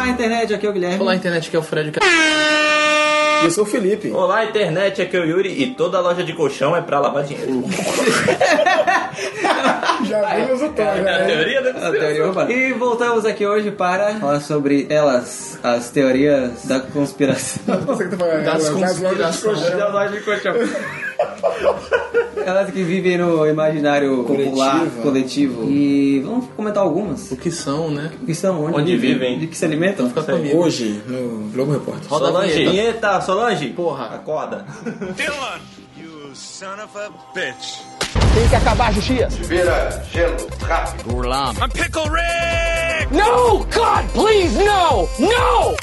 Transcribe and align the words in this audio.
Olá, 0.00 0.08
internet, 0.08 0.54
aqui 0.54 0.66
é 0.66 0.70
o 0.70 0.72
Guilherme. 0.72 0.98
Olá, 1.02 1.14
internet, 1.14 1.50
que 1.50 1.56
é 1.56 1.58
o 1.58 1.62
Fred. 1.62 1.92
Eu 3.44 3.50
sou 3.50 3.64
o 3.64 3.66
Felipe. 3.66 4.10
Olá, 4.10 4.46
internet, 4.46 5.02
aqui 5.02 5.14
é 5.14 5.20
o 5.20 5.24
Yuri 5.26 5.62
e 5.62 5.74
toda 5.74 6.00
loja 6.00 6.24
de 6.24 6.32
colchão 6.32 6.74
é 6.74 6.80
pra 6.80 6.98
lavar 7.00 7.22
dinheiro. 7.22 7.62
Já 10.08 10.22
vimos 10.36 10.62
o 10.62 10.70
tom, 10.70 10.82
É 10.82 11.00
a 11.00 11.02
né? 11.02 11.24
teoria 11.26 11.60
da 11.62 11.70
A 11.88 11.90
teoria 11.92 12.26
urbana. 12.26 12.50
E 12.50 12.72
voltamos 12.72 13.26
aqui 13.26 13.46
hoje 13.46 13.70
para 13.72 14.14
falar 14.14 14.40
sobre 14.40 14.86
elas, 14.88 15.58
as 15.62 15.90
teorias 15.90 16.64
da 16.64 16.80
conspiração. 16.80 17.60
Você 17.86 18.08
que 18.08 18.16
falando, 18.16 18.42
Das 18.42 18.66
elas- 18.68 18.82
elas 18.82 18.98
lojas 19.00 19.32
de 19.34 19.40
conspirações. 19.42 19.60
colchão. 20.24 20.99
Elas 22.44 22.70
que 22.70 22.82
vivem 22.82 23.18
no 23.18 23.46
imaginário 23.46 24.24
popular, 24.24 24.78
Coletivo. 24.80 25.02
coletivo. 25.02 25.64
E 25.70 26.20
vamos 26.24 26.46
comentar 26.56 26.82
algumas. 26.82 27.30
O 27.30 27.36
que 27.36 27.50
são, 27.50 27.90
né? 27.90 28.10
O 28.22 28.26
que 28.26 28.34
são, 28.34 28.64
onde, 28.64 28.74
Onde 28.78 28.96
vivem. 28.96 29.38
De 29.38 29.46
que 29.46 29.56
se 29.56 29.64
alimentam? 29.64 30.08
Fica 30.08 30.22
comigo. 30.22 30.58
Hoje, 30.58 31.02
no 31.06 31.50
Globo 31.52 31.72
Repórter. 31.72 32.08
Roda 32.08 32.24
a 32.28 32.28
Solange, 32.32 32.52
vinheta. 32.54 32.70
vinheta, 32.72 33.20
Solange. 33.20 33.68
Porra. 33.70 34.06
Acorda. 34.14 34.64
Dylan, 35.16 35.60
you 35.96 36.34
son 36.34 36.80
of 36.80 36.96
a 36.96 37.10
bitch. 37.34 37.82
Vira 39.48 40.02
gelo 40.12 40.36
rápido. 40.62 41.10
I'm 41.62 41.70
Pickle 41.70 42.08
Rick! 42.10 43.10
No! 43.12 43.64
God, 43.74 44.08
please, 44.14 44.56
no! 44.58 45.08
No! 45.18 45.76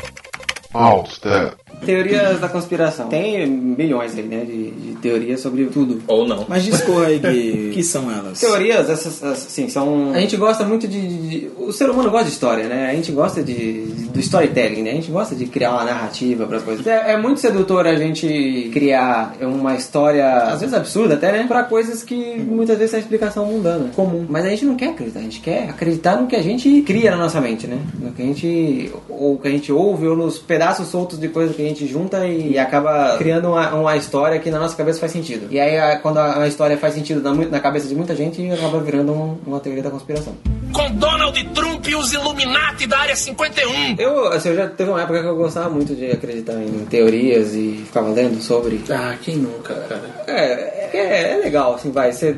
False 0.72 1.16
step. 1.16 1.56
Teorias 1.86 2.40
da 2.40 2.50
conspiração. 2.50 3.08
Tem 3.08 3.46
milhões 3.48 4.16
aí, 4.18 4.24
né, 4.24 4.44
de, 4.46 4.72
de 4.72 4.96
teorias 4.98 5.40
sobre 5.40 5.66
tudo. 5.66 6.02
Ou 6.08 6.28
não. 6.28 6.46
Mas 6.48 6.64
discorra 6.64 7.08
aí. 7.08 7.70
O 7.70 7.72
que 7.74 7.84
são 7.84 8.12
elas? 8.12 8.40
Teorias, 8.40 8.90
essas, 8.90 9.24
assim, 9.24 9.70
são. 9.70 10.12
A 10.14 10.20
gente 10.20 10.36
gosta 10.38 10.64
muito 10.64 10.88
de, 10.88 11.08
de- 11.30 11.50
O 11.58 11.72
ser 11.72 11.90
humano 11.90 12.10
gosta 12.10 12.26
de 12.26 12.32
história, 12.32 12.66
né? 12.68 12.90
A 12.90 12.94
gente 12.96 13.12
gosta 13.12 13.44
de, 13.44 13.86
de- 13.86 14.06
do 14.10 14.20
storytelling, 14.20 14.82
né? 14.82 14.92
A 14.92 14.96
gente 14.96 15.12
gosta 15.12 15.36
de 15.36 15.46
criar 15.46 15.72
uma 15.74 15.84
narrativa 15.84 16.46
para 16.46 16.58
as 16.58 16.64
coisas. 16.64 16.86
É, 16.88 17.14
é 17.14 17.18
muito 17.18 17.40
sedutor 17.40 17.86
a 17.86 17.96
gente 17.96 18.70
criar 18.74 19.36
uma 19.42 19.76
história, 19.76 20.28
às 20.44 20.60
vezes 20.62 20.74
absurda 20.74 21.14
até, 21.14 21.32
né? 21.32 21.46
Pra 21.48 21.64
coisas 21.64 22.04
que 22.04 22.16
muitas 22.40 22.78
vezes 22.78 22.96
é 22.96 23.00
explicação 23.00 23.46
mundana, 23.46 23.92
comum. 23.96 24.26
Mas 24.28 24.46
a 24.46 24.50
gente 24.50 24.66
não 24.66 24.76
quer 24.76 24.90
acreditar, 24.90 25.20
a 25.20 25.24
gente 25.24 25.40
quer 25.42 25.70
acreditar 25.70 26.20
no 26.20 26.28
que 26.28 26.36
a 26.36 26.42
gente 26.42 26.82
cria 26.82 27.12
na 27.12 27.18
nossa 27.18 27.40
mente, 27.40 27.68
né? 27.68 27.78
No 28.00 28.12
que 28.12 28.22
a 28.22 28.26
gente. 28.26 28.92
Ou 29.10 29.38
que 29.38 29.48
a 29.48 29.52
gente 29.52 29.72
ouve, 29.72 30.08
ou 30.08 30.16
nos 30.16 30.38
pedaços 30.40 30.88
soltos 30.88 31.20
de 31.20 31.28
coisa 31.30 31.54
que 31.54 31.62
a 31.62 31.66
gente 31.66 31.67
junta 31.88 32.26
e, 32.26 32.54
e 32.54 32.58
acaba 32.60 33.18
criando 33.18 33.50
uma, 33.50 33.74
uma 33.76 33.96
história 33.98 34.40
que 34.40 34.50
na 34.52 34.60
nossa 34.60 34.76
cabeça 34.76 35.00
faz 35.00 35.12
sentido. 35.12 35.48
E 35.52 35.60
aí, 35.60 35.98
quando 36.00 36.18
a, 36.20 36.44
a 36.44 36.48
história 36.48 36.78
faz 36.78 36.94
sentido 36.94 37.22
na, 37.22 37.34
na 37.34 37.60
cabeça 37.60 37.88
de 37.88 37.96
muita 37.96 38.16
gente, 38.16 38.50
acaba 38.52 38.80
virando 38.80 39.12
um- 39.12 39.38
uma 39.46 39.60
teoria 39.60 39.84
da 39.84 39.90
conspiração. 39.90 40.34
Com 40.74 40.92
Donald 40.96 41.44
Trump 41.54 41.88
e 41.88 41.96
os 41.96 42.14
Illuminati 42.14 42.86
da 42.88 43.00
Área 43.00 43.16
51. 43.16 43.96
Eu, 43.98 44.28
assim, 44.28 44.50
eu 44.50 44.56
já 44.56 44.68
teve 44.68 44.90
uma 44.90 45.02
época 45.02 45.22
que 45.22 45.28
eu 45.28 45.36
gostava 45.36 45.70
muito 45.70 45.96
de 45.96 46.12
acreditar 46.12 46.54
em 46.62 46.86
teorias 46.86 47.54
e 47.54 47.84
ficava 47.86 48.10
lendo 48.10 48.42
sobre. 48.42 48.82
Ah, 48.90 49.16
quem 49.22 49.38
nunca, 49.38 49.74
cara? 49.74 50.24
É, 50.28 50.98
é, 50.98 51.34
é 51.34 51.38
legal, 51.38 51.76
assim, 51.76 51.92
vai. 51.92 52.12
Você, 52.12 52.36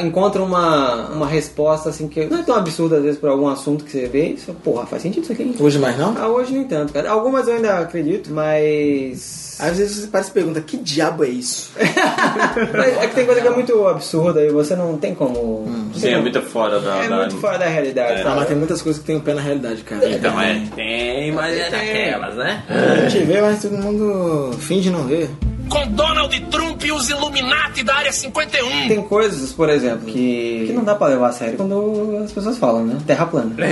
encontra 0.00 0.42
uma, 0.42 1.08
uma 1.10 1.26
resposta, 1.26 1.88
assim, 1.88 2.08
que 2.08 2.26
não 2.26 2.40
é 2.40 2.42
tão 2.42 2.56
absurda, 2.56 2.96
às 2.96 3.02
vezes, 3.02 3.18
por 3.18 3.28
algum 3.28 3.48
assunto 3.48 3.84
que 3.84 3.90
você 3.90 4.06
vê 4.06 4.30
e 4.30 4.38
você, 4.38 4.52
porra, 4.52 4.86
faz 4.86 5.02
sentido 5.02 5.22
isso 5.22 5.32
aqui. 5.32 5.54
Hoje 5.58 5.78
mais 5.78 5.96
não? 5.96 6.14
Ah, 6.18 6.28
hoje 6.28 6.52
nem 6.52 6.64
tanto, 6.64 6.92
cara. 6.92 7.10
Algumas 7.10 7.46
eu 7.48 7.54
ainda 7.54 7.78
acredito, 7.78 8.30
mas. 8.32 9.51
Às 9.62 9.78
vezes 9.78 9.96
você 10.00 10.06
parece 10.08 10.30
e 10.30 10.32
pergunta, 10.34 10.60
que 10.60 10.76
diabo 10.76 11.24
é 11.24 11.28
isso? 11.28 11.70
é 11.78 13.06
que 13.06 13.14
tem 13.14 13.24
coisa 13.24 13.40
que 13.40 13.46
é 13.46 13.50
muito 13.50 13.86
absurda 13.86 14.44
e 14.44 14.48
você 14.50 14.74
não 14.74 14.98
tem 14.98 15.14
como. 15.14 15.66
Sim, 15.94 16.08
é 16.08 16.20
muito 16.20 16.42
fora 16.42 16.80
da. 16.80 16.96
É 17.04 17.08
da- 17.08 17.16
muito 17.18 17.36
fora 17.38 17.58
da 17.58 17.66
realidade. 17.66 18.20
Ah, 18.20 18.22
sabe? 18.24 18.36
mas 18.36 18.48
tem 18.48 18.56
muitas 18.56 18.82
coisas 18.82 19.00
que 19.00 19.06
tem 19.06 19.16
o 19.16 19.20
pé 19.20 19.34
na 19.34 19.40
realidade, 19.40 19.82
cara. 19.84 20.08
Então 20.10 20.40
é. 20.40 20.62
Tem, 20.74 21.30
mas 21.30 21.56
é 21.56 21.70
daquelas, 21.70 22.34
né? 22.34 22.64
A 22.68 23.08
gente 23.08 23.24
vê, 23.24 23.40
mas 23.40 23.62
todo 23.62 23.78
mundo 23.78 24.52
finge 24.58 24.90
não 24.90 25.06
ver. 25.06 25.30
Com 25.72 25.86
Donald 25.88 26.38
Trump 26.50 26.84
e 26.84 26.92
os 26.92 27.08
Illuminati 27.08 27.82
da 27.82 27.94
Área 27.94 28.12
51. 28.12 28.88
Tem 28.88 29.02
coisas, 29.02 29.52
por 29.52 29.70
exemplo, 29.70 30.04
que, 30.06 30.64
que 30.66 30.72
não 30.72 30.84
dá 30.84 30.94
pra 30.94 31.06
levar 31.06 31.28
a 31.28 31.32
sério 31.32 31.56
quando 31.56 32.20
as 32.22 32.30
pessoas 32.30 32.58
falam, 32.58 32.84
né? 32.84 32.98
Terra 33.06 33.24
plana. 33.24 33.54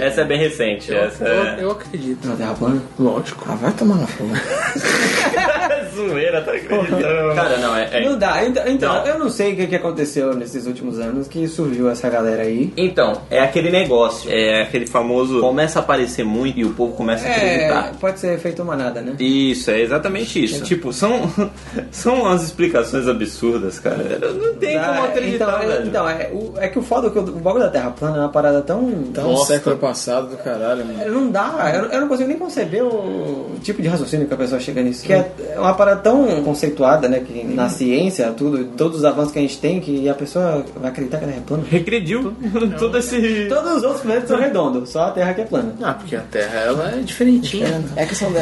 Essa 0.00 0.22
é 0.22 0.24
bem 0.24 0.38
recente. 0.38 0.92
Essa 0.92 1.24
Eu, 1.24 1.44
é. 1.44 1.56
eu 1.60 1.70
acredito. 1.70 2.26
Não, 2.26 2.34
terra 2.36 2.54
plana? 2.54 2.82
Lógico. 2.98 3.44
Ah, 3.48 3.54
vai 3.54 3.72
tomar 3.72 3.94
na 3.96 4.06
fogo. 4.08 4.30
zoeira, 5.94 6.40
tá 6.42 6.52
acreditando? 6.52 7.34
Cara, 7.34 7.56
não, 7.58 7.76
é. 7.76 7.88
é- 7.92 8.04
Não 8.08 8.18
dá. 8.18 8.44
Então, 8.44 8.62
então, 8.68 8.94
Não. 8.94 9.06
eu 9.06 9.18
não 9.18 9.28
sei 9.30 9.52
o 9.52 9.56
que, 9.56 9.66
que 9.66 9.76
aconteceu 9.76 10.34
nesses 10.34 10.66
últimos 10.66 10.98
anos 10.98 11.28
que 11.28 11.46
surgiu 11.48 11.88
essa 11.88 12.08
galera 12.08 12.42
aí. 12.42 12.72
Então, 12.76 13.20
é 13.30 13.40
aquele 13.40 13.70
negócio. 13.70 14.30
É 14.30 14.62
aquele 14.62 14.86
famoso. 14.86 15.40
Começa 15.40 15.78
a 15.78 15.82
aparecer 15.82 16.24
muito 16.24 16.58
e 16.58 16.64
o 16.64 16.70
povo 16.74 16.94
começa 16.94 17.26
a 17.26 17.30
É, 17.30 17.34
acreditar. 17.36 17.92
pode 18.00 18.20
ser 18.20 18.38
feito 18.38 18.64
manada, 18.64 19.00
né? 19.00 19.14
Isso, 19.18 19.70
é 19.70 19.80
exatamente 19.80 20.42
isso. 20.44 20.62
Tipo, 20.64 20.92
são, 20.92 21.30
são 21.90 22.22
umas 22.22 22.42
explicações 22.42 23.06
absurdas, 23.08 23.78
cara. 23.78 24.18
Não 24.40 24.54
tem 24.54 24.74
Dá, 24.78 24.88
como 24.94 25.04
acreditar, 25.06 25.44
então, 25.44 25.62
é, 25.62 25.66
velho. 25.76 25.86
então 25.88 26.08
é, 26.08 26.30
o- 26.32 26.52
é 26.58 26.68
que 26.68 26.78
o 26.78 26.82
foda 26.82 27.08
é 27.08 27.10
que 27.10 27.18
o, 27.18 27.22
o 27.22 27.40
bagulho 27.40 27.64
da 27.64 27.70
Terra 27.70 27.90
plana 27.90 28.16
é 28.16 28.20
uma 28.20 28.28
parada 28.28 28.60
tão. 28.62 28.88
Então, 28.88 29.30
Nossa. 29.32 29.54
século 29.54 29.76
passado 29.76 30.28
do 30.28 30.36
caralho, 30.38 30.84
mano. 30.84 31.12
Não 31.12 31.30
dá, 31.30 31.72
eu, 31.74 31.84
eu 31.90 32.00
não 32.00 32.08
consigo 32.08 32.28
nem 32.28 32.38
conceber 32.38 32.82
o, 32.84 33.50
tipo 33.62 33.80
de 33.82 33.88
raciocínio 33.88 34.26
que 34.26 34.34
a 34.34 34.36
pessoa 34.36 34.60
chega 34.60 34.82
nisso. 34.82 35.04
Que 35.04 35.12
é 35.12 35.30
uma 35.56 35.74
parada 35.74 35.83
tão 35.96 36.42
conceituada, 36.42 37.08
né? 37.08 37.20
Que 37.20 37.44
na 37.44 37.68
ciência, 37.68 38.32
tudo, 38.36 38.64
todos 38.76 38.98
os 38.98 39.04
avanços 39.04 39.32
que 39.32 39.38
a 39.38 39.42
gente 39.42 39.58
tem, 39.58 39.80
que 39.80 40.08
a 40.08 40.14
pessoa 40.14 40.64
vai 40.76 40.90
acreditar 40.90 41.18
que 41.18 41.24
a 41.24 41.28
Terra 41.28 41.40
é 41.40 41.46
plana. 41.46 41.64
Regrediu 41.68 42.34
todo 42.78 42.96
esse. 42.98 43.46
Todos 43.48 43.76
os 43.76 43.82
outros 43.82 44.02
planetas 44.02 44.28
são 44.28 44.38
redondos, 44.38 44.90
só 44.90 45.04
a 45.04 45.10
Terra 45.10 45.34
que 45.34 45.40
é 45.42 45.44
plana. 45.44 45.74
Ah, 45.82 45.94
porque 45.94 46.16
a 46.16 46.20
Terra, 46.20 46.60
ela 46.60 46.92
é 46.92 47.00
diferentinha. 47.00 47.82
É 47.96 48.06
questão 48.06 48.32
da. 48.32 48.40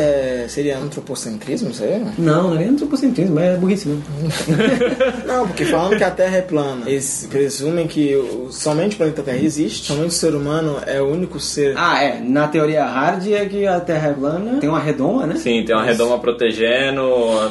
Seria 0.49 0.79
antropocentrismo, 0.79 1.71
isso 1.71 1.83
aí? 1.85 2.05
Não, 2.19 2.51
não 2.51 2.55
é 2.55 2.59
nem 2.59 2.69
antropocentrismo, 2.69 3.39
é 3.39 3.57
burrice 3.57 3.89
mesmo. 3.89 4.03
Não, 5.27 5.47
porque 5.47 5.65
falando 5.65 5.97
que 5.97 6.05
a 6.05 6.11
Terra 6.11 6.37
é 6.37 6.43
plana, 6.43 6.89
eles 6.89 7.27
presumem 7.31 7.87
que 7.87 8.17
somente 8.51 8.95
o 8.95 8.99
planeta 8.99 9.23
Terra 9.23 9.39
existe, 9.39 9.87
somente 9.87 10.09
o 10.09 10.11
ser 10.11 10.35
humano 10.35 10.79
é 10.87 11.01
o 11.01 11.07
único 11.07 11.39
ser. 11.41 11.75
Ah, 11.77 12.03
é. 12.03 12.21
Na 12.21 12.49
teoria 12.49 12.85
hard 12.85 13.27
é 13.29 13.47
que 13.47 13.67
a 13.67 13.81
Terra 13.81 14.09
é 14.09 14.13
plana, 14.13 14.59
tem 14.61 14.69
uma 14.69 14.81
redoma, 14.81 15.27
né? 15.27 15.37
Sim, 15.37 15.65
tem 15.65 15.75
uma 15.75 15.85
redoma 15.85 16.19
protegendo. 16.19 17.03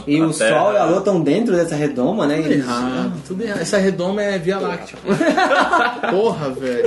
E 0.07 0.19
a 0.19 0.25
o 0.25 0.33
terra. 0.33 0.59
Sol 0.59 0.73
e 0.73 0.77
a 0.77 0.85
Lua 0.85 0.97
estão 0.99 1.21
dentro 1.21 1.55
dessa 1.55 1.75
redoma, 1.75 2.25
né? 2.27 2.37
Tudo 2.41 2.51
errado, 2.53 3.13
tudo 3.27 3.43
errado. 3.43 3.61
Essa 3.61 3.77
redoma 3.77 4.21
é 4.21 4.37
Via 4.39 4.59
Láctea. 4.59 4.97
Porra, 6.11 6.49
velho. 6.49 6.83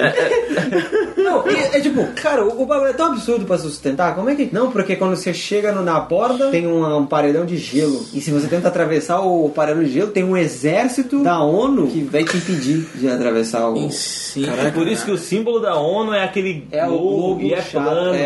Não, 1.17 1.49
e, 1.49 1.77
é 1.77 1.81
tipo, 1.81 2.07
cara, 2.15 2.45
o, 2.45 2.63
o 2.63 2.67
bagulho 2.67 2.91
é 2.91 2.93
tão 2.93 3.13
absurdo 3.13 3.45
pra 3.45 3.59
sustentar. 3.59 4.15
Como 4.15 4.29
é 4.31 4.35
que. 4.35 4.49
Não, 4.53 4.71
porque 4.71 4.97
quando 4.97 5.17
você 5.17 5.33
chega 5.33 5.73
no- 5.73 5.83
na 5.83 5.99
borda, 6.01 6.51
tem 6.51 6.67
um, 6.67 6.99
um 6.99 7.07
paredão 7.07 7.45
de 7.45 7.57
gelo. 7.57 8.05
E 8.13 8.21
se 8.21 8.31
você 8.31 8.47
tenta 8.47 8.69
atravessar 8.69 9.21
o 9.21 9.49
paredão 9.51 9.83
de 9.83 9.91
gelo, 9.91 10.11
tem 10.11 10.25
um 10.25 10.37
exército 10.37 11.23
da 11.23 11.41
ONU 11.41 11.87
que 11.89 12.03
vai 12.03 12.25
te 12.25 12.37
impedir 12.37 12.87
de 12.95 13.09
atravessar 13.09 13.69
o. 13.69 13.91
Sim. 13.91 14.47
É 14.49 14.71
por 14.71 14.87
isso 14.89 15.05
que 15.05 15.11
o 15.11 15.19
símbolo 15.19 15.61
da 15.61 15.77
ONU 15.77 16.13
é 16.13 16.25
aquele 16.25 16.67
É 16.71 16.85
o 16.87 16.91
globo, 16.91 17.09
globo 17.17 17.43
e 17.43 17.55
é 17.55 17.63
chato, 17.63 17.85
plano, 17.85 18.15
é, 18.15 18.19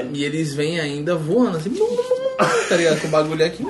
é. 0.00 0.06
E 0.12 0.24
eles 0.24 0.54
vêm 0.54 0.80
ainda 0.80 1.14
voando 1.16 1.56
assim, 1.58 1.70
tá 2.68 2.76
ligado? 2.76 3.00
Com 3.00 3.08
o 3.08 3.10
bagulho 3.10 3.44
aqui. 3.44 3.64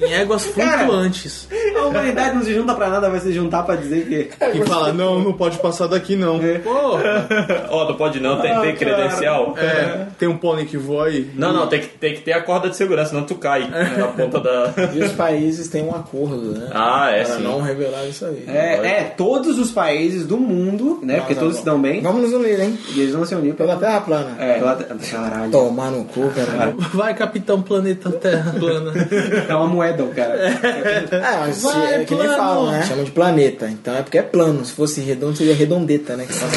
Em 0.00 0.12
éguas 0.12 0.44
flutuantes. 0.44 1.48
A 1.82 1.86
humanidade 1.86 2.34
não 2.34 2.42
se 2.42 2.54
junta 2.54 2.74
pra 2.74 2.88
nada, 2.88 3.10
vai 3.10 3.20
se 3.20 3.32
juntar 3.32 3.62
pra 3.62 3.76
dizer 3.76 4.06
que. 4.06 4.30
E 4.58 4.64
fala, 4.66 4.92
não, 4.92 5.20
não 5.20 5.32
pode 5.32 5.58
passar 5.58 5.86
daqui 5.86 6.16
não. 6.16 6.38
Porra. 6.62 7.26
Ó, 7.70 7.88
não 7.88 7.94
pode 7.94 8.20
não, 8.20 8.40
tem, 8.40 8.58
tem 8.60 8.76
credencial. 8.76 9.54
É, 9.58 10.06
tem 10.18 10.28
um 10.28 10.36
pônei 10.36 10.64
que 10.64 10.76
voa 10.76 11.06
aí. 11.06 11.30
Não, 11.34 11.52
não, 11.52 11.66
tem 11.66 11.80
que, 11.80 11.88
tem 11.88 12.14
que 12.14 12.20
ter 12.20 12.32
a 12.32 12.42
corda 12.42 12.68
de 12.68 12.76
segurança, 12.76 13.10
senão 13.10 13.24
tu 13.24 13.34
cai 13.34 13.68
na 13.68 14.08
ponta 14.08 14.40
da. 14.40 14.72
E 14.94 15.02
os 15.02 15.12
países 15.12 15.68
têm 15.68 15.82
um 15.82 15.94
acordo, 15.94 16.58
né? 16.58 16.68
Ah, 16.72 17.10
é 17.10 17.24
Para 17.24 17.36
sim. 17.36 17.42
não 17.42 17.60
revelar 17.60 18.04
isso 18.06 18.24
aí. 18.24 18.44
É, 18.46 19.00
é, 19.00 19.04
todos 19.16 19.58
os 19.58 19.70
países 19.70 20.26
do 20.26 20.36
mundo, 20.36 21.00
né? 21.02 21.18
porque 21.18 21.34
tá 21.34 21.40
todos 21.40 21.56
bom. 21.56 21.60
se 21.60 21.64
dão 21.64 21.80
bem. 21.80 22.00
Vamos 22.00 22.22
nos 22.22 22.32
unir, 22.32 22.60
hein? 22.60 22.78
E 22.94 23.00
eles 23.00 23.14
vão 23.14 23.24
se 23.24 23.34
unir 23.34 23.54
Pela. 23.54 23.76
Terra 23.76 24.00
plana. 24.00 24.36
É, 24.38 24.58
pela. 24.58 24.76
Caralho. 24.76 25.50
Tomar 25.50 25.90
no 25.90 26.04
cu, 26.04 26.30
cara. 26.30 26.74
Vai, 26.92 27.14
Capitão 27.14 27.62
Planeta 27.62 28.10
Terra 28.10 28.52
plana. 28.58 28.92
É 29.48 29.54
uma 29.54 29.66
moeda, 29.66 30.04
cara. 30.14 30.34
É, 30.34 31.36
mas 31.40 31.62
se- 31.72 31.78
Vai, 31.78 31.94
é 31.94 32.04
que 32.04 32.14
nem 32.14 32.28
falam, 32.28 32.70
né? 32.70 32.82
Chama 32.82 33.04
de 33.04 33.10
planeta. 33.10 33.68
Então 33.68 33.94
é 33.96 34.02
porque 34.02 34.18
é 34.18 34.22
plano. 34.22 34.64
Se 34.64 34.72
fosse 34.72 35.00
redondo, 35.00 35.36
seria 35.36 35.54
redondeta, 35.54 36.16
né? 36.16 36.24
Que 36.26 36.32
faz 36.32 36.52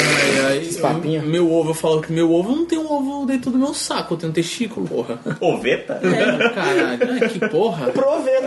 aí, 0.47 0.61
esses 0.61 0.77
papinhos. 0.77 1.25
Meu 1.25 1.51
ovo, 1.51 1.69
eu 1.71 1.73
falo 1.73 2.01
que 2.01 2.11
meu 2.11 2.31
ovo 2.31 2.55
não 2.55 2.65
tem 2.65 2.77
um 2.77 2.91
ovo 2.91 3.25
dentro 3.25 3.51
do 3.51 3.57
meu 3.57 3.73
saco, 3.73 4.13
eu 4.13 4.17
tenho 4.17 4.31
um 4.31 4.33
testículo, 4.33 4.87
porra. 4.87 5.19
Oveta? 5.39 5.99
É, 6.03 6.49
caralho. 6.49 7.23
É, 7.23 7.27
que 7.27 7.39
porra. 7.49 7.87
Proveta. 7.87 8.45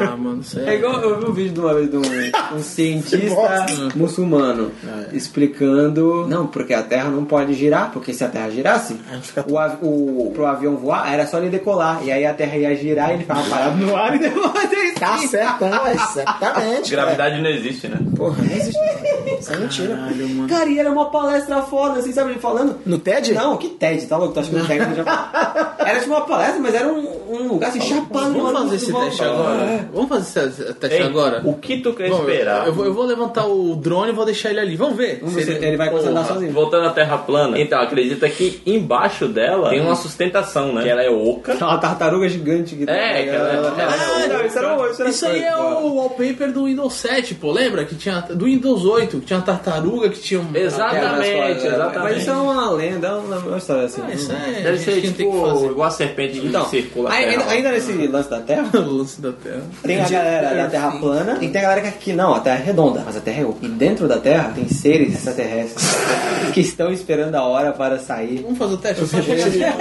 Ah, 0.00 0.16
mano, 0.16 0.40
É 0.40 0.44
sério. 0.44 0.72
igual 0.74 1.00
eu 1.00 1.18
vi 1.20 1.24
um 1.26 1.32
vídeo 1.32 1.52
de 1.52 1.60
uma 1.60 1.74
vez 1.74 1.90
de 1.90 1.96
um, 1.96 2.56
um 2.56 2.62
cientista 2.62 3.34
Bosta. 3.34 3.88
muçulmano 3.96 4.70
explicando. 5.12 6.26
Não, 6.28 6.46
porque 6.46 6.74
a 6.74 6.82
Terra 6.82 7.10
não 7.10 7.24
pode 7.24 7.54
girar, 7.54 7.90
porque 7.92 8.12
se 8.12 8.24
a 8.24 8.28
Terra 8.28 8.50
girasse, 8.50 8.96
o, 9.48 9.58
av- 9.58 9.78
o, 9.82 10.30
pro 10.34 10.46
avião 10.46 10.76
voar 10.76 11.12
era 11.12 11.26
só 11.26 11.38
ele 11.38 11.50
decolar. 11.50 12.00
E 12.04 12.10
aí 12.12 12.24
a 12.26 12.34
Terra 12.34 12.56
ia 12.56 12.74
girar 12.76 13.10
e 13.10 13.14
ele 13.14 13.22
ficava 13.22 13.42
parado 13.48 13.76
no 13.78 13.96
ar 13.96 14.14
e 14.16 14.18
depois 14.20 14.52
Tá 14.98 15.18
certo, 15.18 15.51
Sertão, 15.58 15.86
exatamente. 15.92 16.90
Gravidade 16.92 17.40
não 17.40 17.50
existe, 17.50 17.88
né? 17.88 17.96
cara. 17.98 18.16
Porra, 18.16 18.42
não 18.42 18.52
existe. 18.56 18.80
Isso 19.40 19.52
é 19.52 19.56
mentira. 19.56 19.96
Caralho, 19.96 20.28
mano. 20.28 20.48
Cara, 20.48 20.70
e 20.70 20.78
era 20.78 20.90
uma 20.90 21.10
palestra 21.10 21.62
foda, 21.62 21.98
assim, 22.00 22.12
sabe 22.12 22.30
ele 22.32 22.40
falando? 22.40 22.78
No 22.86 22.98
TED? 22.98 23.34
Não, 23.34 23.56
que 23.56 23.68
TED, 23.68 24.06
tá 24.06 24.16
louco? 24.16 24.34
Tu 24.34 24.40
acha 24.40 24.50
que 24.50 24.56
o 24.56 24.66
TED 24.66 24.94
já... 24.94 25.72
Era 25.84 25.98
tipo 25.98 26.12
uma 26.12 26.20
palestra, 26.20 26.60
mas 26.60 26.74
era 26.74 26.86
um, 26.88 27.06
um 27.28 27.48
lugar 27.48 27.70
assim, 27.70 27.80
chapado. 27.80 28.32
Vamos 28.32 28.52
fazer 28.52 28.76
esse 28.76 28.92
teste 28.92 29.24
agora? 29.24 29.62
É. 29.64 29.84
Vamos 29.92 30.08
fazer 30.08 30.48
esse 30.48 30.74
teste 30.74 30.96
Ei, 30.96 31.02
agora? 31.02 31.42
O 31.44 31.54
que 31.54 31.78
tu 31.78 31.92
quer 31.92 32.08
Bom, 32.08 32.20
esperar? 32.20 32.66
Eu 32.68 32.72
vou, 32.72 32.84
eu 32.84 32.94
vou 32.94 33.04
levantar 33.04 33.46
o 33.46 33.74
drone 33.74 34.10
e 34.10 34.14
vou 34.14 34.24
deixar 34.24 34.50
ele 34.50 34.60
ali. 34.60 34.76
Vamos 34.76 34.96
ver. 34.96 35.18
Vamos 35.20 35.34
ver 35.34 35.42
se 35.42 35.50
ele 35.52 35.76
vai 35.76 35.90
conseguir 35.90 36.10
andar 36.10 36.22
Porra, 36.22 36.34
sozinho. 36.34 36.52
Voltando 36.52 36.86
à 36.86 36.90
Terra 36.92 37.18
plana. 37.18 37.58
Então, 37.60 37.80
acredita 37.80 38.28
que 38.30 38.62
embaixo 38.64 39.26
dela 39.26 39.70
tem 39.70 39.80
uma 39.80 39.96
sustentação, 39.96 40.72
né? 40.72 40.82
Que 40.84 40.88
ela 40.88 41.02
é 41.02 41.10
oca. 41.10 41.54
Uma 41.54 41.78
tartaruga 41.78 42.28
gigante 42.28 42.76
que 42.76 42.84
É, 42.88 43.22
que 43.24 43.28
ela- 43.30 43.48
ela- 43.48 43.74
Ah, 43.76 43.96
não, 44.28 44.46
isso 44.46 44.58
era 44.58 44.90
isso 44.90 45.00
era 45.02 45.10
Isso 45.10 45.26
aí 45.26 45.41
é 45.42 45.56
o 45.56 45.94
wallpaper 45.94 46.52
do 46.52 46.64
Windows 46.64 46.94
7, 46.94 47.34
pô. 47.36 47.52
Lembra 47.52 47.84
que 47.84 47.94
tinha. 47.94 48.20
Do 48.20 48.44
Windows 48.46 48.84
8, 48.84 49.20
que 49.20 49.26
tinha 49.26 49.38
uma 49.38 49.44
tartaruga 49.44 50.08
que 50.10 50.20
tinha 50.20 50.40
um. 50.40 50.54
Exatamente, 50.54 51.66
exatamente. 51.66 51.98
Mas 51.98 52.16
isso 52.22 52.30
é 52.30 52.34
uma 52.34 52.70
lenda, 52.70 53.06
é 53.08 53.12
uma, 53.12 53.36
uma 53.38 53.58
história 53.58 53.84
assim. 53.84 54.02
Ah, 54.06 54.12
isso 54.14 54.32
é. 54.32 54.60
Deve 54.62 54.78
ser 54.78 54.92
tem 54.92 55.00
que 55.02 55.12
tipo 55.12 55.40
fazer. 55.46 55.66
igual 55.66 55.88
a 55.88 55.90
serpente 55.90 56.40
que 56.40 56.46
Então, 56.46 56.64
circula 56.68 57.10
ainda, 57.12 57.44
ainda 57.46 57.70
nesse 57.72 57.92
lance 58.06 58.30
da 58.30 58.40
Terra, 58.40 58.70
O 58.78 58.92
lance 58.98 59.20
da 59.20 59.32
Terra. 59.32 59.62
tem 59.82 60.00
a 60.00 60.08
galera 60.08 60.56
da 60.62 60.68
Terra 60.68 60.90
plana 60.92 61.38
e 61.40 61.48
tem 61.48 61.60
a 61.60 61.64
galera 61.64 61.80
que 61.82 61.88
aqui 61.88 62.12
não, 62.12 62.34
a 62.34 62.40
Terra 62.40 62.60
é 62.60 62.64
redonda, 62.64 63.02
mas 63.04 63.16
a 63.16 63.20
Terra 63.20 63.42
é 63.42 63.44
oca. 63.44 63.58
E 63.64 63.68
dentro 63.68 64.08
da 64.08 64.18
Terra 64.18 64.52
tem 64.54 64.68
seres 64.68 65.14
extraterrestres 65.14 65.86
que 66.54 66.60
estão 66.60 66.92
esperando 66.92 67.34
a 67.34 67.42
hora 67.42 67.72
para 67.72 67.98
sair. 67.98 68.42
Vamos 68.42 68.58
fazer 68.58 68.74
o 68.74 68.76
teste? 68.78 69.06
Só 69.06 69.20
chegar, 69.22 69.46
no 69.46 69.52
chão, 69.52 69.72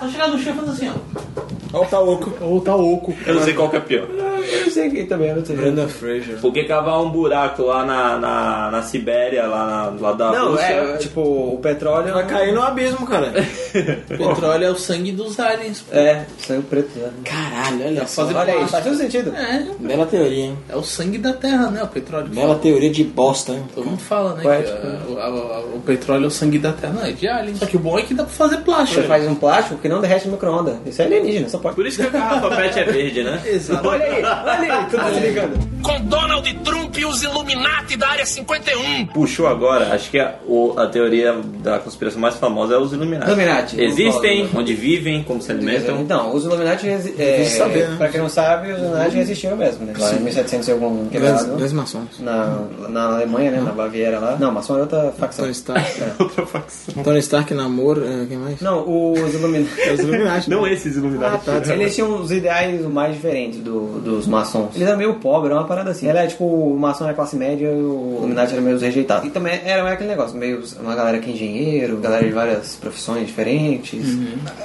só 0.00 0.08
chegar 0.08 0.28
no 0.28 0.38
chão 0.38 0.52
e 0.52 0.56
fazer 0.56 0.70
assim, 0.70 0.88
ó. 0.90 1.67
Olha 1.72 1.84
o 1.84 1.86
Taoco. 1.86 2.32
Ou 2.40 2.60
tá 2.60 2.74
oco. 2.74 3.14
Eu 3.26 3.34
não 3.34 3.42
sei 3.42 3.54
qual 3.54 3.68
que 3.68 3.76
é 3.76 3.80
pior. 3.80 4.06
Eu 4.10 4.64
não 4.64 4.70
sei 4.72 4.90
quem 4.90 5.06
também, 5.06 5.28
eu 5.30 5.36
não 5.36 5.44
sei. 5.44 5.56
Brandon 5.56 5.88
Fraser. 5.88 6.38
Porque 6.40 6.64
cavar 6.64 7.02
um 7.02 7.10
buraco 7.10 7.62
lá 7.64 7.84
na, 7.84 8.18
na, 8.18 8.70
na 8.70 8.82
Sibéria, 8.82 9.46
lá, 9.46 9.66
na, 9.92 10.00
lá 10.08 10.12
da 10.12 10.32
Não, 10.32 10.50
Rússia. 10.52 10.64
é 10.64 10.96
tipo, 10.96 11.20
o 11.20 11.58
petróleo. 11.62 12.14
Vai 12.14 12.26
cair 12.26 12.54
no 12.54 12.62
abismo, 12.62 13.06
cara. 13.06 13.32
Petróleo 14.08 14.64
é 14.64 14.70
o 14.70 14.76
sangue 14.76 15.12
dos 15.12 15.38
aliens. 15.38 15.80
pô. 15.82 15.96
É, 15.96 16.24
sangue 16.38 16.62
preto, 16.62 16.98
né? 16.98 17.10
Caralho, 17.24 17.84
olha 17.86 18.06
só. 18.06 18.22
Fazer 18.22 18.34
Olha 18.36 18.44
plástico. 18.52 18.70
faz 18.70 18.84
todo 18.84 18.96
sentido. 18.96 19.34
É, 19.36 19.66
Bela 19.78 20.06
teoria, 20.06 20.44
hein? 20.46 20.58
é 20.68 20.76
o 20.76 20.82
sangue 20.82 21.18
da 21.18 21.32
Terra, 21.32 21.70
né? 21.70 21.82
O 21.82 21.88
petróleo. 21.88 22.28
Bela 22.28 22.54
teoria 22.56 22.90
de 22.90 23.04
bosta, 23.04 23.52
hein? 23.52 23.62
Todo 23.74 23.84
mundo 23.86 24.00
fala, 24.00 24.34
né? 24.34 24.42
Poético. 24.42 24.78
Que 24.80 25.16
a- 25.18 25.20
a- 25.22 25.26
a- 25.26 25.60
o 25.74 25.80
petróleo 25.84 26.24
é 26.24 26.26
o 26.28 26.30
sangue 26.30 26.58
da 26.58 26.72
Terra. 26.72 26.94
Não, 26.94 27.04
é 27.04 27.12
de 27.12 27.28
alien. 27.28 27.56
Só 27.56 27.66
que 27.66 27.76
o 27.76 27.80
bom 27.80 27.98
é 27.98 28.02
que 28.02 28.14
dá 28.14 28.24
pra 28.24 28.32
fazer 28.32 28.58
plástico. 28.58 29.02
Você 29.02 29.06
faz 29.06 29.26
um 29.26 29.34
plástico 29.34 29.78
que 29.78 29.88
não 29.88 30.00
derrete 30.00 30.26
no 30.26 30.32
micro-ondas. 30.32 30.76
Isso 30.86 31.02
é 31.02 31.04
alienígena, 31.04 31.48
só 31.58 31.62
pode. 31.62 31.76
Por 31.76 31.86
isso 31.86 32.00
que 32.00 32.06
a 32.06 32.10
garrafa 32.10 32.56
PET 32.56 32.78
é 32.78 32.84
verde, 32.84 33.24
né? 33.24 33.42
Exato. 33.44 33.86
Olha 33.88 34.04
aí, 34.04 34.24
olha 34.24 34.78
aí, 34.78 34.86
tudo 34.86 35.14
se 35.14 35.20
ligando. 35.20 35.77
Com 35.88 36.00
Donald 36.02 36.52
Trump 36.62 36.98
e 36.98 37.04
os 37.06 37.22
Illuminati 37.22 37.96
da 37.96 38.08
Área 38.08 38.26
51. 38.26 39.06
Puxou 39.06 39.46
agora, 39.46 39.94
acho 39.94 40.10
que 40.10 40.18
a, 40.18 40.34
o- 40.46 40.74
a 40.76 40.86
teoria 40.86 41.34
da 41.62 41.78
conspiração 41.78 42.20
mais 42.20 42.34
famosa 42.36 42.74
é 42.74 42.78
os 42.78 42.92
Illuminati. 42.92 43.30
Illuminati. 43.30 43.80
Existem, 43.80 44.50
onde 44.54 44.74
vivem, 44.74 45.22
como 45.22 45.40
se 45.40 45.50
alimentam. 45.50 45.98
Então, 46.02 46.34
os 46.36 46.44
Illuminati, 46.44 46.86
resi- 46.86 47.14
é, 47.18 47.42
saber, 47.44 47.88
né? 47.88 47.94
pra 47.96 48.08
quem 48.08 48.20
não 48.20 48.28
sabe, 48.28 48.70
os 48.72 48.78
Illuminati 48.80 49.16
existiram 49.18 49.56
mesmo, 49.56 49.86
né? 49.86 49.94
Lá 49.98 50.12
em 50.12 50.20
1700 50.20 50.68
e 50.68 50.72
algum 50.72 51.08
quebrado. 51.08 51.74
maçons. 51.74 52.20
Na, 52.20 52.58
na 52.90 53.04
Alemanha, 53.14 53.50
né? 53.52 53.60
Na 53.62 53.72
Baviera 53.72 54.18
lá. 54.18 54.36
Não, 54.38 54.52
maçom 54.52 54.76
é 54.76 54.80
outra 54.82 55.10
facção. 55.18 55.44
Tony 55.46 55.52
Stark. 55.52 56.02
Tony 57.02 57.18
Stark, 57.20 57.54
namoro, 57.54 58.04
é, 58.04 58.26
quem 58.26 58.36
mais? 58.36 58.60
Não, 58.60 58.84
os 58.86 59.32
Illuminati. 59.34 59.80
É 59.80 59.92
os 59.94 60.00
Illuminati. 60.00 60.50
Não 60.50 60.66
esses 60.66 60.96
Illuminati. 60.96 61.48
Eles 61.72 61.94
tinham 61.94 62.14
os 62.20 62.30
ideais 62.30 62.82
mais 62.86 63.14
diferentes 63.14 63.60
do- 63.60 64.00
dos 64.00 64.26
maçons. 64.26 64.74
Eles 64.76 64.86
eram 64.86 64.98
meio 64.98 65.14
pobres, 65.14 65.50
era 65.52 65.60
uma 65.60 65.66
parada 65.66 65.77
assim. 65.86 66.06
Ela 66.08 66.20
é 66.22 66.26
tipo, 66.26 66.44
o 66.44 66.78
maçom 66.78 67.04
era 67.04 67.14
classe 67.14 67.36
média 67.36 67.66
e 67.66 67.70
o 67.82 68.16
Illuminati 68.18 68.52
era 68.52 68.60
meio 68.62 68.76
os 68.76 68.82
rejeitados. 68.82 69.26
E 69.26 69.30
também 69.30 69.60
era 69.64 69.82
meio 69.82 69.94
aquele 69.94 70.08
negócio, 70.10 70.36
meio 70.36 70.62
uma 70.80 70.94
galera 70.94 71.18
que 71.18 71.30
é 71.30 71.32
engenheiro, 71.34 71.96
galera 71.98 72.24
de 72.26 72.32
várias 72.32 72.76
profissões 72.76 73.26
diferentes. 73.26 74.04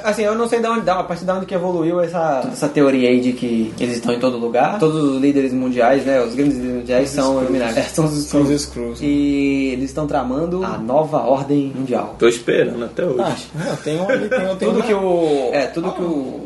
Assim, 0.04 0.24
eu 0.24 0.36
não 0.36 0.48
sei 0.48 0.60
de 0.60 0.68
onde, 0.68 0.82
da- 0.82 1.00
a 1.00 1.04
partir 1.04 1.26
de 1.26 1.32
onde 1.32 1.46
que 1.46 1.54
evoluiu 1.54 2.00
essa, 2.02 2.40
toda 2.42 2.54
essa 2.54 2.70
teoria 2.70 3.10
aí 3.10 3.20
de 3.20 3.34
que 3.34 3.74
eles 3.80 3.96
estão 3.96 4.14
em 4.14 4.20
todo 4.20 4.38
lugar. 4.38 4.80
Todos 4.80 5.04
os 5.04 5.22
líderes 5.22 5.52
mundiais, 5.54 6.06
né? 6.06 6.22
Os 6.22 6.34
grandes 6.36 6.56
líderes 6.56 6.78
mundiais 6.78 7.10
são 7.10 7.42
Illuminati. 7.42 7.80
É, 7.80 7.84
são 7.84 8.06
os 8.06 8.12
São 8.24 8.42
os 8.42 8.50
Skrulls. 8.50 8.64
Skrulls. 8.64 9.00
E 9.04 9.70
eles 9.74 9.86
estão 9.86 10.08
tramando 10.08 10.64
a 10.64 10.78
nova 10.78 11.18
ordem 11.20 11.72
mundial. 11.76 12.16
Tô 12.18 12.28
esperando 12.28 12.86
até 12.86 13.04
hoje. 13.06 13.20
Ah, 13.20 13.78
tem 13.84 14.00
um 14.00 14.10
ali, 14.10 14.30
tem 14.30 14.40
um. 14.52 14.56
Tem 14.56 14.70
Tudo 14.70 14.84
que 14.84 14.94
o. 14.94 15.50
É, 15.52 15.66
tudo 15.68 15.92
que 15.92 16.02
o. 16.02 16.42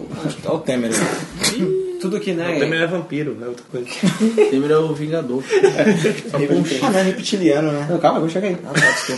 Olha 0.45 0.55
o 0.55 0.59
Temer. 0.59 0.91
Tudo 1.99 2.19
que, 2.19 2.33
né? 2.33 2.55
O 2.55 2.59
Temer 2.59 2.81
é 2.81 2.87
vampiro, 2.87 3.37
é 3.41 3.47
outra 3.47 3.63
coisa. 3.71 3.87
Temer 4.49 4.71
é 4.71 4.77
o 4.77 4.93
Vingador. 4.93 5.43
Ah, 6.81 6.89
não 6.91 6.99
é 6.99 7.03
reptiliano, 7.03 7.71
né? 7.71 7.87
Não, 7.89 7.97
calma, 7.97 8.19
eu 8.19 8.29
cheguei. 8.29 8.57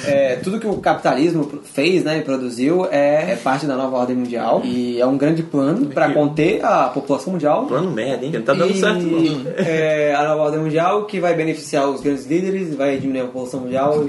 É, 0.06 0.36
tudo 0.38 0.60
que 0.60 0.68
o 0.68 0.78
capitalismo 0.78 1.62
fez, 1.74 2.04
né, 2.04 2.20
e 2.20 2.22
produziu 2.22 2.86
é, 2.86 3.32
é 3.32 3.36
parte 3.36 3.66
da 3.66 3.76
nova 3.76 3.98
ordem 3.98 4.16
mundial 4.16 4.62
e 4.64 5.00
é 5.00 5.06
um 5.06 5.18
grande 5.18 5.44
plano 5.44 5.88
para 5.88 6.14
conter 6.14 6.64
a 6.64 6.88
população 6.88 7.34
mundial. 7.34 7.66
Plano 7.66 7.92
merda, 7.92 8.26
hein? 8.26 8.32
Não 8.34 8.42
tá 8.42 8.54
dando 8.54 8.72
e, 8.72 8.80
certo, 8.80 9.02
não. 9.02 9.52
É, 9.58 10.14
a 10.16 10.24
nova 10.24 10.44
ordem 10.44 10.60
mundial 10.60 11.06
que 11.06 11.20
vai 11.20 11.34
beneficiar 11.34 11.90
os 11.90 12.02
grandes 12.02 12.26
líderes, 12.26 12.76
vai 12.76 12.98
diminuir 12.98 13.22
a 13.22 13.26
população 13.26 13.62
mundial. 13.62 14.06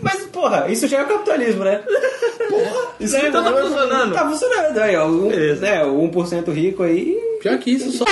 Mas, 0.00 0.22
porra, 0.26 0.66
isso 0.68 0.86
já 0.86 1.00
é 1.00 1.02
o 1.02 1.08
capitalismo, 1.08 1.64
né? 1.64 1.82
Porra, 2.48 2.94
isso 3.00 3.16
aí 3.16 3.28
então 3.28 3.42
tá 3.42 3.52
funcionando. 3.52 4.12
Tá 4.12 4.28
funcionando. 4.28 4.78
Aí, 4.78 4.96
ó, 4.96 5.08
o, 5.08 5.28
Beleza. 5.28 5.60
né, 5.60 5.84
o 5.84 6.08
1% 6.10 6.52
rico 6.52 6.82
aí. 6.82 7.23
Pior 7.44 7.58
que 7.58 7.72
isso, 7.72 7.92
só. 7.92 8.04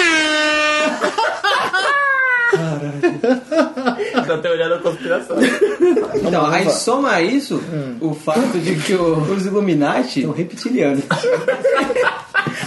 Essa 4.14 4.37
teoria 4.38 4.69
da 4.69 4.79
conspiração. 4.79 5.37
Então, 6.23 6.44
aí 6.46 6.69
soma 6.70 7.12
a 7.12 7.23
isso 7.23 7.56
Hum. 7.73 7.96
o 8.00 8.14
fato 8.14 8.58
de 8.58 8.75
que 8.76 8.93
o- 8.94 9.17
os 9.32 9.46
Illuminati 9.46 10.20
são 10.20 10.32
reptilianos. 10.32 11.05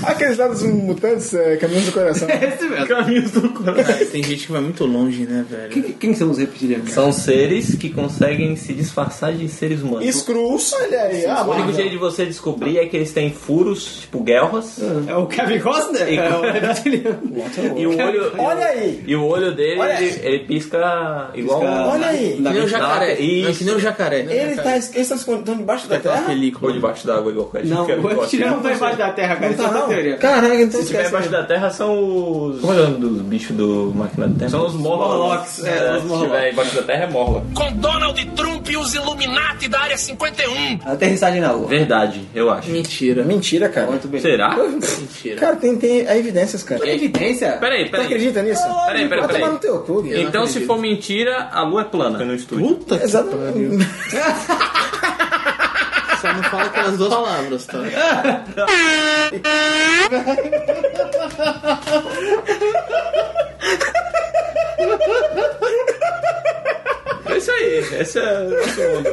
Aqueles 0.05 0.37
lados 0.37 0.63
mutantes, 0.63 1.33
é, 1.33 1.57
caminhos 1.57 1.85
do 1.85 1.91
coração. 1.91 2.27
Esse 2.29 2.65
mesmo. 2.69 2.87
Caminhos 2.87 3.31
do 3.31 3.49
coração. 3.49 3.83
Cara, 3.83 4.05
tem 4.05 4.23
gente 4.23 4.45
que 4.45 4.51
vai 4.51 4.61
muito 4.61 4.85
longe, 4.85 5.23
né, 5.25 5.45
velho? 5.49 5.69
Quem, 5.69 5.81
quem 5.93 6.13
são 6.13 6.29
os 6.31 6.37
reptilianos? 6.37 6.91
São 6.91 7.11
seres 7.11 7.75
que 7.75 7.89
conseguem 7.89 8.55
se 8.55 8.73
disfarçar 8.73 9.33
de 9.33 9.47
seres 9.47 9.81
humanos. 9.81 10.05
Skrulls, 10.07 10.73
olha 10.73 11.01
aí. 11.01 11.25
Ah, 11.25 11.43
O 11.43 11.51
único 11.51 11.73
jeito 11.73 11.91
de 11.91 11.97
você 11.97 12.25
descobrir 12.25 12.77
é 12.77 12.85
que 12.85 12.95
eles 12.95 13.11
têm 13.13 13.31
furos, 13.31 14.01
tipo 14.01 14.19
guerras, 14.23 14.79
É 15.07 15.15
o 15.15 15.25
Kevin 15.27 15.59
Costner? 15.59 16.07
E- 16.07 16.17
É 16.17 16.29
o 16.35 16.41
reptiliano. 16.51 17.19
e 17.77 17.85
o 17.87 17.97
olho. 17.97 18.31
Olha 18.37 18.65
aí. 18.67 19.03
E 19.05 19.15
o 19.15 19.23
olho 19.25 19.55
dele, 19.55 19.81
ele, 19.81 20.19
ele 20.23 20.39
pisca 20.45 21.31
igual. 21.33 21.59
Pisca- 21.61 21.85
Olha 21.87 22.07
aí. 22.07 22.33
Que 22.35 22.41
nem 22.41 22.61
o 22.63 22.67
jacaré. 22.67 23.13
Isso. 23.19 23.47
Não, 23.49 23.53
que 23.55 23.63
nem 23.63 23.75
o 23.75 23.79
jacaré. 23.79 24.23
né? 24.23 24.35
Ele 24.35 24.55
tá, 24.55 24.71
eles 24.75 24.95
estão 24.95 25.17
escondendo 25.17 25.57
debaixo 25.57 25.87
da 25.87 25.99
terra? 25.99 26.19
Ou 26.21 26.25
película. 26.27 26.73
debaixo 26.73 27.07
d'água, 27.07 27.31
igual 27.31 27.51
o 27.53 27.67
Não, 27.67 27.83
o 27.85 28.07
reptiliano 28.07 28.55
não 28.57 28.63
tá 28.63 28.73
embaixo 28.73 28.97
da 28.97 29.11
terra, 29.11 29.35
cara. 29.35 29.51
Isso 29.53 29.61
é 29.61 29.65
outra 29.65 29.94
teoria. 29.95 30.17
Caraca, 30.17 30.55
então 30.55 30.81
Se 30.81 30.87
tiver 30.87 31.07
embaixo 31.07 31.29
da 31.29 31.43
terra 31.43 31.69
são 31.69 31.93
os. 32.49 32.61
Como 32.61 32.73
é 32.73 32.75
o 32.77 32.83
nome 32.83 32.97
dos 32.99 33.21
bichos 33.21 33.55
do 33.55 33.91
Máquina 33.95 34.27
do 34.27 34.35
Tempo? 34.39 34.51
São 34.51 34.65
os 34.65 34.73
Morlocks, 34.73 35.59
Morlocks. 35.59 35.65
é, 35.65 35.69
É, 35.69 35.95
os 35.95 36.01
se 36.01 36.07
Morlocks. 36.07 36.33
tiver 36.35 36.51
embaixo 36.51 36.75
da 36.75 36.81
terra 36.83 37.03
é 37.03 37.09
Morlock. 37.09 37.45
Com 37.53 37.71
Donald 37.73 38.25
Trump 38.35 38.69
e 38.69 38.77
os 38.77 38.93
Illuminati 38.93 39.67
da 39.67 39.79
Área 39.81 39.97
51. 39.97 40.79
Aterrissagem 40.85 41.41
na 41.41 41.51
lua. 41.51 41.67
Verdade, 41.67 42.21
eu 42.33 42.49
acho. 42.49 42.69
Mentira. 42.69 43.23
Mentira, 43.23 43.69
cara. 43.69 43.87
Muito 43.87 44.07
bem. 44.07 44.21
Será? 44.21 44.55
Mentira. 44.57 45.35
Cara, 45.37 45.55
tem, 45.55 45.75
tem 45.77 45.99
evidências, 46.01 46.63
cara. 46.63 46.81
Tem 46.81 46.95
evidência? 46.95 47.53
Peraí, 47.53 47.85
Tu 47.85 47.91
peraí. 47.91 48.05
acredita 48.05 48.41
nisso? 48.41 48.63
Peraí, 48.85 49.07
peraí, 49.07 49.27
peraí. 49.27 49.45
no 49.51 49.57
teu 49.59 49.79
cu, 49.79 50.01
Guilherme. 50.01 50.25
Então, 50.25 50.45
se 50.47 50.61
for 50.61 50.77
mentira, 50.77 51.49
a 51.51 51.63
lua 51.63 51.81
é 51.81 51.85
plana. 51.85 52.19
Puta 52.47 52.97
que 52.97 53.03
Exatamente. 53.03 53.87
Só 56.25 56.33
não 56.33 56.43
fala 56.43 56.63
aquelas 56.63 56.97
duas 56.97 57.13
palavras, 57.13 57.65
tá? 57.67 57.77
É 67.27 67.37
isso 67.37 67.51
aí, 67.51 67.77
esse 67.99 68.19
é 68.19 68.39
o 68.39 68.49
nosso 68.49 68.81
mundo. 68.81 69.09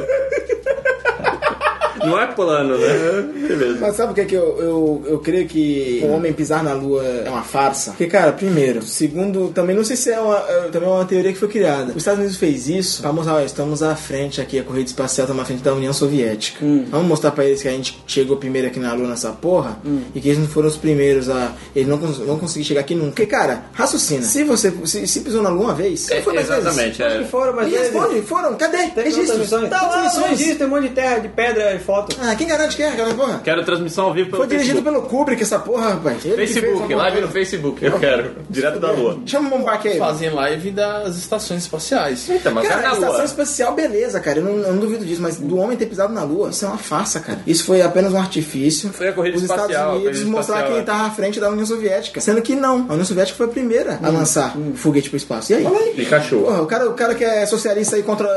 Não 2.05 2.19
é 2.19 2.27
plano, 2.27 2.77
né? 2.77 3.47
Beleza. 3.47 3.77
Mas 3.81 3.95
sabe 3.95 4.11
o 4.11 4.15
que 4.15 4.21
é 4.21 4.25
que 4.25 4.35
eu, 4.35 4.57
eu, 4.59 5.03
eu 5.07 5.19
creio 5.19 5.47
que 5.47 6.01
o 6.03 6.07
homem 6.11 6.33
pisar 6.33 6.63
na 6.63 6.73
lua 6.73 7.03
é 7.03 7.29
uma 7.29 7.43
farsa? 7.43 7.91
Porque, 7.91 8.07
cara, 8.07 8.31
primeiro, 8.31 8.81
segundo, 8.81 9.49
também 9.49 9.75
não 9.75 9.83
sei 9.83 9.95
se 9.95 10.11
é 10.11 10.19
uma, 10.19 10.37
é, 10.37 10.69
também 10.71 10.89
é 10.89 10.91
uma 10.91 11.05
teoria 11.05 11.31
que 11.33 11.39
foi 11.39 11.47
criada. 11.47 11.91
Os 11.91 11.97
Estados 11.97 12.19
Unidos 12.19 12.37
fez 12.37 12.67
isso 12.67 13.01
pra 13.01 13.11
mostrar, 13.11 13.35
ó, 13.35 13.41
estamos 13.41 13.81
à 13.83 13.95
frente 13.95 14.39
aqui, 14.41 14.59
a 14.59 14.63
corrida 14.63 14.87
espacial 14.87 15.27
está 15.27 15.41
à 15.41 15.45
frente 15.45 15.63
da 15.63 15.73
União 15.73 15.93
Soviética. 15.93 16.59
Vamos 16.89 17.07
mostrar 17.07 17.31
pra 17.31 17.45
eles 17.45 17.61
que 17.61 17.67
a 17.67 17.71
gente 17.71 18.01
chegou 18.07 18.37
primeiro 18.37 18.67
aqui 18.67 18.79
na 18.79 18.93
lua 18.93 19.07
nessa 19.07 19.31
porra 19.31 19.77
e 20.13 20.19
que 20.19 20.29
eles 20.29 20.39
não 20.39 20.47
foram 20.47 20.67
os 20.67 20.77
primeiros 20.77 21.29
a. 21.29 21.53
Eles 21.75 21.87
não 21.87 21.97
vão 21.97 22.37
conseguir 22.39 22.65
chegar 22.65 22.81
aqui 22.81 22.95
nunca. 22.95 23.11
Porque, 23.11 23.25
cara, 23.25 23.65
raciocina. 23.73 24.23
Se 24.23 24.43
você 24.43 24.73
se, 24.85 25.07
se 25.07 25.19
pisou 25.21 25.41
na 25.41 25.49
lua 25.49 25.65
uma 25.65 25.73
vez, 25.75 26.09
É, 26.11 26.21
foi 26.21 26.33
mais 26.33 26.49
exatamente, 26.49 26.97
vezes. 27.01 27.21
é. 27.21 27.23
Foram, 27.25 27.53
mas 27.55 27.69
Me 27.69 27.77
responde, 27.77 28.21
foram, 28.21 28.55
cadê? 28.55 28.87
Tem 28.87 29.03
Registros. 29.05 29.39
missões. 29.39 29.69
Tá 29.69 29.81
lá, 29.81 30.09
tem 30.09 30.67
um 30.67 30.69
monte 30.69 30.87
de 30.89 30.89
terra, 30.89 31.19
de 31.19 31.29
pedra 31.29 31.73
e 31.73 31.79
foto 31.79 31.92
foto. 31.93 32.15
Ah, 32.19 32.35
quem 32.35 32.47
garante 32.47 32.75
que 32.75 32.81
é 32.83 32.89
aquela 32.89 33.13
porra? 33.13 33.41
Quero 33.43 33.63
transmissão 33.63 34.05
ao 34.05 34.13
vivo 34.13 34.29
pelo 34.31 34.37
Foi 34.37 34.47
dirigido 34.47 34.81
Facebook. 34.81 34.99
pelo 34.99 35.09
Kubrick 35.09 35.43
essa 35.43 35.59
porra, 35.59 35.89
rapaz. 35.91 36.25
Ele 36.25 36.47
Facebook, 36.47 36.93
live 36.93 37.21
no 37.21 37.27
Facebook. 37.27 37.85
Eu 37.85 37.99
quero. 37.99 38.31
Direto 38.49 38.79
da 38.79 38.91
lua. 38.91 39.19
Chama 39.25 39.47
o 39.47 39.59
Mombaque 39.59 39.89
aí. 39.89 39.99
Fazem 39.99 40.29
live 40.31 40.71
das 40.71 41.15
estações 41.15 41.63
espaciais. 41.63 42.27
Eita, 42.29 42.49
mas 42.49 42.67
Cara, 42.67 42.81
cara 42.81 42.87
a 42.87 42.91
na 42.91 42.97
estação 42.97 43.17
lua. 43.17 43.25
espacial, 43.25 43.75
beleza, 43.75 44.19
cara. 44.19 44.39
Eu 44.39 44.45
não, 44.45 44.57
eu 44.57 44.73
não 44.73 44.79
duvido 44.79 45.05
disso, 45.05 45.21
mas 45.21 45.37
do 45.37 45.57
homem 45.57 45.77
ter 45.77 45.85
pisado 45.85 46.13
na 46.13 46.23
Lua, 46.23 46.49
isso 46.49 46.65
é 46.65 46.67
uma 46.67 46.77
farsa, 46.77 47.19
cara. 47.19 47.39
Isso 47.45 47.65
foi 47.65 47.81
apenas 47.81 48.13
um 48.13 48.17
artifício. 48.17 48.89
Foi 48.91 49.09
a 49.09 49.13
corrida 49.13 49.37
Os 49.37 49.43
espacial, 49.43 49.67
a 49.67 49.71
Estados 49.71 50.01
Unidos 50.01 50.23
mostrar 50.23 50.63
que 50.63 50.71
ele 50.71 50.79
é. 50.79 50.83
tava 50.83 51.07
à 51.07 51.11
frente 51.11 51.39
da 51.39 51.49
União 51.49 51.65
Soviética. 51.65 52.19
Sendo 52.19 52.41
que 52.41 52.55
não. 52.55 52.85
A 52.89 52.93
União 52.93 53.05
Soviética 53.05 53.37
foi 53.37 53.45
a 53.45 53.49
primeira 53.49 53.99
a 54.01 54.09
lançar 54.09 54.57
um 54.57 54.75
foguete 54.75 55.09
pro 55.09 55.17
espaço. 55.17 55.51
E 55.51 55.55
aí? 55.55 55.93
Pikachu. 55.95 56.39
Porra, 56.39 56.61
o 56.61 56.65
cara, 56.65 56.89
o 56.89 56.93
cara 56.93 57.15
que 57.15 57.23
é 57.23 57.45
socialista 57.45 57.95
aí 57.95 58.03
contra 58.03 58.27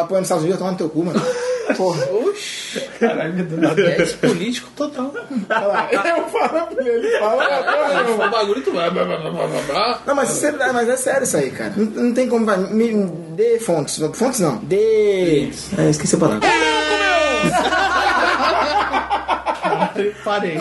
apoiando 0.00 0.22
os 0.22 0.26
Estados 0.26 0.42
Unidos, 0.42 0.58
toma 0.58 0.72
no 0.72 0.76
teu 0.76 0.88
cu, 0.88 1.04
mano. 1.04 1.20
Porra. 1.74 2.04
Oxi. 2.06 2.80
Caralho, 3.00 3.46
é 3.78 4.02
esse 4.02 4.14
político 4.16 4.68
total. 4.76 5.12
Eu 5.14 6.28
falo 6.28 6.66
pra 6.66 6.84
ele, 6.86 7.06
ele 7.06 7.18
fala. 7.18 7.44
Ah, 7.44 8.04
um 8.08 8.30
bagulho 8.30 8.62
tu 8.62 8.72
vai. 8.72 8.90
Não, 10.06 10.14
mas, 10.14 10.44
é, 10.44 10.52
mas 10.72 10.88
é 10.88 10.96
sério 10.96 11.24
isso 11.24 11.36
aí, 11.36 11.50
cara. 11.50 11.72
Não, 11.76 11.84
não 12.04 12.14
tem 12.14 12.28
como. 12.28 12.44
Vai, 12.46 12.58
me, 12.58 12.92
me 12.92 13.06
dê 13.36 13.58
fontes. 13.58 13.98
Fontes 14.14 14.40
não. 14.40 14.56
Dê. 14.58 15.48
É, 15.78 15.90
esqueci 15.90 16.14
a 16.16 16.18
palavra. 16.18 16.48
Parei. 20.24 20.58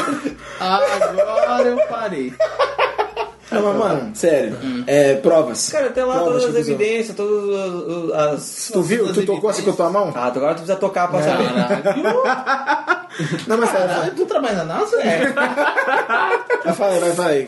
Agora 0.59 1.67
eu 1.67 1.77
parei. 1.87 2.33
Não, 3.55 3.73
mas, 3.73 3.75
mano, 3.77 4.11
sério. 4.15 4.57
É, 4.87 5.15
provas. 5.15 5.69
Cara, 5.69 5.89
tem 5.89 6.03
lá 6.03 6.15
Provas 6.15 6.43
todas 6.43 6.55
as 6.55 6.61
usou. 6.61 6.73
evidências, 6.75 7.15
todas 7.15 8.13
as-. 8.13 8.69
Tu 8.73 8.81
viu? 8.81 9.13
Tu 9.13 9.25
tocou 9.25 9.49
assim 9.49 9.63
com 9.63 9.71
a 9.71 9.73
tua 9.73 9.89
mão? 9.89 10.13
Ah, 10.15 10.25
agora 10.27 10.53
tu 10.53 10.57
precisa 10.57 10.75
tocar 10.77 11.07
pra 11.09 11.21
saber. 11.21 11.53
Caralho. 11.53 13.05
Não, 13.47 13.57
mas 13.57 13.69
sério. 13.69 13.87
Caralho, 13.87 14.11
tu 14.15 14.25
trabalha 14.25 14.55
na 14.55 14.63
NASA? 14.65 15.01
É. 15.01 15.21
Vai, 16.73 16.93
aí, 16.93 16.99
vai, 16.99 17.11
fala 17.13 17.29
aí. 17.29 17.47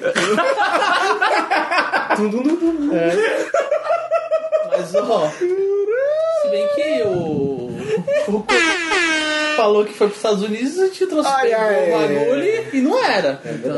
Mas, 4.72 4.96
ó. 4.96 5.30
Se 5.30 6.50
bem 6.50 6.68
que 6.76 7.04
o. 7.04 7.70
o 8.28 8.44
falou 9.58 9.84
que 9.84 9.94
foi 9.94 10.08
pros 10.08 10.18
Estados 10.18 10.44
Unidos 10.44 10.78
e 10.78 10.90
te 10.90 11.06
trouxe 11.08 11.30
Ai, 11.30 11.52
ai, 11.54 11.90
o 11.90 11.98
bagulho 11.98 12.66
e 12.74 12.82
não 12.82 13.04
era. 13.04 13.42
Então. 13.46 13.76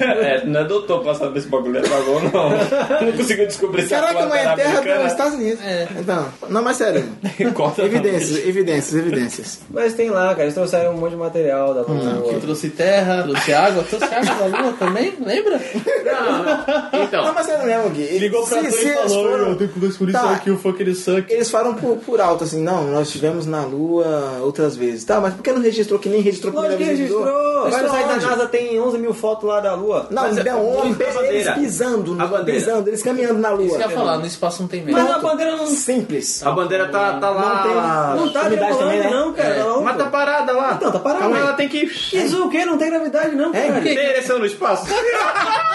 É, 0.00 0.44
não 0.44 0.60
é 0.60 0.64
doutor 0.64 1.02
pra 1.02 1.14
saber 1.14 1.40
se 1.40 1.46
o 1.46 1.50
bagulho 1.50 1.78
é 1.78 1.80
dragão, 1.82 2.20
não. 2.20 2.48
Não 3.08 3.12
conseguiu 3.16 3.46
descobrir 3.46 3.82
se 3.82 3.90
Caraca, 3.90 4.26
mas 4.26 4.40
era 4.40 4.52
é 4.52 4.56
terra 4.56 5.02
dos 5.02 5.12
Estados 5.12 5.34
Unidos. 5.34 5.64
É. 5.64 5.88
Então, 5.98 6.28
não, 6.48 6.62
mas 6.62 6.76
sério. 6.76 7.04
Evidências, 7.78 8.46
evidências, 8.46 8.94
evidências. 8.94 9.60
Mas 9.70 9.94
tem 9.94 10.10
lá, 10.10 10.28
cara, 10.30 10.42
eles 10.44 10.54
trouxeram 10.54 10.92
um 10.94 10.98
monte 10.98 11.10
de 11.10 11.16
material 11.16 11.74
da 11.74 11.84
Que 11.84 11.90
lua. 11.92 12.40
trouxe 12.40 12.70
terra, 12.70 13.22
trouxe 13.22 13.52
água, 13.52 13.84
trouxe 13.84 14.04
água 14.14 14.48
da 14.48 14.62
lua 14.62 14.72
também, 14.78 15.14
lembra? 15.24 15.60
Não, 16.04 16.42
não. 16.44 17.04
Então, 17.04 17.24
Não, 17.24 17.34
mas 17.34 17.46
sério 17.46 17.64
mesmo, 17.66 17.90
Gui. 17.90 18.18
Ligou 18.18 18.46
pra 18.46 18.58
Se- 18.60 18.64
e 18.64 18.88
eles 18.88 18.94
falou, 19.12 19.30
foram- 19.30 19.48
eu 19.50 19.56
tenho 19.56 19.70
que 19.70 19.78
por 19.80 19.88
isso 20.08 20.18
Tá. 20.18 20.30
aqui, 20.32 20.50
o 20.50 20.58
fucking 20.58 20.94
suck. 20.94 21.32
Eles 21.32 21.50
falam 21.50 21.74
por, 21.74 21.96
por 21.98 22.20
alto 22.20 22.44
assim, 22.44 22.62
não, 22.62 22.84
nós 22.84 23.06
estivemos 23.08 23.46
na 23.46 23.62
Lua 23.64 24.38
outras 24.42 24.76
vezes. 24.76 25.04
Tá, 25.04 25.17
mas 25.20 25.34
por 25.34 25.42
que 25.42 25.52
não 25.52 25.60
registrou 25.60 25.98
que 25.98 26.08
nem 26.08 26.20
registrou 26.20 26.52
Lógico 26.52 26.76
primeira 26.76 26.94
que 26.94 26.98
vez? 27.02 27.08
que 27.10 27.14
registrou. 27.16 27.48
Vai 27.70 27.82
no 27.82 27.88
Registrou 27.88 27.90
site 27.90 28.20
da? 28.22 28.26
NASA, 28.30 28.46
tem 28.48 28.80
11 28.80 28.98
mil 28.98 29.14
fotos 29.14 29.48
lá 29.48 29.60
da 29.60 29.74
lua. 29.74 30.06
Não, 30.10 30.22
Mas 30.22 30.38
é- 30.38 30.44
não, 30.44 30.66
homem, 30.66 30.92
a 30.92 30.94
bandeira. 31.12 31.26
eles 31.34 31.50
pisando, 31.50 32.16
A 32.20 32.26
bandeira. 32.26 32.60
pisando, 32.60 32.88
eles 32.88 33.02
caminhando 33.02 33.38
na 33.40 33.50
Lua. 33.50 33.66
Isso 33.66 33.76
que 33.76 33.82
eu 33.84 33.90
ia 33.90 33.96
falar, 33.96 34.18
no 34.18 34.26
espaço 34.26 34.62
não 34.62 34.68
tem 34.68 34.82
medo. 34.84 34.96
Mas 34.98 35.10
a 35.10 35.18
bandeira 35.18 35.56
não. 35.56 35.66
Simples. 35.66 36.46
a 36.46 36.50
bandeira 36.50 36.88
tá, 36.88 37.18
tá 37.18 37.30
lá. 37.30 38.14
Não 38.16 38.28
tá 38.32 38.42
Umidade 38.42 38.56
gravando, 38.56 38.78
também, 38.78 38.98
né? 39.00 39.10
não, 39.10 39.32
cara. 39.32 39.48
É. 39.48 39.62
Tá. 39.64 39.80
Mas 39.80 39.96
tá 39.96 40.04
parada 40.06 40.52
lá. 40.52 40.72
Então, 40.74 40.92
tá 40.92 40.98
parada. 40.98 41.20
Calma, 41.22 41.38
ela 41.38 41.52
tem 41.54 41.68
que. 41.68 41.84
Isso 41.84 42.44
o 42.44 42.50
quê? 42.50 42.64
Não 42.64 42.78
tem 42.78 42.90
gravidade, 42.90 43.34
não, 43.34 43.54
É, 43.54 43.68
cara. 43.68 43.80
Tem 43.82 43.96
ereção 43.96 44.38
no 44.38 44.46
espaço? 44.46 44.86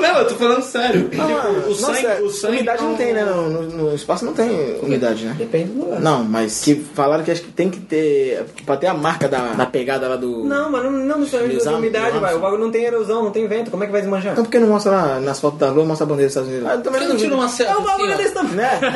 Não, 0.00 0.18
eu 0.18 0.28
tô 0.28 0.34
falando 0.36 0.62
sério. 0.62 1.10
Não, 1.12 1.26
Tipo, 1.26 1.70
o 1.70 1.74
sangue. 1.74 2.22
o 2.22 2.30
sangue 2.30 2.56
umidade 2.56 2.82
não 2.82 2.94
tem, 2.94 3.12
né? 3.12 3.24
No, 3.24 3.48
no- 3.50 3.62
no 3.62 3.94
espaço 3.94 4.24
não 4.24 4.32
tem 4.32 4.78
umidade, 4.82 5.24
né? 5.24 5.34
Depende 5.38 5.72
do 5.72 5.80
lugar. 5.84 6.00
Não, 6.00 6.24
mas 6.24 6.62
que 6.62 6.74
falaram 6.94 7.22
que 7.24 7.30
acho 7.30 7.42
que 7.42 7.52
tem 7.52 7.68
que 7.70 7.80
ter. 7.80 8.44
Pra 8.64 8.76
ter 8.76 8.86
a 8.86 8.94
marca 8.94 9.28
da, 9.28 9.52
da 9.54 9.66
pegada 9.66 10.08
lá 10.08 10.16
do. 10.16 10.44
Não, 10.44 10.70
mas 10.70 10.82
não, 10.84 10.90
não 10.90 11.18
necessariamente 11.18 11.56
Exato, 11.60 11.72
da 11.76 11.78
umidade, 11.78 12.18
vai. 12.18 12.34
O 12.34 12.38
bagulho 12.40 12.62
não 12.64 12.70
tem 12.70 12.84
erosão, 12.84 13.24
não 13.24 13.30
tem 13.30 13.46
vento. 13.46 13.70
Como 13.70 13.82
é 13.82 13.86
que 13.86 13.92
vai 13.92 14.00
desmanchar? 14.00 14.32
Então 14.32 14.44
por 14.44 14.50
que 14.50 14.58
não 14.58 14.68
mostra 14.68 14.92
lá 14.92 15.20
nas 15.20 15.40
fotos 15.40 15.58
da 15.58 15.70
Lua, 15.70 15.84
mostra 15.84 16.04
a 16.04 16.08
bandeira 16.08 16.28
dos 16.28 16.36
Estados 16.36 16.48
Unidos? 16.50 16.68
Ah, 16.70 16.78
também 16.82 17.00
que 17.02 17.08
não 17.08 17.16
tira 17.16 17.34
uma 17.34 17.48
selfie 17.48 17.72
É 17.72 17.76
um 17.76 17.82
bagulho 17.84 18.16
desse 18.16 18.32
tamanho. 18.34 18.56
Né? 18.56 18.78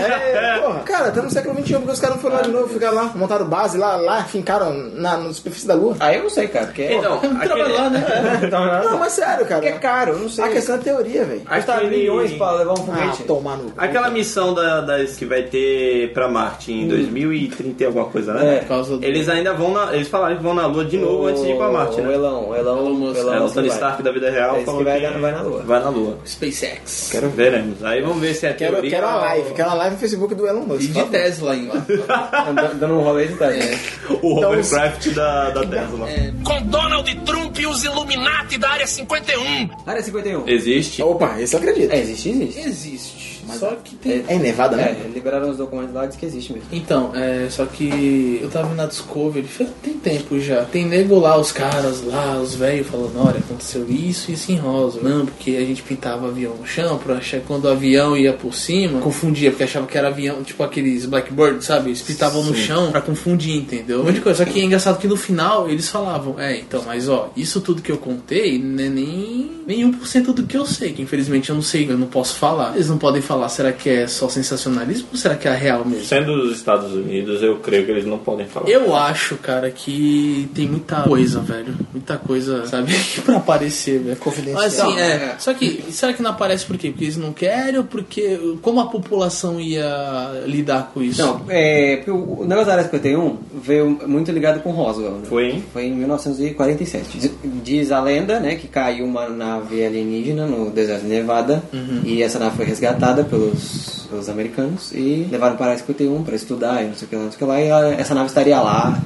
É, 0.43 0.59
porra. 0.59 0.81
Cara, 0.81 1.11
tá 1.11 1.23
no 1.23 1.31
século 1.31 1.55
XXI 1.63 1.75
porque 1.75 1.91
os 1.93 2.01
caras 2.01 2.17
não 2.17 2.23
foram 2.23 2.37
lá 2.37 2.43
de 2.43 2.51
novo, 2.51 2.69
ficaram 2.69 2.95
lá, 2.97 3.11
montaram 3.15 3.45
base 3.47 3.77
lá, 3.79 3.97
lá, 3.97 4.25
fincaram 4.25 4.73
na, 4.73 5.17
na 5.17 5.33
superfície 5.33 5.67
da 5.67 5.75
Lua. 5.75 5.97
Aí 6.01 6.17
eu 6.17 6.23
não 6.25 6.31
sei, 6.31 6.49
cara. 6.49 6.67
Porque 6.67 6.83
é. 6.83 6.95
Então, 6.97 7.19
Trabalha 7.19 7.53
aquele, 7.65 7.73
lá, 7.79 7.91
né? 7.91 8.03
Não, 8.85 8.99
mas 8.99 9.13
sério, 9.13 9.47
cara. 9.47 9.61
Porque 9.61 9.67
é 9.75 9.79
caro, 9.79 10.13
eu 10.13 10.19
não 10.19 10.29
sei. 10.29 10.45
A 10.63 10.77
questão 10.77 10.77
é 10.77 10.79
teoria, 10.79 11.25
velho. 11.25 11.41
Custa 11.41 11.75
aquele- 11.75 11.97
milhões 11.97 12.33
pra 12.33 12.53
levar 12.53 12.71
um 12.73 12.75
Ah, 12.75 12.77
foguete. 12.87 13.23
tomar 13.25 13.57
no. 13.57 13.65
cu. 13.71 13.73
aquela 13.77 14.11
missão 14.11 14.55
da, 14.55 14.81
das 14.81 15.17
que 15.17 15.25
vai 15.25 15.43
ter 15.43 16.13
pra 16.13 16.29
Marte 16.29 16.73
em 16.73 16.87
2030 16.89 17.83
e 17.83 17.87
alguma 17.87 18.05
coisa, 18.07 18.33
né? 18.35 18.57
É. 18.57 18.59
Por 18.61 18.69
causa 18.69 18.97
do... 18.97 19.05
Eles 19.05 19.29
ainda 19.29 19.53
vão 19.53 19.73
na. 19.73 19.95
Eles 19.95 20.09
falaram 20.09 20.37
que 20.37 20.43
vão 20.43 20.55
na 20.55 20.67
Lua 20.67 20.85
de 20.85 20.97
novo 20.99 21.27
antes 21.27 21.43
de 21.43 21.51
ir 21.51 21.57
pra 21.57 21.71
Marte, 21.71 22.01
O 22.01 22.05
né? 22.05 22.15
Elão, 22.15 22.49
o 22.51 22.55
Elão, 22.57 22.79
Elon 22.79 22.95
Musk. 22.95 23.19
Elon 23.21 23.33
É, 23.35 23.39
o 23.39 23.43
Musk 23.43 23.55
Tony 23.55 23.69
vai. 23.69 23.77
Stark 23.77 24.03
da 24.03 24.13
vida 24.13 24.31
real 24.31 24.55
É 24.55 24.57
esse 24.59 24.65
falou 24.67 24.81
que 24.81 24.85
vai, 24.85 25.01
que 25.01 25.19
vai 25.19 25.33
na 25.33 25.43
lua. 25.43 25.63
vai 25.63 25.81
na 25.83 25.89
Lua. 25.91 26.19
SpaceX. 26.25 27.09
Quero, 27.13 27.29
Veremos. 27.31 27.83
Aí 27.85 28.01
vamos 28.03 28.19
ver 28.21 28.35
se 28.35 28.47
é 28.47 28.53
quero, 28.53 28.73
teoria. 28.75 28.91
quero 28.91 29.07
uma 29.07 29.17
ou- 29.17 29.21
live, 29.23 29.55
quero 29.55 29.69
uma 29.69 29.75
live 29.77 29.95
no 29.95 30.01
Facebook 30.01 30.35
do 30.35 30.47
Elon 30.47 30.61
Musk. 30.61 30.83
E 30.83 30.89
de 30.89 31.05
Tesla 31.05 31.53
ainda. 31.53 31.73
Andando- 32.49 32.79
Dando 32.79 32.95
um 32.95 33.01
rolê 33.03 33.27
de 33.27 33.35
teste. 33.35 33.93
O 34.23 34.39
Então, 34.39 34.51
hovercraft 34.53 35.09
da, 35.11 35.51
da 35.51 35.61
Tesla. 35.67 36.09
Com 36.45 36.63
Donald 36.63 37.15
Trump 37.25 37.59
e 37.59 37.67
os 37.67 37.85
Illuminati 37.85 38.59
da 38.59 38.71
Área 38.71 38.87
51. 38.87 39.69
Área 39.87 40.03
51. 40.03 40.45
Existe. 40.53 41.03
Opa, 41.03 41.41
esse 41.41 41.55
eu 41.55 41.61
acredito. 41.61 41.91
É, 41.93 42.01
existe, 42.01 42.29
existe. 42.31 42.61
Existe. 42.61 43.33
Só 43.59 43.75
que 43.85 43.97
tem... 43.97 44.25
É 44.29 44.37
em 44.37 44.39
Nevada, 44.39 44.77
É, 44.81 44.93
né? 44.93 45.11
liberaram 45.13 45.51
os 45.51 45.57
documentos 45.59 45.93
lá 45.93 46.05
e 46.05 46.09
diz 46.09 46.17
que 46.17 46.25
existe 46.25 46.53
mesmo. 46.53 46.69
Então, 46.73 47.11
é, 47.15 47.49
só 47.51 47.67
que 47.67 48.39
eu 48.41 48.49
tava 48.49 48.73
na 48.75 48.87
Discovery, 48.87 49.47
tem 49.83 49.95
tempo 49.95 50.41
já. 50.41 50.65
Tem 50.65 50.87
nego 50.87 51.19
lá, 51.19 51.37
os 51.39 51.51
caras 51.53 52.03
lá, 52.05 52.39
os 52.41 52.55
velhos 52.55 52.87
falando, 52.87 53.13
olha, 53.19 53.39
aconteceu 53.39 53.85
isso 53.91 54.31
e 54.31 54.35
isso 54.35 54.53
em 54.53 54.57
rosa. 54.57 55.01
Não, 55.03 55.27
porque 55.27 55.57
a 55.57 55.65
gente 55.65 55.83
pintava 55.83 56.29
avião 56.29 56.55
no 56.55 56.65
chão 56.67 56.97
pra 56.99 57.17
achar 57.17 57.41
que 57.41 57.47
quando 57.47 57.65
o 57.65 57.69
avião 57.69 58.17
ia 58.17 58.33
por 58.33 58.55
cima, 58.55 59.01
confundia, 59.01 59.51
porque 59.51 59.65
achava 59.65 59.87
que 59.87 59.99
era 59.99 60.09
avião, 60.09 60.43
tipo 60.45 60.63
aqueles 60.63 61.05
Blackbird, 61.05 61.65
sabe? 61.65 61.91
Eles 61.91 62.01
pintavam 62.01 62.45
no 62.45 62.55
chão 62.55 62.91
pra 62.93 63.01
confundir, 63.01 63.57
entendeu? 63.57 64.01
Um 64.01 64.05
monte 64.05 64.15
de 64.15 64.21
coisa. 64.21 64.45
Só 64.47 64.51
que 64.51 64.61
é 64.61 64.65
engraçado 64.65 64.99
que 65.01 65.09
no 65.09 65.17
final 65.17 65.69
eles 65.69 65.89
falavam, 65.89 66.39
é, 66.39 66.59
então, 66.59 66.83
mas 66.87 67.09
ó, 67.09 67.31
isso 67.37 67.61
tudo 67.61 67.83
que 67.83 67.91
eu 67.91 67.99
contei 67.99 68.57
não 68.59 68.85
é 68.85 68.89
nem, 68.89 69.51
nem 69.67 69.93
1% 69.93 70.33
do 70.33 70.42
que 70.47 70.57
eu 70.57 70.67
sei, 70.67 70.93
que 70.93 71.03
infelizmente 71.03 71.51
eu 71.51 71.55
não 71.55 71.63
sei, 71.63 71.91
eu 71.91 71.99
não 71.99 72.07
posso 72.07 72.37
falar. 72.37 72.75
Eles 72.75 72.89
não 72.89 72.99
podem 72.99 73.23
falar, 73.23 73.49
será 73.49 73.73
que 73.73 73.89
é 73.89 74.07
só 74.07 74.29
sensacionalismo 74.29 75.09
ou 75.13 75.19
será 75.19 75.37
que 75.37 75.49
é 75.49 75.55
real 75.55 75.85
mesmo? 75.85 76.05
Sendo 76.05 76.33
os 76.33 76.57
Estados 76.57 76.93
Unidos, 76.93 77.43
eu 77.43 77.57
creio 77.59 77.85
que 77.85 77.91
eles 77.91 78.05
não 78.05 78.19
podem 78.19 78.47
falar. 78.47 78.69
Eu 78.69 78.95
acho, 78.95 79.37
cara, 79.37 79.71
que 79.71 80.49
tem 80.55 80.67
muita 80.69 81.03
coisa, 81.03 81.41
velho. 81.41 81.75
Muita 81.93 82.17
coisa, 82.17 82.67
sabe? 82.67 82.93
pra 83.25 83.37
aparecer, 83.37 84.01
velho. 84.01 84.17
Confidencial. 84.17 84.63
Mas 84.63 84.81
assim, 84.81 84.99
é. 84.99 85.13
É. 85.13 85.37
Só 85.39 85.53
que, 85.55 85.85
será 85.91 86.13
que 86.13 86.23
não 86.23 86.31
aparece 86.31 86.65
por 86.65 86.77
quê? 86.77 86.91
Porque 86.91 87.05
eles 87.05 87.17
não 87.17 87.33
querem 87.33 87.79
ou 87.79 87.85
porque. 87.85 88.39
Como 88.61 88.81
a 88.81 88.87
população 88.87 89.61
ia 89.61 90.43
lidar 90.47 90.91
com 90.93 91.03
isso? 91.03 91.23
Não, 91.23 91.43
é, 91.49 92.03
o 92.07 92.45
negócio 92.45 92.67
da 92.67 92.73
Área 92.73 92.85
51 92.85 93.37
veio 93.63 93.91
muito 94.07 94.31
ligado 94.31 94.61
com 94.61 94.71
Roswell. 94.71 95.13
Né? 95.13 95.27
Foi, 95.29 95.51
hein? 95.51 95.65
Foi 95.73 95.85
em 95.87 95.95
1947. 95.95 97.19
Diz, 97.19 97.33
diz 97.63 97.93
a 97.93 98.01
lenda, 98.01 98.41
né, 98.41 98.57
que 98.57 98.69
caiu 98.69 99.05
uma 99.05 99.29
nave 99.29 99.85
alienígena 99.85 100.32
no 100.33 100.71
deserto 100.71 101.03
de 101.03 101.09
Nevada 101.09 101.63
e 102.05 102.23
essa 102.23 102.39
nave 102.39 102.57
foi 102.57 102.65
resgatada 102.67 103.25
pelos, 103.25 104.07
pelos 104.11 104.29
americanos 104.29 104.93
e 104.93 105.27
levaram 105.31 105.57
para 105.57 105.67
a 105.67 105.69
Área 105.71 105.79
51 105.79 106.23
para 106.23 106.35
estudar 106.37 106.83
e 106.83 106.89
não 106.89 106.95
sei 106.95 107.07
o 107.07 107.09
que 107.11 107.17
lá, 107.17 107.23
não 107.23 107.31
sei 107.31 107.37
o 107.37 107.39
que 107.39 107.45
lá, 107.45 107.61
e 107.61 107.71
a- 107.71 107.95
essa 108.01 108.15
nave 108.15 108.27
estaria 108.29 108.61
lá. 108.61 108.99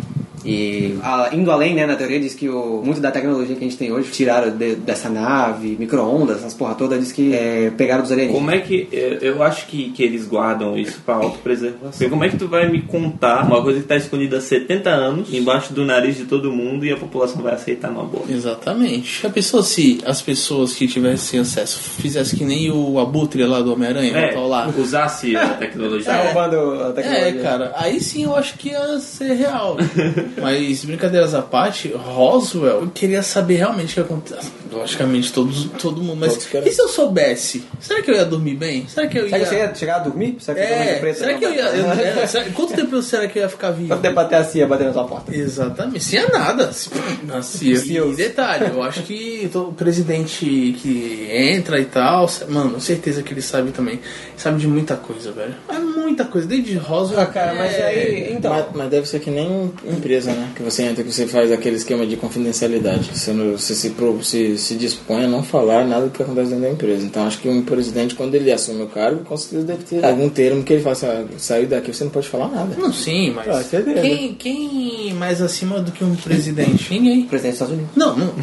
E 0.46 0.98
a- 1.02 1.30
indo 1.32 1.50
além, 1.50 1.74
né, 1.74 1.86
na 1.86 1.96
teoria 1.96 2.20
diz 2.20 2.34
que 2.34 2.48
o, 2.48 2.82
muito 2.84 3.00
da 3.00 3.10
tecnologia 3.10 3.54
que 3.56 3.64
a 3.64 3.68
gente 3.68 3.76
tem 3.78 3.92
hoje 3.92 4.10
tiraram 4.10 4.56
de- 4.56 4.76
dessa 4.76 5.08
nave, 5.08 5.76
micro-ondas, 5.78 6.38
essas 6.38 6.54
porra 6.54 6.74
toda, 6.74 6.98
diz 6.98 7.12
que 7.12 7.34
é, 7.34 7.70
pegaram 7.76 8.02
dos 8.02 8.12
alienígenas. 8.12 8.40
Como 8.40 8.50
é 8.56 8.60
que. 8.60 8.88
Eu 8.92 9.36
eu 9.36 9.42
acho 9.42 9.66
que, 9.66 9.90
que 9.90 10.02
eles 10.02 10.26
guardam 10.26 10.76
isso 10.78 11.00
pra 11.04 11.16
autopreservação. 11.16 11.90
Porque 11.90 12.08
como 12.08 12.24
é 12.24 12.28
que 12.28 12.36
tu 12.38 12.48
vai 12.48 12.68
me 12.70 12.82
contar 12.82 13.44
uma 13.44 13.60
coisa 13.62 13.80
que 13.80 13.86
tá 13.86 13.96
escondida 13.96 14.38
há 14.38 14.40
70 14.40 14.88
anos 14.90 15.32
embaixo 15.32 15.72
do 15.74 15.84
nariz 15.84 16.16
de 16.16 16.24
todo 16.24 16.52
mundo 16.52 16.84
e 16.86 16.92
a 16.92 16.96
população 16.96 17.42
vai 17.42 17.54
aceitar 17.54 17.90
numa 17.90 18.04
boa? 18.04 18.24
Exatamente. 18.28 19.22
Já 19.22 19.28
pensou 19.30 19.62
se 19.62 20.00
as 20.06 20.22
pessoas 20.22 20.72
que 20.74 20.86
tivessem 20.86 21.40
acesso 21.40 21.78
fizessem 21.78 22.38
que 22.38 22.44
nem 22.44 22.70
o 22.70 22.98
Abutre 23.00 23.44
lá 23.44 23.60
do 23.60 23.72
Homem-Aranha? 23.72 24.16
É, 24.16 24.36
lá. 24.38 24.72
usasse 24.78 25.36
a 25.36 25.48
tecnologia. 25.58 26.04
Tá 26.12 26.22
roubando 26.22 26.56
a 26.82 26.88
É, 26.88 26.92
tecnologia. 26.92 27.42
cara, 27.42 27.72
aí 27.76 28.00
sim 28.00 28.24
eu 28.24 28.36
acho 28.36 28.56
que 28.58 28.68
ia 28.70 28.98
ser 28.98 29.32
real. 29.34 29.76
Mas, 30.40 30.84
brincadeiras 30.84 31.34
à 31.34 31.42
parte, 31.42 31.92
Roswell, 31.92 32.80
eu 32.82 32.90
queria 32.90 33.22
saber 33.22 33.56
realmente 33.56 33.92
o 33.92 33.94
que 33.94 34.12
aconteceu. 34.12 34.52
Logicamente, 34.76 35.32
todos, 35.32 35.64
todo 35.80 36.00
mundo. 36.02 36.18
Mas 36.20 36.44
Todos 36.46 36.66
e 36.68 36.72
se 36.72 36.80
eu 36.82 36.88
soubesse? 36.88 37.64
Será 37.80 38.02
que 38.02 38.10
eu 38.10 38.14
ia 38.14 38.24
dormir 38.24 38.54
bem? 38.56 38.86
Será 38.88 39.06
que 39.06 39.18
eu 39.18 39.24
ia. 39.24 39.30
Será 39.30 39.40
que 39.40 39.46
você 39.48 39.56
ia 39.56 39.74
chegar 39.74 39.96
a 39.96 39.98
dormir? 40.00 40.36
Será 40.40 40.56
que 40.58 40.64
É, 40.64 40.98
preta 40.98 41.18
será 41.18 41.34
que 41.34 41.44
eu 41.44 41.52
ia. 41.54 41.62
eu- 41.62 41.92
é, 41.92 42.26
será- 42.26 42.44
quanto 42.54 42.74
tempo 42.74 43.02
será 43.02 43.26
que 43.28 43.38
eu 43.38 43.42
ia 43.42 43.48
ficar 43.48 43.70
vivo? 43.70 43.88
Quanto 43.88 44.02
tempo 44.02 44.20
até 44.20 44.36
a 44.36 44.44
CIA 44.44 44.66
bater 44.66 44.86
na 44.86 44.92
sua 44.92 45.04
porta? 45.04 45.34
Exatamente, 45.34 46.04
se 46.04 46.16
é 46.16 46.28
nada. 46.30 46.72
Se, 46.72 46.90
na 47.24 47.42
CIA. 47.42 48.04
E 48.06 48.14
detalhe, 48.14 48.66
eu 48.72 48.82
acho 48.82 49.02
que 49.02 49.48
o 49.54 49.72
presidente 49.72 50.44
que 50.80 51.28
entra 51.30 51.80
e 51.80 51.84
tal, 51.84 52.28
mano, 52.48 52.80
certeza 52.80 53.22
que 53.22 53.32
ele 53.32 53.42
sabe 53.42 53.70
também. 53.70 54.00
Sabe 54.36 54.60
de 54.60 54.66
muita 54.68 54.96
coisa, 54.96 55.32
velho. 55.32 55.54
É 55.68 55.78
muita 55.78 56.24
coisa, 56.24 56.46
desde 56.46 56.74
rosa. 56.76 57.20
Ah, 57.20 57.26
cara, 57.26 57.54
mas 57.54 57.74
aí. 57.74 58.32
Então. 58.32 58.52
Mas, 58.52 58.66
mas 58.74 58.90
deve 58.90 59.08
ser 59.08 59.20
que 59.20 59.30
nem 59.30 59.72
empresa, 59.84 60.32
né? 60.32 60.50
Que 60.54 60.62
você 60.62 60.82
entra, 60.82 61.02
que 61.02 61.12
você 61.12 61.26
faz 61.26 61.50
aquele 61.50 61.76
esquema 61.76 62.06
de 62.06 62.16
confidencialidade. 62.16 63.10
Você, 63.14 63.32
não- 63.32 63.52
você 63.56 63.74
se, 63.74 63.90
pro- 63.90 64.22
se, 64.22 64.56
se 64.66 64.74
dispõe 64.74 65.24
a 65.24 65.28
não 65.28 65.42
falar 65.42 65.84
nada 65.86 66.06
do 66.06 66.10
que 66.10 66.22
acontece 66.22 66.48
dentro 66.50 66.64
da 66.64 66.70
empresa. 66.70 67.04
Então 67.06 67.26
acho 67.26 67.38
que 67.38 67.48
um 67.48 67.62
presidente, 67.62 68.14
quando 68.14 68.34
ele 68.34 68.50
assume 68.52 68.82
o 68.82 68.86
cargo, 68.88 69.24
com 69.24 69.36
certeza 69.36 69.64
deve 69.64 69.84
ter 69.84 70.04
algum 70.04 70.28
termo 70.28 70.62
que 70.62 70.72
ele 70.72 70.82
fala 70.82 70.92
assim, 70.94 71.06
ah, 71.06 71.24
saiu 71.38 71.66
daqui, 71.68 71.92
você 71.94 72.04
não 72.04 72.10
pode 72.10 72.28
falar 72.28 72.48
nada. 72.48 72.74
Não, 72.78 72.92
sim, 72.92 73.30
mas. 73.34 73.48
Ah, 73.48 73.64
é 73.76 74.00
quem, 74.02 74.34
quem 74.34 75.14
mais 75.14 75.40
acima 75.40 75.80
do 75.80 75.92
que 75.92 76.04
um 76.04 76.14
presidente? 76.16 76.92
Ninguém. 76.92 77.22
Presidente 77.26 77.58
dos 77.58 77.62
Estados 77.62 77.74
Unidos. 77.74 77.90
Não, 77.96 78.16
não. 78.16 78.34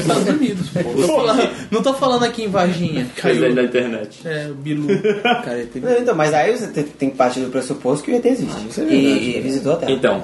Estados 0.00 0.28
Unidos, 0.28 0.66
não 1.70 1.82
tô 1.82 1.94
falando 1.94 2.24
aqui 2.24 2.42
em 2.44 2.48
Varginha. 2.48 3.06
Presidente 3.20 3.42
Caiu. 3.44 3.54
da 3.54 3.62
internet. 3.62 4.18
É, 4.24 4.48
o 4.50 4.54
Bilu. 4.54 4.86
Cara, 5.22 5.66
Não, 5.74 5.98
Então, 5.98 6.14
mas 6.14 6.32
aí 6.34 6.56
você 6.56 6.66
tem- 6.68 7.10
que 7.10 7.16
partir 7.16 7.40
do 7.40 7.50
pressuposto 7.50 8.04
que 8.04 8.10
o 8.12 8.14
ET 8.16 8.24
existe. 8.26 8.68
isso 8.68 8.80
é 8.80 8.84
verdade, 8.84 9.18
e, 9.24 9.36
e 9.36 9.40
visitou 9.40 9.72
a 9.72 9.76
Terra. 9.76 9.92
Então, 9.92 10.22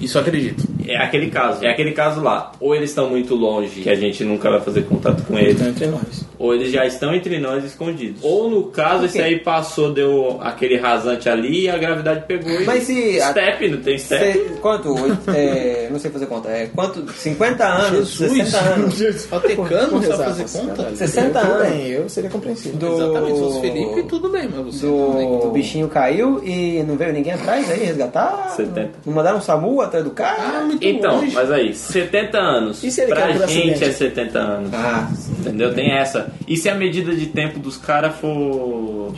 Isso 0.00 0.16
eu 0.16 0.22
acredito. 0.22 0.64
É 0.88 0.96
aquele 0.96 1.30
caso. 1.30 1.64
É 1.64 1.70
aquele 1.70 1.92
caso 1.92 2.20
lá. 2.20 2.52
Ou 2.60 2.74
eles 2.74 2.90
estão 2.90 3.08
muito 3.08 3.34
longe, 3.34 3.80
que 3.80 3.88
a 3.90 3.94
gente 3.94 4.24
nunca 4.24 4.50
vai 4.50 4.60
fazer 4.60 4.82
contato 4.82 5.22
com 5.24 5.38
eles. 5.38 5.54
Então 5.54 5.68
entre 5.68 5.86
nós. 5.86 6.24
Ou 6.38 6.54
eles 6.54 6.70
já 6.72 6.86
estão 6.86 7.14
entre 7.14 7.38
nós 7.38 7.62
escondidos. 7.64 8.20
Ou 8.22 8.48
no 8.50 8.64
caso, 8.64 9.04
esse 9.04 9.20
aí 9.20 9.38
passou, 9.40 9.92
deu 9.92 10.38
aquele 10.40 10.76
rasante 10.78 11.28
ali 11.28 11.64
e 11.64 11.68
a 11.70 11.76
gravidade 11.76 12.24
pegou 12.26 12.50
e. 12.60 12.64
Mas 12.64 12.84
se. 12.84 13.20
a- 13.20 13.30
Step, 13.30 13.68
não 13.68 13.78
tem 13.80 13.98
step? 13.98 14.32
Cê- 14.32 14.38
quanto? 14.60 14.88
Oito- 14.94 15.30
é, 15.30 15.88
não 15.90 15.98
sei 15.98 16.10
fazer 16.10 16.26
conta. 16.26 16.48
É, 16.48 16.66
quanto? 16.74 17.10
50 17.12 17.64
anos, 17.64 18.16
60 18.16 18.56
anos. 18.58 19.26
Faltecano, 19.26 19.92
não 19.92 20.02
sabe 20.02 20.24
fazer 20.24 20.58
conta? 20.58 20.74
caralho. 20.76 20.96
60 20.96 21.38
Eu, 21.38 21.44
tudo 21.44 21.52
anos. 21.54 21.68
bem, 21.68 21.86
eu 21.88 22.08
seria 22.08 22.30
compreensível. 22.30 22.78
Do- 22.78 22.94
Exatamente, 22.94 23.34
se 23.34 23.40
fosse 23.44 23.60
Felipe, 23.60 24.02
tudo 24.04 24.28
bem, 24.30 24.48
mas 24.54 24.74
você 24.74 24.86
não, 24.86 25.10
Do, 25.12 25.38
que- 25.40 25.46
do 25.46 25.52
bichinho 25.52 25.88
caiu 25.88 26.42
e 26.44 26.82
não 26.84 26.96
veio 26.96 27.12
ninguém 27.12 27.32
atrás 27.34 27.70
aí 27.70 27.84
resgatar? 27.84 28.50
70. 28.56 28.90
Não 29.04 29.12
mandaram 29.14 29.38
um 29.38 29.40
SAMU 29.42 29.80
atrás 29.80 30.04
do 30.04 30.10
Ah, 30.10 30.14
cara? 30.14 30.64
Muito 30.70 30.86
Então, 30.86 31.16
longe. 31.16 31.32
mas 31.34 31.50
aí, 31.50 31.74
70 31.74 32.38
anos. 32.38 32.82
E 32.84 32.90
se 32.90 33.00
ele 33.02 33.10
pra 33.14 33.30
gente 33.32 33.42
acidente? 33.44 33.84
é 33.84 33.92
70 33.92 34.38
anos. 34.38 34.70
Ah, 34.74 35.10
Entendeu? 35.40 35.74
Tem 35.74 35.92
essa. 35.92 36.32
E 36.46 36.56
se 36.56 36.68
a 36.68 36.74
medida 36.74 37.14
de 37.14 37.26
tempo 37.26 37.58
dos 37.58 37.76
caras 37.76 38.14
for. 38.16 39.12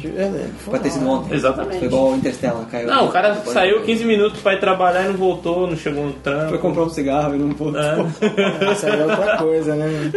Pode 0.64 0.82
ter 0.82 0.90
sido 0.90 1.08
ontem. 1.08 1.34
Exatamente. 1.34 1.78
Foi 1.78 1.86
igual 1.88 2.12
o 2.12 2.16
Interstellar, 2.16 2.64
caiu. 2.70 2.86
Não, 2.88 3.06
o 3.06 3.08
cara 3.10 3.30
Depois- 3.30 3.52
saiu 3.52 3.82
15 3.82 4.04
minutos 4.04 4.40
pra 4.40 4.54
ir 4.54 4.60
trabalhar 4.60 5.04
e 5.04 5.08
não 5.08 5.14
voltou, 5.14 5.66
não 5.66 5.76
chegou 5.76 6.04
no 6.06 6.12
trampo. 6.14 6.50
Foi 6.50 6.58
comprar 6.58 6.82
um 6.84 6.88
cigarro 6.90 7.34
e 7.34 7.38
não 7.38 7.48
voltou. 7.50 7.80
É. 7.80 7.96
Isso 8.72 8.86
aí 8.86 9.00
é 9.00 9.04
outra 9.04 9.36
coisa, 9.38 9.74
né? 9.74 10.10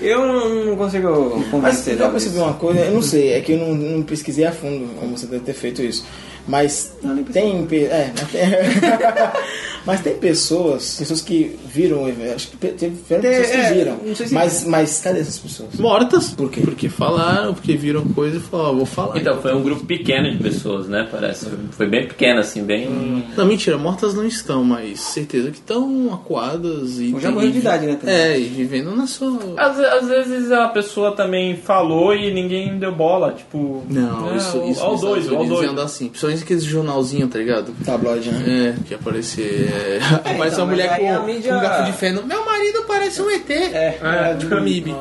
Eu 0.00 0.26
não, 0.26 0.48
não 0.66 0.76
consigo 0.76 1.34
Mas 1.38 1.50
convencer. 1.50 1.96
já 1.96 2.04
não, 2.04 2.10
percebi 2.10 2.38
uma 2.38 2.52
coisa, 2.54 2.80
eu 2.80 2.92
não 2.92 3.02
sei, 3.02 3.32
é 3.32 3.40
que 3.40 3.52
eu 3.52 3.58
não, 3.58 3.74
não 3.74 4.02
pesquisei 4.02 4.44
a 4.44 4.52
fundo 4.52 4.88
como 4.98 5.16
você 5.16 5.26
deve 5.26 5.44
ter 5.44 5.52
feito 5.54 5.82
isso. 5.82 6.04
Mas 6.46 6.92
tem, 7.32 7.64
pe- 7.66 7.84
é, 7.84 8.10
mas 9.86 10.00
tem, 10.00 10.14
pessoas, 10.14 10.96
pessoas 10.98 11.20
que 11.20 11.56
viram, 11.66 12.04
o 12.04 12.08
evento, 12.08 12.34
acho 12.34 12.48
que 12.48 12.56
teve 12.56 12.96
pessoas 12.96 13.50
que 13.50 13.56
é, 13.56 13.72
viram. 13.72 13.96
não 14.04 14.14
sei 14.14 14.26
se- 14.28 14.34
Mas, 14.34 14.64
mas 14.64 15.00
cadê 15.00 15.20
essas 15.20 15.38
pessoas? 15.38 15.74
Mortas. 15.78 16.30
Por 16.30 16.50
quê? 16.50 16.60
Porque 16.62 16.88
falaram, 16.88 17.54
porque 17.54 17.76
viram 17.76 18.04
coisa 18.06 18.36
e 18.36 18.40
falaram, 18.40 18.76
vou 18.76 18.86
falar. 18.86 19.18
Então, 19.18 19.40
foi 19.40 19.54
um 19.54 19.62
grupo 19.62 19.84
pequeno 19.84 20.30
de 20.30 20.38
pessoas, 20.42 20.86
né? 20.88 21.08
Parece. 21.10 21.46
Foi 21.72 21.86
bem 21.86 22.06
pequeno, 22.06 22.40
assim, 22.40 22.62
bem. 22.62 23.24
Não, 23.36 23.44
mentira, 23.46 23.76
mortas 23.78 24.14
não 24.14 24.24
estão, 24.26 24.62
mas 24.64 25.00
certeza 25.00 25.50
que 25.50 25.58
estão 25.58 26.12
acuadas 26.12 26.98
e. 26.98 27.12
Ou 27.14 27.20
já 27.20 27.30
morreu 27.30 27.50
de 27.50 27.58
idade, 27.58 27.86
né, 27.86 27.96
também. 27.96 28.14
É, 28.14 28.38
e 28.38 28.44
vivendo 28.44 28.94
na 28.94 29.06
sua. 29.06 29.38
Às, 29.56 29.78
às 29.78 30.06
vezes 30.08 30.50
a 30.52 30.68
pessoa 30.68 31.12
também 31.12 31.56
falou 31.56 32.14
e 32.14 32.32
ninguém 32.32 32.78
deu 32.78 32.92
bola, 32.94 33.32
tipo. 33.32 33.82
Não, 33.88 34.32
é, 34.32 34.36
isso, 34.36 34.56
isso 34.70 34.80
Ao 34.82 34.94
Estados 34.94 35.28
ao 35.30 35.62
anda 35.70 35.84
assim. 35.84 36.08
Principalmente 36.08 36.42
aqueles 36.42 36.64
jornalzinho, 36.64 37.28
tá 37.28 37.38
ligado? 37.38 37.72
Tabloide, 37.84 38.30
né? 38.30 38.74
É, 38.78 38.82
que 38.88 38.94
aparecer. 38.94 39.71
É, 39.72 39.98
aparece 40.14 40.54
então, 40.54 40.64
uma 40.64 40.66
mulher 40.72 40.88
com, 40.98 41.26
mídia- 41.26 41.52
com 41.52 41.58
um 41.58 41.60
garfo 41.62 41.84
de 41.84 41.92
feno. 41.92 42.22
Meu 42.26 42.44
marido 42.44 42.84
parece 42.86 43.22
um 43.22 43.30
ET. 43.30 43.50
É, 43.50 43.98
é 44.02 44.36
tipo 44.38 44.60
MIB. 44.60 44.94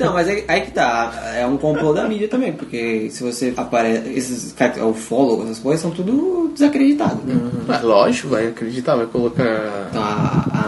Não, 0.00 0.12
mas 0.14 0.28
aí, 0.28 0.44
aí 0.48 0.60
que 0.62 0.70
tá. 0.70 1.12
É 1.36 1.46
um 1.46 1.56
complô 1.56 1.92
da 1.92 2.04
mídia 2.08 2.28
também, 2.28 2.52
porque 2.52 3.08
se 3.10 3.22
você 3.22 3.52
aparece. 3.56 4.08
Esses 4.10 4.54
o 4.80 4.92
follow, 4.94 5.44
essas 5.44 5.58
coisas 5.58 5.80
são 5.80 5.90
tudo 5.90 6.50
desacreditado. 6.54 7.20
Né? 7.24 7.34
Mas 7.66 7.82
lógico, 7.82 8.28
vai 8.28 8.48
acreditar, 8.48 8.96
vai 8.96 9.06
colocar. 9.06 9.88
Então 9.90 10.02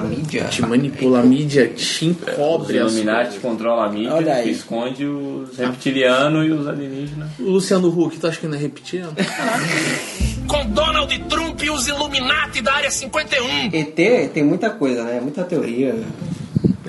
a, 0.01 0.05
mídia. 0.05 0.45
Te 0.45 0.63
manipula 0.63 1.21
a 1.21 1.23
mídia, 1.23 1.69
te 1.69 1.83
Os 1.85 2.03
encobre 2.03 2.79
as 2.79 2.93
Illuminati 2.93 3.25
coisas. 3.25 3.43
controlam 3.43 3.85
a 3.85 3.89
mídia, 3.89 4.15
Olha 4.15 4.35
aí. 4.35 4.45
que 4.45 4.51
esconde 4.51 5.05
os 5.07 5.57
reptilianos 5.57 6.47
e 6.47 6.51
os 6.51 6.67
alienígenas. 6.67 7.29
O 7.39 7.51
Luciano 7.51 7.89
Huck, 7.89 8.19
tu 8.19 8.27
acha 8.27 8.41
que 8.41 8.47
não 8.47 8.57
é 8.57 8.61
reptiliano? 8.61 9.13
Com 10.47 10.67
Donald 10.71 11.17
Trump 11.29 11.63
e 11.63 11.71
os 11.71 11.87
Illuminati 11.87 12.61
da 12.61 12.73
Área 12.75 12.91
51. 12.91 13.71
ET 13.73 14.31
tem 14.33 14.43
muita 14.43 14.71
coisa, 14.71 15.05
né? 15.05 15.21
Muita 15.21 15.45
teoria. 15.45 15.95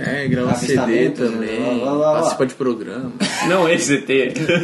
É, 0.06 0.28
grava 0.28 0.56
CD 0.56 1.10
também? 1.10 1.60
Lá, 1.60 1.86
lá, 1.86 1.92
lá, 1.92 2.12
lá. 2.12 2.14
participa 2.14 2.46
de 2.46 2.54
programa. 2.56 3.12
Não 3.48 3.70
esse 3.70 3.96
ET. 3.96 4.10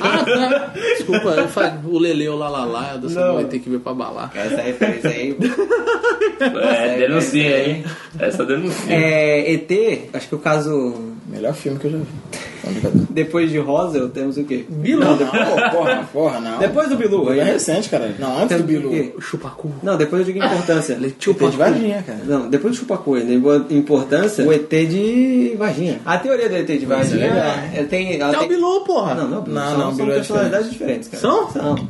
Ah, 0.02 0.26
tá. 0.26 0.73
Desculpa, 0.97 1.30
eu 1.30 1.47
falei, 1.47 1.71
o 1.86 2.00
Lele, 2.00 2.28
o 2.30 2.36
Lalala, 2.36 3.00
eu 3.04 3.10
Não. 3.10 3.36
vai 3.36 3.45
ter 3.45 3.60
que 3.60 3.69
ver 3.69 3.80
pra 3.80 3.93
balar. 3.93 4.32
Essa 4.36 4.62
referência 4.62 5.10
aí. 5.12 5.36
É, 6.39 6.97
denuncia 6.97 7.56
aí. 7.56 7.86
Essa 8.19 8.45
denuncia. 8.45 8.93
É, 8.93 9.52
ET, 9.54 10.10
acho 10.13 10.28
que 10.30 10.36
o 10.36 10.39
caso. 10.39 11.16
Melhor 11.28 11.54
filme 11.54 11.78
que 11.78 11.86
eu 11.88 11.92
já 11.92 11.98
vi. 11.98 12.06
Depois 13.10 13.50
de 13.52 13.58
Roswell, 13.60 14.10
temos 14.10 14.38
o 14.38 14.44
quê? 14.44 14.66
Bilu. 14.68 15.02
Não, 15.04 15.18
porra, 15.18 15.70
porra, 15.72 16.10
porra, 16.12 16.40
não. 16.40 16.58
Depois 16.60 16.90
do 16.90 16.96
Bilu, 16.98 17.20
Bilu 17.26 17.34
é 17.34 17.42
aí. 17.44 17.52
recente, 17.54 17.90
cara. 17.90 18.13
Não, 18.20 18.36
antes 18.36 18.50
Temos 18.50 18.63
do 18.63 18.68
Bilu. 18.68 19.13
o? 19.18 19.22
Chupacu. 19.22 19.72
Não, 19.84 19.98
depois 19.98 20.22
eu 20.28 20.34
digo 20.34 20.44
importância. 20.46 20.98
Chupa 21.20 21.50
de 21.50 21.58
Varginha, 21.58 22.04
cara. 22.06 22.20
Não, 22.26 22.50
depois 22.50 22.74
do 22.76 22.80
chupacu, 22.80 23.16
ainda 23.16 23.34
importância, 23.74 24.46
o 24.46 24.52
ET 24.54 24.70
de 24.70 25.56
Varginha. 25.58 26.00
A 26.06 26.18
teoria 26.18 26.50
do 26.50 26.56
ET 26.56 26.68
de 26.68 26.86
Varginha 26.86 27.26
é 27.26 27.30
legal. 27.30 27.46
é, 27.76 27.84
tem. 27.84 28.20
ela 28.20 28.34
É 28.34 28.38
o 28.38 28.40
tem- 28.40 28.50
Bilu, 28.50 28.82
porra. 28.86 29.16
Não, 29.16 29.28
não, 29.28 29.42
Bilu, 29.42 29.56
Não, 29.56 29.70
são, 29.70 29.78
não, 29.78 29.86
são 29.88 29.96
Bilu 29.98 30.12
é 30.12 30.16
personalidades 30.16 30.72
diferentes, 30.72 31.08
cara. 31.10 31.22
São? 31.22 31.52
São. 31.52 31.88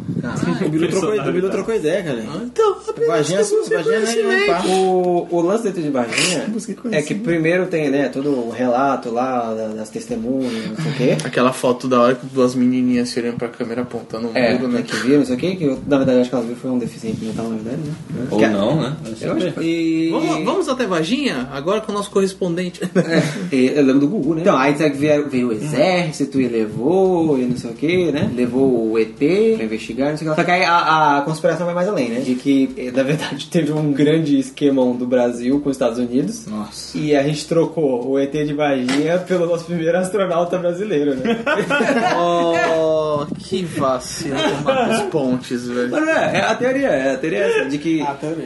O 0.66 0.70
Bilu 0.70 0.88
trocou, 0.90 1.14
o 1.14 1.32
Bilu 1.32 1.50
trocou 1.50 1.76
ideia, 1.76 2.04
cara. 2.04 2.24
Então, 2.44 2.78
apenas 2.88 3.08
Varginha, 3.10 3.42
Varginha 3.44 4.00
nem. 4.00 4.72
O, 4.80 5.28
o 5.30 5.42
lance 5.42 5.68
ET 5.68 5.76
de 5.76 5.90
Varginha 5.90 6.46
é 6.92 7.02
que 7.02 7.16
primeiro 7.16 7.68
tem, 7.68 7.90
né, 7.90 8.10
todo 8.10 8.30
o 8.30 8.50
relato 8.50 9.10
lá 9.12 9.54
da- 9.54 9.68
das 9.70 9.90
testemunhas, 9.90 10.52
não 10.70 10.76
sei 10.76 10.92
o 10.92 10.96
quê. 10.96 11.18
Aquela 11.26 11.54
foto 11.54 11.88
da 11.88 12.02
hora 12.02 12.16
com 12.16 12.28
duas 12.28 12.56
menininhas 12.56 13.10
se 13.10 13.20
olhando 13.20 13.38
pra 13.38 13.48
câmera 13.48 13.82
apontando 13.82 14.28
o 14.30 14.38
É, 14.38 14.54
muro, 14.54 14.68
né? 14.70 14.82
que 14.82 14.96
viram, 14.98 15.20
não 15.20 15.26
sei 15.26 15.36
o 15.36 15.40
quê, 15.40 15.56
que 15.56 15.64
eu, 15.64 15.80
na 15.88 15.98
verdade 15.98 16.20
acho 16.22 16.30
que 16.30 16.36
elas 16.36 16.48
viram 16.48 16.60
foi 16.60 16.72
um 16.72 16.80
deficiente 16.80 17.24
mental, 17.24 17.46
na 17.50 17.56
verdade, 17.58 17.78
né? 17.78 18.28
Ou 18.32 18.38
Que- 18.40 18.48
não, 18.48 18.82
né? 18.82 18.96
Eu 19.22 19.34
acho 19.34 19.52
que. 19.54 19.62
E... 19.64 20.10
Vamos, 20.12 20.46
vamos 20.46 20.70
até 20.70 20.86
Varginha? 20.88 21.48
Agora 21.52 21.82
com 21.82 21.92
o 21.92 21.96
nosso 21.96 22.10
correspondente. 22.12 22.82
É, 23.08 23.56
e 23.56 23.68
eu 23.68 23.84
lembro 23.84 24.00
do 24.02 24.08
Gugu, 24.08 24.36
né? 24.36 24.42
Então, 24.42 24.58
aí 24.58 24.74
veio, 24.74 25.30
veio 25.30 25.48
o 25.50 25.52
exército 25.54 26.42
e 26.42 26.48
levou, 26.48 27.38
e 27.40 27.44
não 27.44 27.56
sei 27.58 27.72
o 27.72 27.74
que, 27.74 28.12
né? 28.12 28.30
Levou 28.36 28.92
o 28.92 29.00
ET 29.00 29.16
pra 29.56 29.64
investigar, 29.66 30.07
não 30.12 30.18
sei 30.18 30.28
o 30.28 30.30
que 30.30 30.30
lá. 30.30 30.36
Só 30.36 30.44
que 30.44 30.52
aí 30.52 30.64
a, 30.64 31.18
a 31.18 31.22
conspiração 31.22 31.66
vai 31.66 31.76
mais 31.76 31.88
além, 31.88 32.10
né? 32.10 32.20
De 32.22 32.36
que, 32.36 32.70
eh, 32.78 32.92
na 32.92 33.04
verdade, 33.04 33.48
teve 33.52 33.72
um 33.72 33.92
grande 33.92 34.40
esquemão 34.40 34.96
do 34.96 35.06
Brasil 35.06 35.60
com 35.60 35.70
os 35.70 35.76
Estados 35.76 35.98
Unidos. 35.98 36.46
Nossa. 36.46 36.98
E 36.98 37.16
a 37.16 37.24
gente 37.24 37.48
trocou 37.48 38.08
o 38.08 38.20
ET 38.20 38.32
de 38.32 38.54
Varginha 38.54 39.20
pelo 39.20 39.46
nosso 39.46 39.66
primeiro 39.66 39.98
astronauta 39.98 40.58
brasileiro, 40.58 41.16
né? 41.16 41.38
oh, 42.20 43.26
que 43.40 43.64
vacilo 43.64 44.36
com 44.64 44.64
Marcos 44.64 45.02
Pontes, 45.10 45.68
velho. 45.68 45.90
Mas 45.92 46.02
não 46.02 46.10
é, 46.10 46.38
é 46.38 46.42
a 46.42 46.56
teoria, 46.56 46.88
é 46.88 47.14
a 47.14 47.18
teoria 47.18 47.40
é 47.40 47.50
essa, 47.60 47.70
de 47.70 47.78
que 47.78 48.02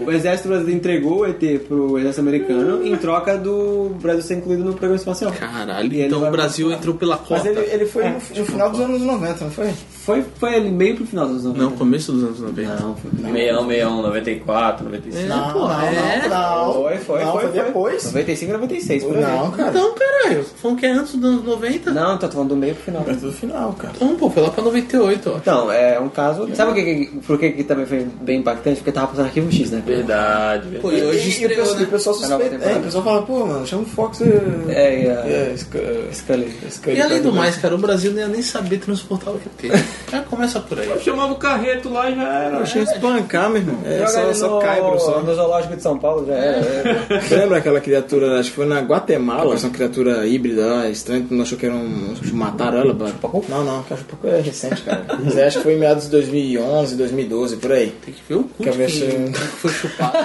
o 0.06 0.12
exército 0.12 0.50
brasileiro 0.50 0.78
entregou 0.78 1.20
o 1.20 1.26
ET 1.26 1.42
pro 1.68 1.98
exército 2.00 2.22
americano 2.22 2.86
em 2.86 2.96
troca 2.98 3.38
do 3.38 3.96
Brasil 4.02 4.22
ser 4.22 4.36
incluído 4.36 4.64
no 4.64 4.72
programa 4.72 4.96
espacial. 4.96 5.32
Caralho, 5.32 5.94
E 5.94 6.02
então 6.02 6.26
o 6.26 6.32
Brasil 6.32 6.72
entrou 6.72 6.96
pela 6.96 7.18
Mas 7.18 7.28
cota. 7.28 7.50
ele, 7.50 7.60
ele 7.72 7.86
foi 7.86 8.06
no, 8.06 8.14
no 8.14 8.46
final 8.46 8.70
dos 8.70 8.80
anos 8.80 9.02
90, 9.02 9.46
não 9.46 9.52
foi? 9.52 9.72
Foi, 10.04 10.26
foi 10.40 10.56
ali 10.56 10.72
meio 10.72 10.96
pro 10.96 11.06
final 11.06 11.26
dos 11.28 11.46
anos 11.46 11.58
90. 11.58 11.64
Não, 11.64 11.78
começo 11.78 12.12
dos 12.12 12.24
anos 12.24 12.40
90. 12.40 12.76
Não, 12.82 12.96
foi. 12.96 13.12
61, 13.12 13.68
61, 13.68 14.02
94, 14.02 14.86
95. 14.86 15.28
Não, 15.28 15.54
não, 15.54 15.82
é. 15.82 16.28
não, 16.28 16.66
não. 16.66 16.74
Foi, 16.74 16.98
foi, 16.98 17.24
não, 17.24 17.32
foi, 17.34 17.42
foi 17.42 17.52
foi. 17.52 17.64
depois. 17.66 18.04
95 18.06 18.50
e 18.50 18.54
96, 18.54 19.04
por 19.04 19.16
aí. 19.18 19.22
Não, 19.22 19.52
cara. 19.52 19.70
Então, 19.70 19.94
caralho, 19.94 20.44
falando 20.62 20.78
que 20.80 20.86
é 20.88 20.92
antes 20.92 21.16
dos 21.16 21.30
anos 21.30 21.46
90? 21.46 21.92
Não, 21.92 22.18
tô 22.18 22.30
falando 22.30 22.50
do 22.50 22.56
meio 22.56 22.74
pro 22.74 22.84
final. 22.84 23.04
É 23.08 23.14
tudo 23.14 23.32
final, 23.32 23.74
cara. 23.74 23.94
Então, 23.96 24.16
pô, 24.16 24.30
foi 24.32 24.42
lá 24.42 24.50
pra 24.50 24.64
98, 24.64 25.30
ó. 25.34 25.38
Então, 25.38 25.72
é 25.72 26.00
um 26.00 26.10
caso. 26.10 26.50
Sabe 26.56 26.72
o 26.72 26.74
que, 26.74 26.84
que- 27.06 27.18
por 27.20 27.38
que, 27.38 27.52
que 27.52 27.64
também 27.64 27.86
foi 27.86 28.08
bem 28.22 28.40
impactante? 28.40 28.78
Porque 28.78 28.92
tava 28.92 29.08
passando 29.08 29.26
arquivo 29.26 29.52
X, 29.52 29.70
né? 29.70 29.84
Verdade, 29.86 30.64
verdade. 30.70 30.82
Pô, 30.82 30.92
e 30.92 31.04
hoje 31.04 31.20
E 31.20 31.26
o 31.26 31.30
estreou, 31.30 31.58
pessoal, 31.58 31.76
e 31.76 31.80
né? 31.82 31.86
o 31.86 31.92
pessoal 31.92 32.16
A 32.16 32.20
nova 32.22 32.30
suspeita. 32.32 32.56
temporada. 32.56 32.76
É, 32.76 32.80
o 32.80 32.84
pessoal 32.86 33.04
fala, 33.04 33.22
pô, 33.22 33.46
mano, 33.46 33.68
chama 33.68 33.82
o 33.84 33.86
Fox. 33.86 34.22
É, 34.68 35.04
e 35.04 35.10
a- 35.10 35.28
É, 35.28 35.54
Sc- 35.56 36.12
Scully. 36.12 36.52
E 36.88 37.00
além 37.02 37.22
do 37.22 37.32
mais, 37.32 37.56
cara, 37.58 37.76
o 37.76 37.78
Brasil 37.78 38.12
não 38.12 38.20
ia 38.20 38.28
nem 38.28 38.42
saber 38.42 38.80
transportar 38.80 39.34
o 39.34 39.38
QT. 39.38 39.70
Já 40.12 40.22
começa 40.24 40.60
por 40.60 40.80
aí. 40.80 40.90
Eu 40.90 41.00
chamava 41.00 41.34
o 41.34 41.36
carreto 41.38 41.90
lá 41.90 42.10
e 42.10 42.16
já 42.16 42.24
era. 42.28 42.56
Eu 42.58 42.62
achei 42.64 42.82
espancar, 42.84 43.50
meu 43.50 43.62
irmão. 43.62 43.78
É, 43.86 44.06
só, 44.08 44.22
ele 44.22 44.34
só 44.34 44.48
no, 44.50 44.60
cai, 44.60 44.80
professor. 44.82 45.24
no 45.24 45.36
zoológico 45.36 45.76
de 45.76 45.82
São 45.84 45.98
Paulo 45.98 46.26
já 46.26 46.34
era. 46.34 46.58
é. 46.58 47.20
Você 47.22 47.36
lembra 47.36 47.58
aquela 47.58 47.80
criatura, 47.80 48.40
acho 48.40 48.50
que 48.50 48.56
foi 48.56 48.66
na 48.66 48.80
Guatemala, 48.82 49.54
essa 49.56 49.70
criatura 49.70 50.26
híbrida 50.28 50.66
lá, 50.66 50.90
estranha, 50.90 51.24
que 51.24 51.34
não 51.34 51.44
achou 51.44 51.58
que 51.58 51.66
era 51.66 51.76
um. 51.76 52.14
Mataram 52.34 52.80
ela, 52.80 52.94
mano. 52.94 53.14
Não, 53.50 53.64
não, 53.64 53.84
que 53.84 53.94
acho 53.94 54.04
que 54.06 54.28
é 54.28 54.42
recente, 54.42 54.82
cara. 54.82 55.06
Mas 55.24 55.38
eu 55.38 55.48
acho 55.48 55.58
que 55.58 55.64
foi 55.64 55.74
em 55.74 55.80
meados 55.80 56.06
de 56.06 56.12
2011, 56.12 56.96
2012, 56.96 57.58
por 57.58 57.72
aí. 57.72 57.94
Tem 58.04 58.14
que 58.14 58.22
ver 58.28 58.36
o 58.36 58.44
cu 58.44 58.64
quem 58.64 58.90
se- 58.90 59.32
foi 59.60 59.72
chupado. 59.72 60.18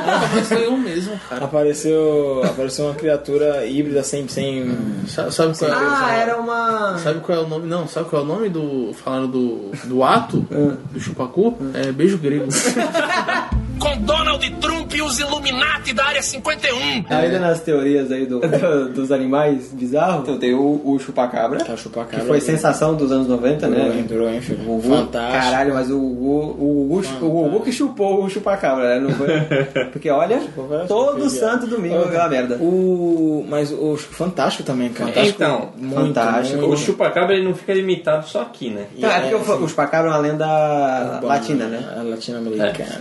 Foi 0.45 0.65
eu 0.67 0.77
mesmo, 0.77 1.19
cara. 1.29 1.45
Apareceu, 1.45 2.43
apareceu 2.45 2.87
uma 2.87 2.95
criatura 2.95 3.65
híbrida 3.67 4.03
sem. 4.03 4.27
sem 4.29 4.67
Sa- 5.07 5.31
Sabe 5.31 5.57
qual, 5.59 5.71
é, 5.71 5.75
Ah, 5.75 6.17
era 6.17 6.37
uma. 6.39 6.99
sabe 6.99 7.21
qual 7.21 7.39
é 7.39 7.41
o 7.43 7.47
nome? 7.49 7.67
Não, 7.69 7.87
sabe 7.87 8.09
qual 8.09 8.23
é 8.23 8.25
o 8.25 8.29
nome 8.29 8.49
do. 8.49 8.93
Falando 8.95 9.29
do, 9.29 9.56
do 9.85 10.03
ato 10.03 10.47
do 10.93 11.01
chupacu? 11.01 11.57
É 11.75 11.93
beijo 11.93 12.19
grego. 12.19 12.47
Com 13.79 13.97
Donald 13.99 14.51
Trump 14.61 14.95
e 14.95 15.03
os 15.03 15.19
Illuminati 15.19 15.93
da 15.93 16.07
Área 16.07 16.23
51. 16.23 17.05
Ainda 17.11 17.39
nas 17.39 17.61
teorias 17.61 18.11
aí 18.11 18.25
do, 18.27 18.41
do- 18.41 18.89
dos 18.95 19.13
animais 19.13 19.69
bizarros, 19.73 20.23
então 20.23 20.39
tem 20.39 20.55
o, 20.55 20.81
o 20.85 20.99
chupacabra, 20.99 21.63
Tá, 21.65 21.77
chupacabra. 21.77 22.21
que 22.21 22.27
foi 22.27 22.41
sensação 22.41 22.95
dos 22.95 23.13
anos 23.13 23.29
90, 23.29 23.67
Durou, 23.69 23.85
né? 23.89 24.05
durou, 24.09 24.29
hein, 24.31 24.41
filho? 24.41 24.63
O 24.63 24.81
Gugu, 24.81 24.97
Fantástico. 24.97 25.43
caralho, 25.45 25.75
mas 25.75 25.91
o 25.91 25.99
Gugu, 25.99 26.41
o, 26.59 26.87
Gugu, 26.89 27.27
o 27.27 27.29
Gugu 27.51 27.61
que 27.65 27.73
chupou 27.73 28.25
o 28.25 28.31
chupacabra, 28.31 28.99
né? 28.99 29.01
Não 29.01 29.11
foi? 29.11 29.29
Porque 29.93 30.09
olha, 30.11 30.41
todo 30.89 31.29
santo 31.29 31.67
domingo 31.67 32.03
aquela 32.05 32.29
merda. 32.29 32.57
O. 32.57 33.45
Mas 33.49 33.71
o 33.73 33.97
Fantástico 33.97 34.63
também, 34.65 34.89
cara. 34.91 35.11
Fantástico, 35.13 35.43
Então, 35.43 35.69
muito, 35.77 35.95
Fantástico. 35.95 36.59
muito. 36.61 36.73
O 36.73 36.77
chupacabra 36.77 37.35
ele 37.37 37.45
não 37.45 37.55
fica 37.55 37.75
limitado 37.75 38.27
só 38.29 38.43
aqui, 38.43 38.71
né? 38.71 38.87
Então, 38.97 39.11
é 39.11 39.21
porque 39.21 39.35
o, 39.35 39.39
assim, 39.55 39.65
o 39.65 39.69
chupacabra 39.69 40.11
é 40.11 40.15
uma 40.15 40.21
lenda 40.21 40.47
urbana, 40.47 41.27
latina, 41.27 41.67
né? 41.67 41.85
é 41.97 42.03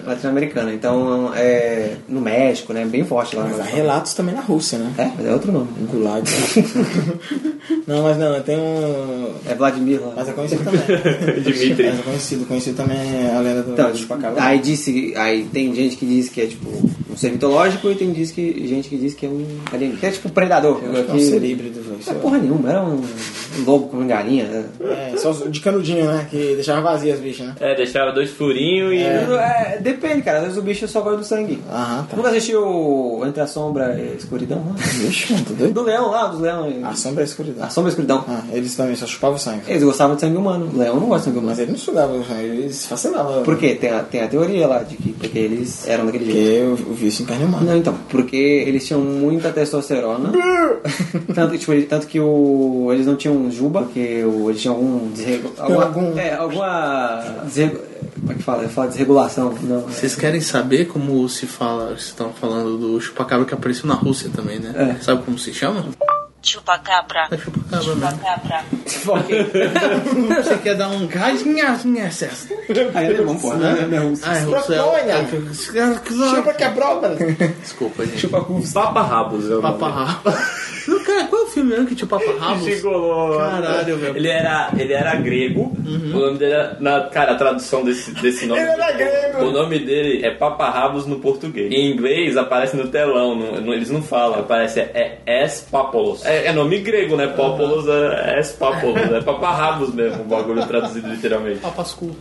Latino-americana. 0.10 0.65
Latino-americana. 0.66 0.74
Então, 0.74 1.32
é 1.36 1.98
no 2.08 2.22
México, 2.22 2.74
né? 2.74 2.86
Bem 2.86 3.04
forte 3.04 3.36
lá. 3.36 3.44
Mas 3.44 3.60
há 3.60 3.64
relatos 3.64 4.14
também 4.14 4.34
na 4.34 4.42
Rússia, 4.42 4.78
né? 4.80 4.92
É, 4.98 5.12
mas 5.16 5.26
é 5.26 5.34
outro 5.34 5.52
nome. 5.52 5.68
Gulag. 5.92 6.28
não, 7.88 8.04
mas 8.04 8.18
não, 8.18 8.42
tem 8.42 8.58
um. 8.58 9.34
É 9.48 9.56
Vladimir 9.56 10.02
lá. 10.02 10.14
Mas 10.16 10.30
é 10.30 10.32
conhecido 10.34 10.64
também. 10.64 10.82
Dimitri. 11.42 11.90
Mas 11.90 12.00
é 12.00 12.04
conhecido, 12.04 12.46
conhecido 12.46 12.78
também 12.78 12.98
a 13.30 13.40
lenda 13.40 13.64
do, 13.64 13.74
Então, 13.74 13.96
chupacabra. 13.96 14.44
aí 14.44 14.60
disse, 14.60 15.14
aí 15.16 15.46
tem 15.46 15.74
gente 15.74 15.96
que 15.98 16.06
diz 16.06 16.30
que 16.30 16.42
é 16.42 16.48
tipo 16.48 16.70
um 16.70 17.18
ser 17.18 17.32
mitológico 17.32 17.90
e 17.90 17.96
tem 17.96 18.12
diz 18.12 18.32
que, 18.32 18.68
gente 18.68 18.90
que 18.90 18.98
diz 18.98 19.14
que 19.14 19.26
é 19.26 19.30
um 19.30 19.46
alienígena. 19.72 20.00
Que 20.00 20.06
é 20.06 20.12
tipo 20.12 20.28
um 20.28 20.32
predador. 20.32 20.80
Que 20.80 20.86
é 20.86 21.14
um 21.14 21.20
ser 21.20 21.44
híbrido, 21.44 21.82
é 22.08 22.14
porra 22.16 22.38
nenhuma, 22.38 22.70
era 22.70 22.84
um, 22.84 22.96
um 22.96 23.45
lobo 23.64 23.88
com 23.88 24.06
galinha. 24.08 24.46
né? 24.46 24.66
É, 25.14 25.18
só 25.18 25.32
de 25.32 25.60
canudinho, 25.60 26.06
né? 26.06 26.28
Que 26.30 26.56
deixava 26.56 26.82
vazias 26.82 27.16
as 27.18 27.22
bichas, 27.24 27.48
né? 27.48 27.56
É, 27.60 27.76
deixava 27.76 28.12
dois 28.12 28.32
furinhos 28.32 28.94
e. 28.94 28.98
É, 29.00 29.80
depende, 29.82 30.22
cara. 30.22 30.38
Às 30.40 30.44
vezes 30.46 30.58
o 30.58 30.62
bicho 30.62 30.88
só 30.88 31.02
gosta 31.02 31.18
do 31.18 31.24
sangue. 31.26 31.60
Aham, 31.72 32.04
tá. 32.10 32.18
Nunca 32.18 32.30
assistiu 32.30 33.22
Entre 33.26 33.42
a 33.42 33.48
Sombra 33.48 33.96
e 33.98 34.12
a 34.14 34.16
Escuridão? 34.16 34.64
Não? 34.66 35.44
Tá 35.44 35.54
doido? 35.58 35.74
Do 35.74 35.84
leão 35.84 36.10
lá, 36.12 36.28
dos 36.28 36.40
leões. 36.40 36.84
A 36.84 36.94
sombra 36.94 37.22
é 37.22 37.26
a 37.26 37.28
escuridão. 37.28 37.64
A 37.66 37.70
Sombra 37.70 37.90
e 37.90 37.92
a 37.92 37.94
Escuridão. 37.94 38.26
Ah, 38.28 38.44
eles 38.52 38.76
também 38.76 38.96
só 38.96 39.06
chupavam 39.06 39.38
sangue. 39.38 39.62
Eles 39.68 39.84
gostavam 39.84 40.16
de 40.16 40.22
sangue 40.22 40.38
humano. 40.38 40.70
O 40.74 40.78
leão 40.78 41.00
não 41.00 41.08
gosta 41.08 41.30
de 41.30 41.36
sangue 41.36 41.46
Mas 41.46 41.58
humano. 41.58 41.62
ele 41.62 41.72
não 41.72 41.78
sugava 41.80 42.14
o 42.14 42.24
sangue, 42.26 42.44
eles 42.46 42.86
fascinavam. 42.86 43.44
Por 43.44 43.58
quê? 43.58 43.76
Tem 43.76 43.90
a, 43.92 44.00
tem 44.00 44.22
a 44.22 44.28
teoria 44.28 44.68
lá 44.68 44.80
de 44.84 44.96
que 44.96 45.14
porque 45.14 45.38
eles 45.40 45.88
eram 45.88 46.06
daquele 46.06 46.26
jeito. 46.26 46.36
Porque 46.70 46.84
eu, 46.84 46.90
eu 46.90 46.96
vi 46.96 47.08
isso 47.08 47.24
em 47.24 47.26
carne 47.26 47.46
humana. 47.46 47.66
Não, 47.72 47.78
então, 47.78 47.96
porque 48.10 48.36
eles 48.36 48.86
tinham 48.86 49.02
muita 49.02 49.52
testosterona. 49.52 50.32
tanto, 51.34 51.58
tipo, 51.58 51.74
tanto 51.84 52.08
que 52.08 52.20
o, 52.20 52.90
eles 52.92 53.06
não 53.06 53.16
tinham 53.16 53.45
juba, 53.52 53.82
porque 53.84 54.24
o, 54.24 54.50
eles 54.50 54.62
tinham 54.62 54.76
algum 54.76 55.10
desregu, 55.12 55.52
alguma, 55.58 55.84
algum- 55.86 56.18
É, 56.18 56.34
alguma. 56.36 57.24
Desregu, 57.46 57.80
como 58.20 58.32
é 58.32 58.36
que 58.36 58.44
fala? 58.44 58.68
Fala 58.70 58.88
desregulação. 58.88 59.54
Não. 59.62 59.82
Vocês 59.82 60.16
querem 60.16 60.42
saber 60.42 60.86
como 60.86 61.28
se 61.30 61.46
fala, 61.46 61.88
vocês 61.90 62.06
estão 62.06 62.32
falando 62.34 62.78
do 62.78 63.00
chupacabra 63.02 63.46
que 63.46 63.54
apareceu 63.54 63.88
na 63.88 63.96
Rússia 63.96 64.30
também, 64.36 64.60
né? 64.60 64.96
É. 64.98 65.04
Sabe 65.04 65.24
como 65.24 65.38
se 65.38 65.54
chama? 65.54 65.86
Chupacabra. 66.42 67.28
É 67.32 67.38
chupacabra 67.38 67.80
mesmo. 67.80 68.64
Chupacabra. 68.88 70.36
Você 70.44 70.58
quer 70.58 70.76
dar 70.76 70.90
um 70.90 71.08
gás? 71.08 71.42
Aí 72.94 73.08
ele 73.08 73.24
vamos 73.24 73.42
pô, 73.42 73.54
né? 73.56 73.88
Não 73.90 73.98
é 73.98 74.02
russo. 74.02 74.22
Ah, 74.26 74.38
é 74.38 74.42
russo, 74.42 74.74
é- 74.74 74.78
Proconha! 74.78 76.36
Chupa 76.36 76.54
quebroba! 76.54 77.16
Desculpa, 77.62 78.06
gente. 78.06 78.28
Paparrabos, 78.28 79.50
é 79.50 79.56
o 81.16 81.18
cara, 81.18 81.28
qual 81.28 81.42
é 81.42 81.46
o 81.46 81.48
filme 81.50 81.70
mesmo 81.72 81.86
que 81.88 81.96
tinha 81.96 82.08
paparrabos? 82.08 82.64
Chegou. 82.66 83.38
Caralho, 83.38 83.98
velho. 83.98 84.18
Ele 84.18 84.28
era, 84.28 84.70
ele 84.78 84.94
era 84.94 85.16
grego. 85.16 85.76
O 85.86 86.20
nome 86.20 86.38
dele 86.38 86.54
era. 86.54 86.78
Na, 86.80 87.02
cara, 87.02 87.34
a 87.34 87.36
tradução 87.36 87.84
desse, 87.84 88.12
desse 88.16 88.46
nome. 88.46 88.62
Ele 88.62 88.70
era 88.70 88.92
grego. 88.92 89.46
O 89.46 89.52
nome 89.52 89.80
dele 89.80 90.26
é 90.26 90.32
Paparrabos 90.32 91.06
no 91.06 91.20
português. 91.20 91.72
Em 91.72 91.92
inglês 91.92 92.38
aparece 92.38 92.76
no 92.76 92.88
telão. 92.88 93.36
não- 93.36 93.62
não- 93.62 93.74
eles 93.74 93.90
não 93.90 94.02
falam. 94.02 94.40
Aparece 94.40 94.80
é 94.80 95.18
Es 95.26 95.66
Papolos. 95.72 96.26
É, 96.26 96.48
é 96.48 96.54
nome 96.54 96.80
grego, 96.80 97.16
né? 97.16 97.28
Papolos 97.28 97.86
é 97.88 98.40
Es 98.40 98.52
Papolos. 98.52 99.02
É 99.12 99.22
Paparrabos 99.22 99.94
mesmo. 99.94 100.22
O 100.22 100.26
bagulho 100.26 100.66
traduzido 100.66 101.08
literalmente. 101.10 101.60
Papascu. 101.60 102.12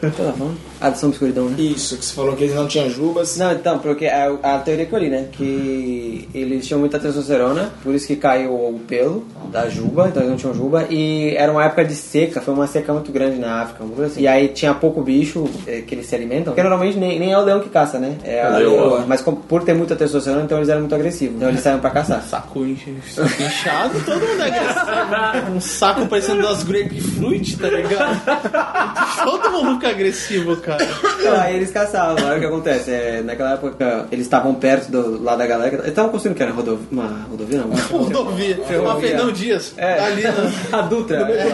Tá 0.00 0.10
falando? 0.12 0.56
A 0.80 0.90
de 0.90 1.06
Escuridão, 1.06 1.46
né? 1.48 1.56
Isso, 1.58 1.96
que 1.96 2.04
você 2.04 2.14
falou 2.14 2.34
que 2.36 2.44
eles 2.44 2.54
não 2.54 2.66
tinham 2.66 2.90
jubas. 2.90 3.36
Não, 3.36 3.52
então, 3.52 3.78
porque 3.78 4.06
a, 4.06 4.32
a 4.42 4.58
teoria 4.58 4.86
que 4.86 4.92
eu 4.92 4.98
li, 4.98 5.08
né? 5.10 5.28
Que 5.32 6.28
eles 6.34 6.66
tinham 6.66 6.80
muita 6.80 6.98
testosterona, 6.98 7.70
por 7.82 7.94
isso 7.94 8.06
que 8.06 8.15
caiu 8.16 8.52
o 8.52 8.80
pelo 8.86 9.24
da 9.52 9.68
juba, 9.68 10.08
então 10.08 10.22
eles 10.22 10.30
não 10.30 10.36
tinham 10.36 10.54
juba, 10.54 10.86
e 10.90 11.34
era 11.36 11.50
uma 11.52 11.64
época 11.64 11.84
de 11.84 11.94
seca, 11.94 12.40
foi 12.40 12.52
uma 12.54 12.66
seca 12.66 12.92
muito 12.92 13.12
grande 13.12 13.38
na 13.38 13.62
África, 13.62 13.84
um 13.84 14.02
assim. 14.04 14.20
E 14.22 14.28
aí 14.28 14.48
tinha 14.48 14.74
pouco 14.74 15.00
bicho 15.02 15.48
eh, 15.66 15.82
que 15.86 15.94
eles 15.94 16.06
se 16.06 16.14
alimentam, 16.14 16.52
porque 16.52 16.62
normalmente 16.62 16.98
nem, 16.98 17.18
nem 17.18 17.32
é 17.32 17.38
o 17.38 17.42
leão 17.42 17.60
que 17.60 17.68
caça, 17.68 17.98
né? 17.98 18.16
É 18.24 18.42
a 18.42 18.48
leoa. 18.58 18.70
leoa. 18.88 19.04
Mas 19.06 19.20
com- 19.20 19.34
por 19.34 19.62
ter 19.62 19.74
muita 19.74 19.94
testosterona, 19.96 20.42
então 20.44 20.58
eles 20.58 20.68
eram 20.68 20.80
muito 20.80 20.94
agressivos. 20.94 21.36
Então 21.36 21.48
eles 21.48 21.60
saíam 21.60 21.78
pra 21.78 21.90
caçar. 21.90 22.22
Saco 22.26 22.64
inch- 22.64 22.88
saco 23.08 23.42
inchado, 23.42 24.00
todo 24.04 24.20
mundo 24.20 24.42
é 24.42 24.46
agressivo. 24.46 25.52
Um 25.56 25.60
saco 25.60 26.06
parecendo 26.06 26.42
das 26.42 26.62
grapefruit, 26.64 27.56
tá 27.58 27.68
ligado? 27.68 28.20
Todo 29.24 29.50
mundo 29.52 29.74
fica 29.74 29.88
agressivo, 29.90 30.56
cara. 30.56 30.86
Então, 31.18 31.40
aí 31.40 31.56
eles 31.56 31.70
caçavam. 31.70 32.16
Agora 32.18 32.36
o 32.36 32.40
que 32.40 32.46
acontece? 32.46 32.90
É, 32.90 33.22
naquela 33.24 33.52
época, 33.54 34.06
eles 34.10 34.26
estavam 34.26 34.54
perto 34.54 34.90
do, 34.90 35.22
lá 35.22 35.36
da 35.36 35.46
galera. 35.46 35.74
Eles 35.76 35.88
estavam 35.88 36.10
construindo 36.10 36.36
que 36.36 36.42
era 36.42 36.52
rodovia, 36.52 36.86
uma 36.90 37.26
rodovia, 37.30 37.58
não? 37.60 37.70
Rodovia. 38.06 38.58
Uma 38.80 39.00
Fernão 39.00 39.32
Dias. 39.32 39.74
É, 39.76 40.00
Ali 40.00 40.22
na... 40.22 40.32
a 40.78 40.82
Dutra. 40.82 41.16
É, 41.30 41.52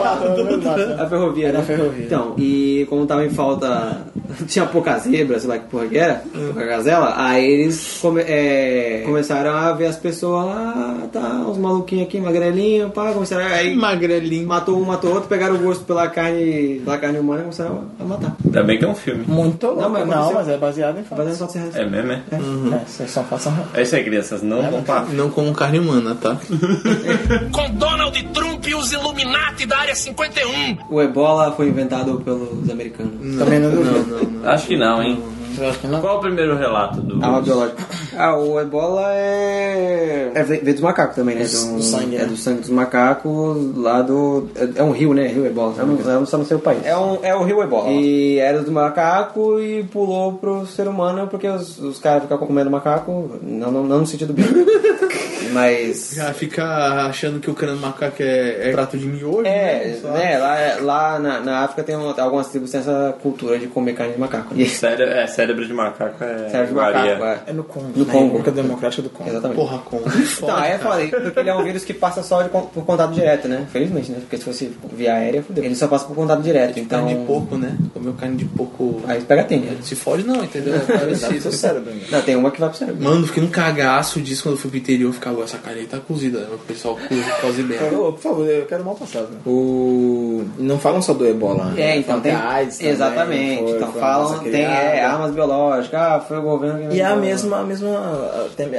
A 1.00 1.06
ferrovia, 1.08 1.48
Era 1.48 1.58
né? 1.58 1.64
a 1.64 1.66
ferrovia. 1.66 2.04
Então, 2.04 2.34
e 2.38 2.86
como 2.88 3.06
tava 3.06 3.24
em 3.24 3.30
falta, 3.30 3.98
tinha 4.46 4.66
pouca 4.66 4.98
zebra, 4.98 5.38
sei 5.38 5.48
lá 5.48 5.58
que 5.58 5.68
porra 5.68 5.86
que 5.86 5.98
era, 5.98 6.22
pouca 6.32 6.64
gazela, 6.64 7.14
aí 7.16 7.44
eles 7.44 7.98
come- 8.00 8.22
é, 8.22 9.02
começaram 9.04 9.50
a 9.56 9.72
ver 9.72 9.86
as 9.86 9.96
pessoas 9.96 10.46
lá, 10.46 10.96
tá, 11.12 11.20
uns 11.48 11.58
maluquinhos 11.58 12.06
aqui, 12.06 12.20
magrelinho, 12.20 12.90
pá, 12.90 13.12
começaram 13.12 13.44
aí. 13.46 13.74
Magrelinho. 13.74 14.46
Matou 14.46 14.78
um, 14.80 14.84
matou 14.84 15.12
outro, 15.12 15.28
pegaram 15.28 15.54
o 15.54 15.58
gosto 15.58 15.84
pela 15.84 16.08
carne, 16.08 16.80
pela 16.84 16.98
carne 16.98 17.18
humana 17.18 17.40
e 17.40 17.42
começaram 17.44 17.84
a 17.98 18.04
matar. 18.04 18.36
Ainda 18.44 18.62
bem 18.62 18.78
que 18.78 18.84
é 18.84 18.88
um 18.88 18.94
filme. 18.94 19.24
Muito 19.26 19.66
louco. 19.66 19.82
Não, 19.82 19.88
Não, 19.88 19.98
mas 20.00 20.06
mas, 20.06 20.18
aconteceu. 20.26 20.54
é 20.54 20.58
baseado 20.58 20.98
em 20.98 21.02
fatos. 21.04 21.76
É 21.76 21.84
mesmo, 21.84 22.12
é? 22.12 22.22
É, 22.32 22.78
vocês 22.86 23.10
são 23.10 23.24
fatos 23.24 23.44
são 23.44 23.52
reais. 23.54 23.68
É 23.74 23.82
isso 23.82 23.96
aí, 23.96 24.04
crianças. 24.04 24.42
Não 24.42 24.82
para. 24.82 25.02
Não 25.12 25.30
como 25.30 25.52
carne 25.52 25.78
humana, 25.78 26.14
tá? 26.20 26.36
Com 27.52 27.70
Donald 27.74 28.22
Trump 28.28 28.66
e 28.66 28.74
os 28.74 28.92
Illuminati 28.92 29.66
da 29.66 29.78
Área 29.78 29.94
51. 29.94 30.78
O 30.90 31.00
ebola 31.00 31.52
foi 31.52 31.68
inventado 31.68 32.20
pelos 32.20 32.68
americanos. 32.70 33.36
Também 33.38 33.58
não 33.60 33.70
Não, 33.70 33.82
não, 33.82 34.22
não. 34.22 34.48
Acho 34.50 34.66
que 34.66 34.76
não, 34.76 35.02
hein? 35.02 35.22
Eu 35.58 35.68
acho 35.68 35.78
que 35.78 35.86
não. 35.86 36.00
Qual 36.00 36.14
é 36.14 36.18
o 36.18 36.20
primeiro 36.20 36.56
relato 36.56 37.00
do. 37.00 37.22
Arma 37.24 37.40
biológica. 37.42 37.82
Ah, 38.16 38.36
o 38.36 38.60
ebola 38.60 39.02
é. 39.14 40.30
É 40.34 40.42
veio 40.42 40.64
dos 40.64 40.80
macacos 40.80 41.16
também, 41.16 41.36
né? 41.36 41.44
Do- 41.44 41.76
do 41.76 41.82
sangue, 41.82 42.16
É 42.16 42.20
né? 42.20 42.24
do 42.26 42.36
sangue 42.36 42.60
dos 42.60 42.70
macacos 42.70 43.76
lá 43.76 44.02
do. 44.02 44.48
É, 44.54 44.80
é 44.80 44.82
um 44.82 44.90
rio, 44.92 45.12
né? 45.14 45.26
Rio 45.28 45.46
ebola. 45.46 45.74
Eu 45.78 45.86
não, 45.86 45.98
eu 45.98 46.26
só 46.26 46.38
não 46.38 46.44
sei 46.44 46.56
o 46.56 46.60
país. 46.60 46.84
É, 46.84 46.96
um, 46.96 47.18
é 47.22 47.34
o 47.34 47.42
rio 47.42 47.62
ebola. 47.62 47.90
E 47.90 48.38
era 48.38 48.60
do 48.62 48.72
macaco 48.72 49.58
e 49.60 49.82
pulou 49.84 50.34
pro 50.34 50.66
ser 50.66 50.88
humano 50.88 51.26
porque 51.28 51.48
os, 51.48 51.78
os 51.78 51.98
caras 51.98 52.22
ficam 52.22 52.38
comendo 52.38 52.70
macaco. 52.70 53.30
Não, 53.42 53.70
não, 53.70 53.84
não 53.84 53.98
no 54.00 54.06
sentido 54.06 54.32
bíblico. 54.32 54.70
Mas. 55.52 56.12
Já 56.14 56.32
fica 56.32 56.64
achando 57.06 57.38
que 57.40 57.50
o 57.50 57.54
crânio 57.54 57.76
do 57.76 57.82
macaco 57.82 58.22
é, 58.22 58.68
é 58.68 58.72
prato 58.72 58.96
de 58.96 59.06
miojo, 59.06 59.42
É, 59.44 59.96
né? 60.02 60.10
Né, 60.22 60.38
lá, 60.38 60.56
lá 60.80 61.18
na, 61.18 61.40
na 61.40 61.58
África 61.64 61.82
tem 61.82 61.96
um- 61.96 62.14
algumas 62.18 62.48
tribos 62.48 62.70
que 62.70 62.78
têm 62.78 62.80
essa 62.80 63.14
cultura 63.22 63.58
de 63.58 63.66
comer 63.66 63.92
carne 63.94 64.14
de 64.14 64.20
macaco. 64.20 64.54
E 64.54 64.66
Cére- 64.66 65.02
é, 65.04 65.26
cérebro 65.42 65.66
de 65.66 65.72
macaco 65.72 66.24
é. 66.24 66.48
serve 66.48 66.68
de 66.68 66.74
macaco, 66.74 67.24
é. 67.24 67.42
É 67.46 67.52
no 67.52 67.64
Congo. 67.64 67.92
No 67.94 68.06
na 68.06 68.12
Congo. 68.12 68.24
República 68.24 68.50
Democrática 68.50 69.02
do 69.02 69.10
Congo. 69.10 69.30
Exatamente. 69.30 69.56
Porra, 69.56 69.78
como? 69.78 70.02
Então, 70.06 70.56
aí 70.56 70.72
é 70.72 70.78
foda, 70.78 71.06
porque 71.06 71.40
ele 71.40 71.50
é 71.50 71.54
um 71.54 71.64
vírus 71.64 71.84
que 71.84 71.94
passa 71.94 72.22
só 72.22 72.42
de, 72.42 72.48
por 72.48 72.84
contato 72.84 73.12
direto, 73.12 73.48
né? 73.48 73.66
Felizmente, 73.70 74.12
né? 74.12 74.18
Porque 74.20 74.36
se 74.36 74.44
fosse 74.44 74.72
via 74.92 75.14
aérea, 75.14 75.42
fudeu. 75.42 75.64
Ele 75.64 75.74
só 75.74 75.88
passa 75.88 76.06
por 76.06 76.14
contato 76.14 76.42
direto, 76.42 76.78
então... 76.78 77.00
Carne 77.00 77.18
de 77.18 77.26
porco, 77.26 77.56
né? 77.56 77.76
Comeu 77.92 78.12
carne 78.14 78.36
de 78.36 78.44
porco. 78.44 79.02
Aí 79.06 79.20
pega 79.20 79.44
tem, 79.44 79.60
né? 79.60 79.76
Se 79.82 79.94
fode 79.94 80.24
não, 80.24 80.44
entendeu? 80.44 80.74
É 80.74 80.78
pro 80.78 81.40
seu 81.40 81.52
cérebro, 81.52 81.92
né? 81.92 82.02
Não, 82.10 82.22
tem 82.22 82.36
uma 82.36 82.50
que 82.50 82.60
vai 82.60 82.68
pro 82.68 82.78
cérebro. 82.78 83.02
Mano, 83.02 83.26
fiquei 83.26 83.42
um 83.42 83.50
cagaço 83.50 84.20
disso 84.20 84.44
quando 84.44 84.54
eu 84.54 84.60
fui 84.60 84.70
pro 84.70 84.78
interior. 84.78 85.08
Eu 85.08 85.12
ficava, 85.12 85.42
essa 85.42 85.58
carne 85.58 85.80
aí 85.80 85.86
tá 85.86 85.98
cozida. 85.98 86.48
O 86.52 86.58
pessoal 86.58 86.96
coze, 86.96 87.40
coze 87.40 87.62
bem. 87.62 87.78
Por 87.78 88.18
favor, 88.18 88.48
eu 88.48 88.66
quero 88.66 88.84
mal 88.84 88.94
passado. 88.94 89.28
Né? 89.30 89.38
O... 89.46 90.31
Não 90.58 90.78
falam 90.78 91.00
só 91.02 91.12
do 91.14 91.26
ebola, 91.26 91.64
né? 91.66 91.80
É, 91.82 91.96
então 91.96 92.20
Falam 92.20 92.22
tem... 92.22 92.32
AIDS 92.34 92.78
também 92.78 92.92
Exatamente. 92.92 93.62
foi- 93.62 93.76
então 93.76 93.92
falam, 93.92 94.38
tem 94.40 94.62
é, 94.64 95.04
armas 95.04 95.32
biológicas, 95.32 96.00
ah, 96.00 96.20
foi 96.26 96.38
o 96.38 96.42
governo 96.42 96.88
que... 96.88 96.96
E 96.96 97.00
é 97.00 97.04
a 97.04 97.16
mesma, 97.16 97.58
a 97.60 97.64
mesma, 97.64 97.90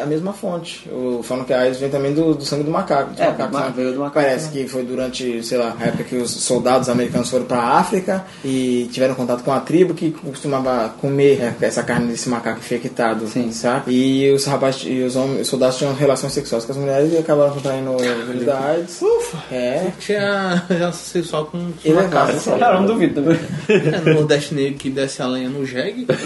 a 0.01 0.05
mesma 0.05 0.33
fonte. 0.33 0.89
O, 0.89 1.21
falam 1.23 1.43
que 1.43 1.53
a 1.53 1.61
AIDS 1.61 1.79
vem 1.79 1.89
também 1.89 2.13
do, 2.13 2.33
do 2.35 2.45
sangue 2.45 2.63
do 2.63 2.71
macaco. 2.71 3.11
É, 3.17 3.27
macacos, 3.27 3.53
ma- 3.53 3.65
né? 3.67 3.73
veio 3.75 3.93
do 3.93 3.99
macaco, 3.99 4.13
Parece 4.15 4.45
né? 4.47 4.51
que 4.53 4.67
foi 4.67 4.83
durante, 4.83 5.43
sei 5.43 5.57
lá, 5.57 5.75
a 5.79 5.85
época 5.85 6.03
que 6.03 6.15
os 6.15 6.31
soldados 6.31 6.89
americanos 6.89 7.29
foram 7.29 7.45
pra 7.45 7.59
África 7.59 8.23
e 8.43 8.89
tiveram 8.91 9.15
contato 9.15 9.43
com 9.43 9.51
a 9.51 9.59
tribo 9.59 9.93
que 9.93 10.11
costumava 10.11 10.89
comer 11.01 11.37
né, 11.39 11.55
essa 11.61 11.83
carne 11.83 12.07
desse 12.07 12.29
macaco 12.29 12.59
infectado, 12.59 13.27
Sim. 13.27 13.51
sabe? 13.51 13.91
E 13.93 14.31
os 14.31 14.45
rapazes 14.45 14.83
e 14.85 15.01
os, 15.01 15.15
homens, 15.15 15.41
os 15.41 15.47
soldados 15.47 15.77
tinham 15.77 15.93
relações 15.93 16.33
sexuais 16.33 16.65
com 16.65 16.71
as 16.71 16.77
mulheres 16.77 17.13
e 17.13 17.17
acabaram 17.17 17.53
contraindo 17.53 17.91
o 17.91 17.97
vírus 18.25 18.45
da 18.45 18.59
AIDS. 18.59 19.01
Ufa! 19.01 19.37
É. 19.51 19.91
Tinha 19.99 20.63
relação 20.69 20.91
sexual 20.93 21.45
com 21.53 21.71
Ele 21.85 21.97
é 21.99 22.07
vaso. 22.07 22.51
Cara, 22.57 22.79
não 22.79 22.87
duvido 22.87 23.21
também. 23.21 23.39
É, 23.69 23.99
no 23.99 24.13
Nordeste 24.15 24.55
Negro 24.55 24.79
que 24.79 24.89
desce 24.89 25.21
a 25.21 25.27
lenha 25.27 25.47
no 25.49 25.63
jegue. 25.65 26.07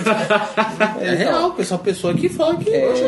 É 1.01 1.15
real, 1.15 1.51
pessoal, 1.51 1.79
pessoa 1.79 2.13
que 2.13 2.29
fala 2.29 2.55
que. 2.57 2.69
Oxe, 2.69 3.03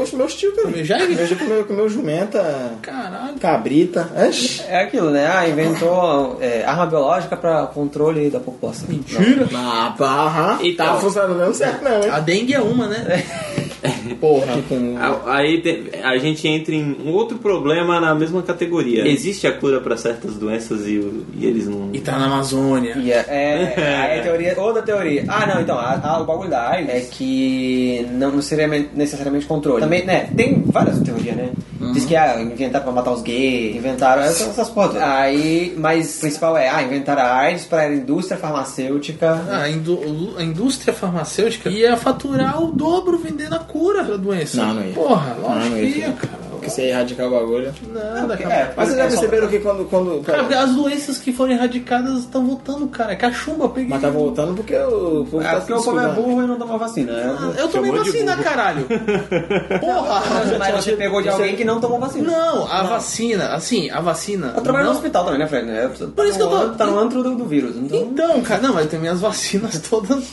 oxe, 0.00 0.16
meus 0.16 0.34
tios, 0.34 0.54
cara. 0.54 0.68
Comeu 0.68 0.84
jegue? 0.84 1.14
Meu 1.14 1.26
tio 1.26 1.36
comeu, 1.36 1.64
comeu 1.64 1.88
jumenta, 1.88 2.72
Caralho. 2.82 3.34
cabrita. 3.40 4.08
Oxe. 4.28 4.62
É 4.68 4.82
aquilo, 4.82 5.10
né? 5.10 5.26
Ah, 5.26 5.48
inventou 5.48 6.38
é, 6.40 6.64
arma 6.64 6.86
biológica 6.86 7.36
pra 7.36 7.66
controle 7.66 8.30
da 8.30 8.40
população. 8.40 8.88
Mentira. 8.88 9.48
Ah, 9.54 9.94
barra. 9.98 10.58
E 10.62 10.70
Então. 10.72 10.86
tá 10.86 10.94
funcionando 10.96 11.52
certo, 11.54 11.82
não, 11.82 12.02
hein? 12.02 12.10
A 12.10 12.20
dengue 12.20 12.54
é 12.54 12.60
uma, 12.60 12.86
né? 12.86 13.24
Porra. 14.20 14.54
A- 15.00 15.36
Aí 15.36 15.62
a 16.02 16.16
gente 16.18 16.46
entra 16.48 16.74
em 16.74 16.96
um 17.04 17.12
outro 17.12 17.38
problema 17.38 18.00
na 18.00 18.14
mesma 18.14 18.42
categoria. 18.42 19.06
Existe 19.06 19.46
a 19.46 19.52
cura 19.52 19.80
para 19.80 19.96
certas 19.96 20.34
doenças 20.36 20.86
e, 20.86 20.98
o- 20.98 21.24
e 21.38 21.46
eles 21.56 21.68
não. 21.68 21.90
E 21.92 22.00
tá 22.00 22.18
na 22.18 22.26
Amazônia. 22.26 22.94
E 22.96 23.10
é, 23.12 23.24
é, 23.28 23.96
aí 24.12 24.20
a 24.20 24.22
teoria, 24.22 24.54
outra 24.60 24.82
teoria. 24.82 25.24
Ah, 25.28 25.46
não, 25.46 25.60
então, 25.60 25.78
a, 25.78 25.98
a- 26.02 26.20
o 26.20 26.24
bagulho 26.24 26.50
da 26.50 26.70
AIDS 26.70 26.88
é 26.94 27.00
que 27.00 28.06
não, 28.12 28.30
não 28.32 28.42
seria 28.42 28.68
me- 28.68 28.88
necessariamente 28.94 29.46
controle. 29.46 29.80
Também, 29.80 30.04
né, 30.04 30.28
tem 30.36 30.62
várias 30.66 30.98
teorias, 31.00 31.36
né? 31.36 31.50
Diz 31.92 32.04
que 32.04 32.16
ah, 32.16 32.40
inventaram 32.40 32.84
pra 32.84 32.92
matar 32.92 33.12
os 33.12 33.22
gays, 33.22 33.76
inventaram 33.76 34.22
essas, 34.22 34.48
essas 34.48 34.70
toda. 34.70 34.98
Aí, 35.18 35.74
mas 35.76 36.16
o 36.16 36.20
principal 36.20 36.56
é, 36.56 36.68
ah, 36.68 36.82
inventaram 36.82 37.22
a 37.22 37.34
AIDS 37.36 37.64
pra 37.66 37.92
indústria 37.92 38.36
farmacêutica. 38.38 39.40
A, 39.50 39.68
indú- 39.68 40.34
a 40.38 40.42
indústria 40.42 40.92
farmacêutica 40.92 41.68
ia 41.68 41.96
faturar 41.96 42.62
o 42.62 42.72
dobro 42.72 43.18
vendendo 43.18 43.54
a 43.54 43.58
cura 43.60 44.02
da 44.02 44.16
doença. 44.16 44.56
Não, 44.56 44.74
não 44.74 44.82
ia. 44.84 44.92
Porra, 44.94 45.34
Não, 45.40 45.48
lógico 45.48 45.70
não 45.70 45.76
que 45.76 45.84
ia. 45.86 45.96
ia, 46.06 46.12
cara. 46.12 46.35
Porque 46.66 46.70
você 46.70 46.82
ia 46.82 46.88
erradicar 46.90 47.26
o 47.26 47.30
bagulho. 47.30 47.72
Nada, 47.92 48.36
cara. 48.36 48.54
É, 48.54 48.72
Mas 48.76 48.88
vocês 48.88 48.98
já 48.98 49.04
é 49.04 49.08
perceberam 49.08 49.48
que 49.48 49.58
quando. 49.60 49.84
quando 49.88 50.22
Cara, 50.22 50.60
as 50.62 50.74
doenças 50.74 51.18
que 51.18 51.32
foram 51.32 51.52
erradicadas 51.52 52.20
estão 52.20 52.44
voltando, 52.46 52.86
cara. 52.88 53.12
É 53.12 53.16
cachumba, 53.16 53.68
peguei. 53.68 53.88
mas 53.90 54.00
tá 54.02 54.10
voltando 54.10 54.54
porque 54.54 54.76
o 54.76 55.24
povo 55.30 55.40
É 55.40 55.44
tá 55.52 55.56
porque 55.60 55.72
o 55.72 55.82
povo 55.82 56.00
é 56.00 56.08
burro 56.08 56.42
e 56.42 56.46
não 56.46 56.56
toma 56.58 56.78
vacina. 56.78 57.12
Ah, 57.12 57.52
É, 57.56 57.62
Eu 57.62 57.68
tomei 57.68 57.90
vacina, 57.92 58.36
caralho. 58.36 58.86
Porra. 59.80 60.22
mas 60.58 60.74
você 60.84 60.92
pegou 60.96 61.22
de 61.22 61.28
alguém 61.28 61.56
que 61.56 61.64
não 61.64 61.80
tomou 61.80 61.98
vacina. 61.98 62.30
Não, 62.30 62.66
a 62.70 62.82
vacina, 62.82 63.48
assim, 63.54 63.90
a 63.90 64.00
vacina. 64.00 64.52
Eu 64.56 64.62
trabalho 64.62 64.84
não- 64.86 64.92
no 64.92 64.98
hospital 64.98 65.24
também, 65.24 65.38
né, 65.40 65.46
Fred? 65.46 65.70
É, 65.70 65.88
Por 65.88 66.26
isso 66.26 66.36
que 66.36 66.42
eu 66.42 66.48
tô- 66.48 66.68
Tá 66.76 66.86
no 66.86 66.98
antro 66.98 67.22
do, 67.22 67.34
do 67.36 67.44
vírus. 67.46 67.76
Então... 67.76 67.98
Então, 67.98 68.40
cara, 68.42 68.60
não, 68.62 68.74
mas 68.74 68.86
tem 68.88 68.98
minhas 69.00 69.20
vacinas 69.26 69.78
todas 69.88 70.24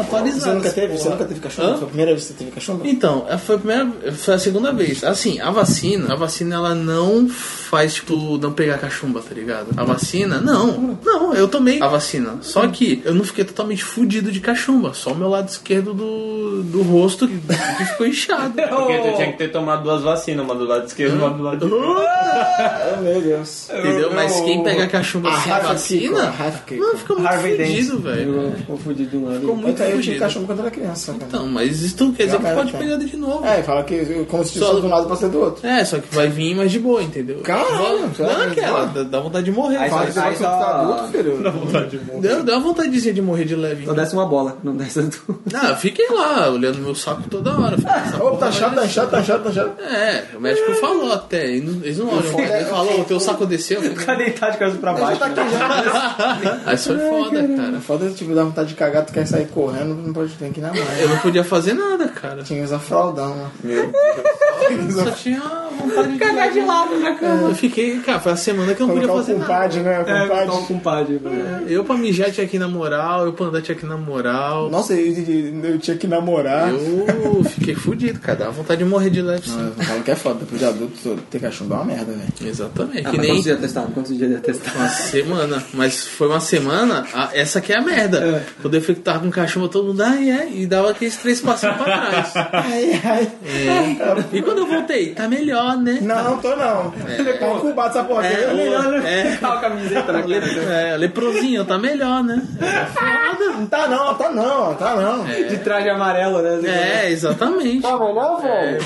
atualizadas. 0.00 0.42
Você 0.42 0.54
nunca 0.54 0.70
teve? 0.70 0.92
Você 0.96 1.02
porra. 1.04 1.10
nunca 1.10 1.24
teve 1.26 1.40
cachumba? 1.40 1.68
Hã? 1.68 1.74
Foi 1.74 1.82
a 1.82 1.86
primeira 1.86 2.10
vez 2.12 2.22
que 2.22 2.28
você 2.28 2.38
teve 2.38 2.50
cachumba? 2.50 2.88
Então, 2.88 3.26
é, 3.28 3.38
foi 3.38 3.54
a 3.56 3.58
primeira, 3.58 4.12
foi 4.12 4.34
a 4.34 4.38
segunda 4.38 4.72
vez. 4.72 5.04
Assim, 5.04 5.40
a 5.40 5.50
vacina, 5.50 6.12
a 6.12 6.16
vacina 6.16 6.54
ela 6.56 6.74
não 6.74 7.28
faz 7.28 7.94
tipo 7.94 8.38
não 8.38 8.52
pegar 8.52 8.78
cachumba, 8.78 9.20
tá 9.20 9.34
ligado? 9.34 9.68
A 9.76 9.84
vacina, 9.84 10.40
não. 10.40 10.98
Não, 11.04 11.34
eu 11.34 11.46
tomei 11.48 11.80
a 11.80 11.86
vacina. 11.86 12.38
Só 12.42 12.66
que 12.66 13.00
eu 13.04 13.14
não 13.14 13.24
fiquei 13.24 13.44
totalmente 13.44 13.84
fudido 13.84 14.32
de 14.32 14.40
cachumba, 14.40 14.92
só 14.94 15.12
o 15.12 15.16
meu 15.16 15.28
lado 15.28 15.48
esquerdo 15.48 15.94
do, 15.94 16.62
do 16.64 16.82
rosto 16.82 17.28
que, 17.28 17.38
que 17.38 17.84
ficou 17.84 18.06
inchado. 18.06 18.54
Porque 18.60 18.98
tu 18.98 19.16
tinha 19.16 19.32
que 19.32 19.38
ter 19.38 19.48
tomado 19.52 19.82
duas 19.84 20.02
vacinas, 20.02 20.44
uma 20.44 20.54
do 20.54 20.64
lado 20.64 20.86
esquerdo 20.86 21.14
e 21.14 21.18
uma 21.18 21.30
do 21.30 21.42
lado 21.42 21.66
direito. 21.66 21.80
Oh, 21.80 23.00
meu 23.02 23.20
Deus. 23.20 23.68
Entendeu? 23.70 24.12
Mas 24.14 24.40
quem 24.40 24.62
pega 24.62 24.86
cachumba 24.88 25.34
sem 25.40 25.52
a 25.52 25.58
vacina, 25.60 26.34
Kiko. 26.66 26.80
mano, 26.80 26.98
fica 26.98 27.14
muito 27.14 27.28
Harvey 27.28 27.56
fudido, 27.56 27.98
velho. 28.00 28.52
Ficou 28.56 28.76
fudido 28.78 29.10
de 29.10 29.16
um 29.16 29.26
lado. 29.26 29.40
Ficou 29.40 29.56
muito 29.56 29.82
eu 29.90 30.00
tive 30.00 30.04
fudido. 30.06 30.20
cachumba 30.24 30.46
quando 30.46 30.60
era 30.60 30.70
criança. 30.70 31.12
cara. 31.12 31.24
Então, 31.28 31.46
mas 31.46 31.80
isso 31.82 32.12
quer 32.12 32.24
dizer 32.26 32.38
que 32.38 32.54
pode 32.54 32.72
pegar 32.72 32.96
de 32.96 33.16
novo. 33.16 33.44
É, 33.46 33.62
fala 33.62 33.82
que 33.84 34.24
como 34.28 34.44
se 34.44 34.58
de 34.58 34.64
um 34.64 34.88
lado 34.88 35.06
pra 35.06 35.16
ser 35.16 35.28
do 35.28 35.40
outro. 35.40 35.66
É, 35.66 35.84
só 35.84 35.98
que 35.98 36.14
vai 36.14 36.28
vir 36.28 36.54
mais 36.54 36.70
de 36.70 36.78
boa, 36.78 37.02
entendeu? 37.02 37.38
Caralho, 37.40 38.10
não 38.18 38.30
é 38.30 38.46
aquela, 38.46 38.86
dá, 38.86 39.02
dá 39.02 39.20
vontade 39.20 39.44
de 39.44 39.52
morrer. 39.52 39.76
Aí 39.76 39.90
Fala, 39.90 40.06
Você 40.06 40.20
vai 40.20 40.36
ser 40.36 40.46
adulto, 40.46 41.08
filho? 41.08 42.20
Deu, 42.20 42.42
deu 42.44 42.54
uma 42.56 42.60
vontadezinha 42.62 43.14
de 43.14 43.22
morrer 43.22 43.44
de 43.44 43.56
leve. 43.56 43.84
Só 43.84 43.92
desce 43.92 44.14
uma 44.14 44.26
bola, 44.26 44.56
não 44.62 44.76
desce 44.76 45.02
do... 45.02 45.40
Não, 45.52 45.68
eu 45.68 45.76
fiquei 45.76 46.08
lá, 46.10 46.50
olhando 46.50 46.78
meu 46.78 46.94
saco 46.94 47.22
toda 47.28 47.50
hora. 47.58 47.76
Ô, 48.22 48.36
tá 48.36 48.50
chato, 48.52 48.74
tá 48.74 48.86
chato, 48.88 49.10
tá 49.10 49.22
chato, 49.22 49.42
tá 49.42 49.52
chato. 49.52 49.80
É, 49.80 50.24
o 50.36 50.40
médico 50.40 50.72
falou 50.74 51.12
até. 51.12 51.46
Eles 51.50 51.98
não, 51.98 52.06
não 52.06 52.14
olham. 52.14 52.38
Ele 52.56 52.64
falou, 52.66 53.00
o 53.00 53.04
teu 53.04 53.20
saco 53.20 53.46
desceu. 53.46 53.82
Eu 53.82 53.90
Ficar 53.90 54.04
falei, 54.12 54.26
deitado 54.26 54.52
de 54.52 54.58
cabeça 54.58 54.78
pra 54.78 54.92
baixo. 54.92 55.20
né? 55.24 56.60
Aí 56.66 56.76
foi 56.76 56.98
foda, 56.98 57.48
cara. 57.56 57.80
Foda 57.80 58.10
tipo, 58.10 58.34
dá 58.34 58.44
vontade 58.44 58.68
de 58.70 58.74
cagar, 58.74 59.04
tu 59.04 59.12
quer 59.12 59.26
sair 59.26 59.46
correndo, 59.48 59.79
não 59.84 60.12
pode 60.12 60.34
ter 60.34 60.52
que 60.52 60.60
ir 60.60 60.62
na 60.62 60.68
mãe. 60.70 60.80
Eu 61.00 61.08
não 61.08 61.18
podia 61.18 61.44
fazer 61.44 61.74
nada, 61.74 62.08
cara. 62.08 62.42
Tinha 62.42 62.58
que 62.60 62.64
usar 62.64 62.78
fraldão, 62.78 63.34
né? 63.36 63.50
Só 64.92 65.10
tinha 65.12 65.40
vontade 65.80 66.12
de 66.12 66.18
cagar 66.18 66.50
de 66.52 66.60
lado 66.60 66.98
na 66.98 67.14
cama. 67.14 67.48
Eu 67.48 67.54
fiquei, 67.54 67.98
cara, 68.00 68.20
foi 68.20 68.32
a 68.32 68.36
semana 68.36 68.74
que 68.74 68.82
eu 68.82 68.86
não 68.86 68.94
podia 68.94 69.08
Colocar 69.08 69.22
o 69.22 69.26
fazer 69.26 69.38
nada. 69.38 69.52
compadre, 69.52 69.80
né? 69.80 69.98
O 69.98 70.02
É, 70.02 70.22
compadre. 70.22 70.46
tá 70.46 70.52
um 70.54 70.64
compadre. 70.64 71.16
velho. 71.18 71.68
Eu 71.68 71.84
pra 71.84 71.96
mijar 71.96 72.30
tinha 72.30 72.46
que 72.46 72.56
ir 72.56 72.60
na 72.60 72.68
moral, 72.68 73.26
eu 73.26 73.32
pra 73.32 73.46
andar 73.46 73.62
tinha 73.62 73.74
que 73.76 73.84
ir 73.84 73.88
na 73.88 73.96
moral. 73.96 74.70
Nossa, 74.70 74.94
eu, 74.94 75.62
eu- 75.64 75.78
tinha 75.78 75.96
que 75.96 76.06
namorar. 76.06 76.70
Eu 76.72 77.44
fiquei 77.44 77.74
fudido, 77.74 78.18
cara. 78.20 78.38
Dava 78.40 78.50
vontade 78.52 78.82
de 78.82 78.88
morrer 78.88 79.10
de 79.10 79.22
leve, 79.22 79.48
sim. 79.48 79.72
Falo 79.82 80.02
que 80.02 80.10
é 80.10 80.14
foda, 80.16 80.40
depois 80.40 80.58
de 80.60 80.66
adulto 80.66 81.18
ter 81.30 81.40
cachumba 81.40 81.74
é 81.74 81.78
uma 81.78 81.84
merda, 81.84 82.12
velho. 82.12 82.50
Exatamente. 82.50 83.06
Ah, 83.06 83.10
que 83.10 83.18
nem 83.18 83.30
Quantos 83.30 83.44
dias 83.44 83.60
testado? 83.60 83.92
Quantos 83.92 84.16
dias 84.16 84.30
de 84.30 84.36
testado? 84.38 84.78
uma 84.78 84.88
semana. 84.88 85.64
Mas 85.74 86.04
foi 86.06 86.28
uma 86.28 86.40
semana, 86.40 87.06
a- 87.14 87.30
essa 87.34 87.60
que 87.60 87.72
é 87.72 87.78
a 87.78 87.82
merda. 87.82 88.44
Quando 88.60 88.74
eu 88.74 88.80
fiquei 88.80 89.02
tava 89.02 89.20
com 89.20 89.30
cachumba, 89.30 89.68
todo 89.68 89.86
mundo, 89.88 90.02
ai, 90.02 90.30
é, 90.30 90.48
e 90.52 90.66
dava 90.66 90.90
aqueles 90.90 91.16
três 91.16 91.40
passinhos 91.40 91.76
pra 91.76 91.84
trás. 91.84 92.32
Ai, 92.52 93.00
ai. 93.04 93.28
É. 93.44 94.36
E 94.36 94.42
quando 94.42 94.58
eu 94.58 94.66
voltei, 94.66 95.10
tá 95.14 95.28
melhor, 95.28 95.69
né? 95.76 95.98
Não, 96.00 96.22
não 96.24 96.38
tô 96.38 96.50
não. 96.56 96.90
Tá 96.90 97.48
incubado 97.56 97.88
essa 97.90 98.04
porra. 98.04 98.26
É, 98.26 98.44
É, 98.44 98.54
melhor, 98.54 98.84
né? 98.84 99.02
É, 99.04 99.36
Tá 99.40 99.54
a 99.54 99.60
camiseta 99.60 100.12
na 100.12 100.20
le, 100.20 100.36
é, 100.36 100.96
leprosinho, 100.96 101.64
tá 101.64 101.78
melhor, 101.78 102.22
né? 102.22 102.42
É 102.60 102.86
foda. 102.86 103.50
Não 103.58 103.66
tá 103.66 103.88
não, 103.88 104.14
tá 104.14 104.30
não, 104.30 104.74
tá 104.74 104.96
não. 104.96 105.24
De 105.24 105.58
traje 105.58 105.88
amarelo, 105.88 106.40
né? 106.42 106.60
É, 106.64 107.10
exatamente. 107.10 107.82
Tá 107.82 107.98
melhor, 107.98 108.40
velho? 108.42 108.80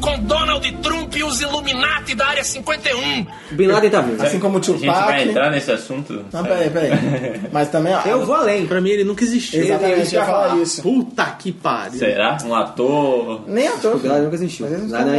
com 0.00 0.18
Donald 0.20 0.72
Trump 0.82 1.16
e 1.16 1.24
os 1.24 1.40
Illuminati 1.40 2.14
da 2.14 2.26
Área 2.26 2.44
51. 2.44 3.26
Bin 3.52 3.66
Laden 3.66 3.90
tá 3.90 4.00
vivo. 4.00 4.22
Assim 4.22 4.38
como 4.38 4.58
o 4.58 4.60
A 4.60 4.64
gente 4.64 4.86
vai 4.86 4.96
Tupac. 5.02 5.28
entrar 5.28 5.50
nesse 5.50 5.72
assunto? 5.72 6.24
Não, 6.32 6.44
peraí, 6.44 6.70
peraí. 6.70 6.90
Mas 7.52 7.68
também, 7.68 7.94
ó. 7.94 8.00
Eu 8.06 8.24
vou 8.24 8.34
além. 8.34 8.66
Pra 8.66 8.80
mim 8.80 8.90
ele 8.90 9.04
nunca 9.04 9.24
existiu. 9.24 9.62
Exatamente, 9.62 10.14
eu 10.14 10.20
ia 10.20 10.26
falar 10.26 10.56
isso. 10.58 10.82
Puta 10.82 11.24
que 11.38 11.52
pariu. 11.52 11.98
Será? 11.98 12.38
Um 12.44 12.54
ator. 12.54 13.42
Nem 13.46 13.68
ator. 13.68 13.98
Bin 13.98 14.08
Laden 14.08 14.24
nunca 14.24 14.36
existiu. 14.36 14.66
Mas 14.68 14.78
eles 14.78 14.90
Lá 14.90 15.04
na 15.04 15.18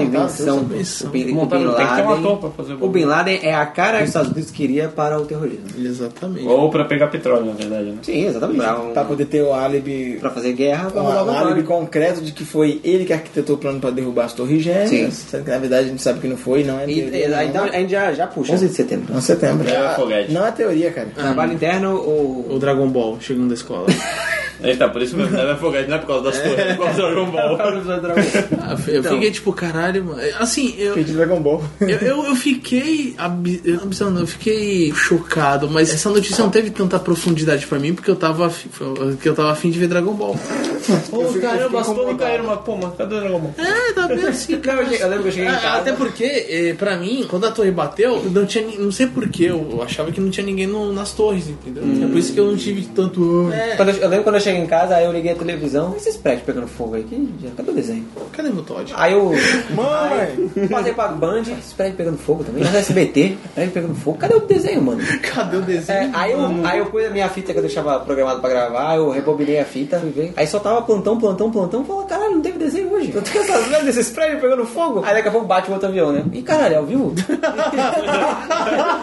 invenção. 0.56 1.08
montados, 1.08 1.08
O 1.08 1.10
Bin, 1.10 1.20
o 1.20 1.26
Bin 1.26 1.76
tem 1.76 1.88
que 1.88 1.96
ter 1.96 2.02
um 2.02 2.10
Laden- 2.10 2.38
pra 2.38 2.50
fazer 2.52 2.74
o 2.74 2.86
O 2.86 2.90
Bin 2.90 3.06
Laden 3.06 3.40
é 3.44 3.54
a 3.54 3.66
cara 3.66 3.98
que 3.98 4.04
os 4.04 4.10
Estados 4.10 4.32
Unidos 4.32 4.52
queria 4.52 4.88
para 4.88 5.20
o 5.20 5.26
terrorismo. 5.26 5.66
Exatamente. 5.78 6.48
Ou 6.48 6.70
pra 6.70 6.86
pegar 6.86 7.08
petróleo, 7.08 7.46
na 7.46 7.54
verdade, 7.54 7.86
né? 7.86 7.98
Sim, 8.02 8.26
exatamente. 8.28 8.58
Pra, 8.94 9.04
um- 9.04 9.06
poder 9.08 9.26
ter 9.26 9.42
o 9.42 9.54
álibi. 9.54 10.18
pra 10.20 10.30
fazer 10.30 10.54
guerra, 10.54 10.90
pra 10.90 11.02
Um, 11.02 11.06
um 11.06 11.38
álibi 11.38 11.64
concreto 11.64 12.22
de 12.22 12.32
que 12.32 12.44
foi 12.46 12.80
ele 12.84 13.06
que 13.06 13.14
arquitetou 13.14 13.56
o 13.56 13.60
plano 13.60 13.80
pra 13.80 13.90
derrubar 13.90 14.26
as 14.26 14.34
torres 14.34 14.62
gêmeas. 14.64 14.90
Sim. 14.90 15.12
Sendo 15.12 15.44
que 15.44 15.50
na 15.52 15.58
verdade 15.60 15.86
a 15.88 15.90
gente 15.90 16.02
sabe 16.02 16.20
que 16.20 16.28
não 16.28 16.38
foi, 16.38 16.64
não 16.64 16.80
é 16.80 16.90
E, 16.90 16.96
teoria. 17.02 17.26
e- 17.26 17.30
não. 17.30 17.42
então 17.44 17.64
a 17.66 17.72
gente 17.72 17.92
já, 17.92 18.14
já 18.14 18.28
puxa. 18.28 18.54
11 18.54 18.68
de 18.68 18.74
setembro. 18.74 19.14
Não, 19.14 19.22
setembro. 19.22 19.68
É. 19.70 20.28
Não 20.30 20.46
é 20.46 20.52
teoria, 20.52 20.92
cara. 20.92 21.08
Trabalho 21.16 21.54
interno 21.54 21.96
ou. 21.96 22.48
O 22.52 22.60
Dragon 22.60 22.88
Ball 22.88 23.18
chegando 23.20 23.48
da 23.50 23.54
escola. 23.54 23.86
Eita, 24.64 24.90
por 24.90 25.02
isso 25.02 25.16
mesmo, 25.16 25.32
não 25.38 25.50
é 25.52 25.56
foguete, 25.56 25.90
não 25.90 25.98
é 25.98 26.00
por 26.00 26.08
causa 26.08 26.24
das 26.26 26.38
torres, 26.40 26.60
é 26.60 26.74
por 26.74 26.86
causa 26.86 27.02
do 27.02 27.08
Dragon 27.08 27.32
Ball. 27.32 27.58
Ah, 28.60 28.76
eu 28.88 29.00
Então. 29.00 29.14
fiquei 29.14 29.32
tipo, 29.32 29.54
caralho, 29.54 30.04
mano. 30.06 30.22
Assim, 30.40 30.74
eu. 30.78 30.94
Pedi 30.94 31.14
Dragon 31.14 31.40
Ball. 31.40 31.64
Eu, 31.82 31.88
eu, 32.00 32.26
eu 32.26 32.36
fiquei. 32.36 33.14
ab- 33.18 33.62
eu- 33.64 33.82
abs- 33.84 34.00
não, 34.00 34.20
eu 34.20 34.28
fiquei 34.28 34.92
chocado, 34.94 35.70
mas 35.70 35.94
essa 35.94 36.10
notícia 36.10 36.44
não 36.44 36.50
teve 36.50 36.70
tanta 36.70 36.98
profundidade 37.00 37.66
pra 37.68 37.80
mim 37.80 37.94
porque 37.94 38.10
eu 38.10 38.16
tava, 38.16 38.48
afi- 38.48 38.70
porque 38.70 39.30
eu 39.30 39.36
tava 39.36 39.52
afim 39.52 39.70
de 39.70 39.80
ver 39.80 39.88
Dragon 39.88 40.14
Ball. 40.14 40.36
Ô, 41.12 41.24
caramba, 41.40 41.82
as 41.82 41.88
torres 41.88 42.18
caíram, 42.18 42.46
mas 42.46 42.60
pô, 42.62 42.78
mas 42.78 42.94
cadê 42.98 43.16
o 43.16 43.20
Dragon 43.20 43.40
Ball? 43.40 43.54
É, 43.58 43.94
tá 43.94 44.08
bem 44.08 44.26
assim. 44.26 44.58
Não, 44.68 44.74
eu, 44.74 44.84
cheguei- 44.86 45.04
eu 45.04 45.08
lembro 45.10 45.24
que 45.24 45.30
eu 45.30 45.34
cheguei 45.34 45.50
em 45.50 45.54
Ah, 45.54 45.60
casa. 45.60 45.78
Até 45.80 45.92
porque, 45.94 46.24
eh, 46.24 46.76
pra 46.78 46.98
mim, 46.98 47.26
quando 47.30 47.46
a 47.46 47.52
torre 47.52 47.72
bateu, 47.72 48.24
não 48.32 48.46
tinha 48.46 48.66
ni- 48.66 48.78
não 48.78 48.92
sei 48.92 49.08
porquê, 49.08 49.46
eu 49.46 49.82
achava 49.84 50.12
que 50.12 50.20
não 50.20 50.30
tinha 50.30 50.46
ninguém 50.46 50.68
no- 50.68 50.92
nas 50.94 51.12
torres, 51.14 51.48
entendeu? 51.48 51.84
É 52.04 52.08
por 52.08 52.18
isso 52.18 52.34
que 52.34 52.40
eu 52.40 52.46
não 52.48 52.56
tive 52.58 52.84
tanto. 52.96 53.50
É, 53.54 53.76
Quando 53.76 53.90
eu, 53.90 53.96
eu 53.96 54.10
lembro 54.10 54.24
quando 54.24 54.36
eu 54.36 54.42
cheguei 54.48 54.62
em 54.64 54.68
casa, 54.68 54.96
aí 54.96 55.06
eu 55.06 55.12
liguei 55.12 55.32
a 55.32 55.36
televisão. 55.36 55.94
E 55.94 55.98
esses 55.98 56.16
prédios 56.18 56.46
pegando 56.46 56.68
fogo 56.68 56.96
aí? 56.96 57.04
Que, 57.04 57.52
cadê 57.56 57.72
o 57.72 57.74
desenho? 57.74 58.06
cadê 58.32 58.50
meu 58.50 58.64
Todd? 58.64 58.94
Aí 58.96 59.14
eu. 59.14 59.32
Mãe! 59.76 60.68
Passei 60.70 60.94
pra 60.94 61.08
Band, 61.10 61.42
esse 61.42 61.74
prédio 61.76 61.96
pegando 61.98 62.18
fogo 62.18 62.44
também. 62.44 62.64
Mas 62.64 62.74
SBT, 62.74 63.38
prédio 63.54 63.74
pegando 63.74 63.96
fogo. 63.96 64.18
Cadê 64.18 64.36
o 64.36 64.40
desenho, 64.42 64.82
mano? 64.82 65.02
Cadê 65.34 65.58
o 65.58 65.62
desenho? 65.62 66.00
É, 66.00 66.12
aí, 66.14 66.32
eu, 66.32 66.40
aí 66.66 66.80
eu 66.80 66.86
pus 66.86 67.06
a 67.06 67.10
minha 67.10 67.28
fita 67.30 67.52
que 67.52 67.60
eu 67.60 67.64
deixava 67.64 68.00
programado 68.00 68.40
pra 68.40 68.50
gravar, 68.50 68.96
eu 68.96 69.10
rebobinei 69.10 69.60
a 69.60 69.66
fita, 69.66 70.00
fui 70.00 70.12
ver. 70.12 70.34
Aí 70.36 70.48
só 70.48 70.60
tava 70.60 70.82
plantão, 70.82 71.18
plantão, 71.20 71.52
plantão. 71.52 71.84
Falei, 71.84 72.08
caralho, 72.08 72.36
não 72.36 72.42
teve 72.42 72.58
desenho 72.58 72.92
hoje. 72.94 73.12
Eu 73.14 73.22
tô 73.22 73.32
com 73.32 73.40
essas 73.40 73.68
merdas 73.68 73.86
desses 73.86 74.12
prédios 74.12 74.42
pegando 74.42 74.66
fogo. 74.66 75.04
Aí 75.06 75.14
daqui 75.14 75.28
a 75.28 75.32
pouco 75.32 75.48
bate 75.48 75.70
o 75.70 75.74
outro 75.74 75.90
avião, 75.90 76.12
né? 76.12 76.24
Ih, 76.32 76.42
caralho, 76.42 76.76
é 76.76 76.78
ao 76.78 76.86
vivo? 76.86 77.14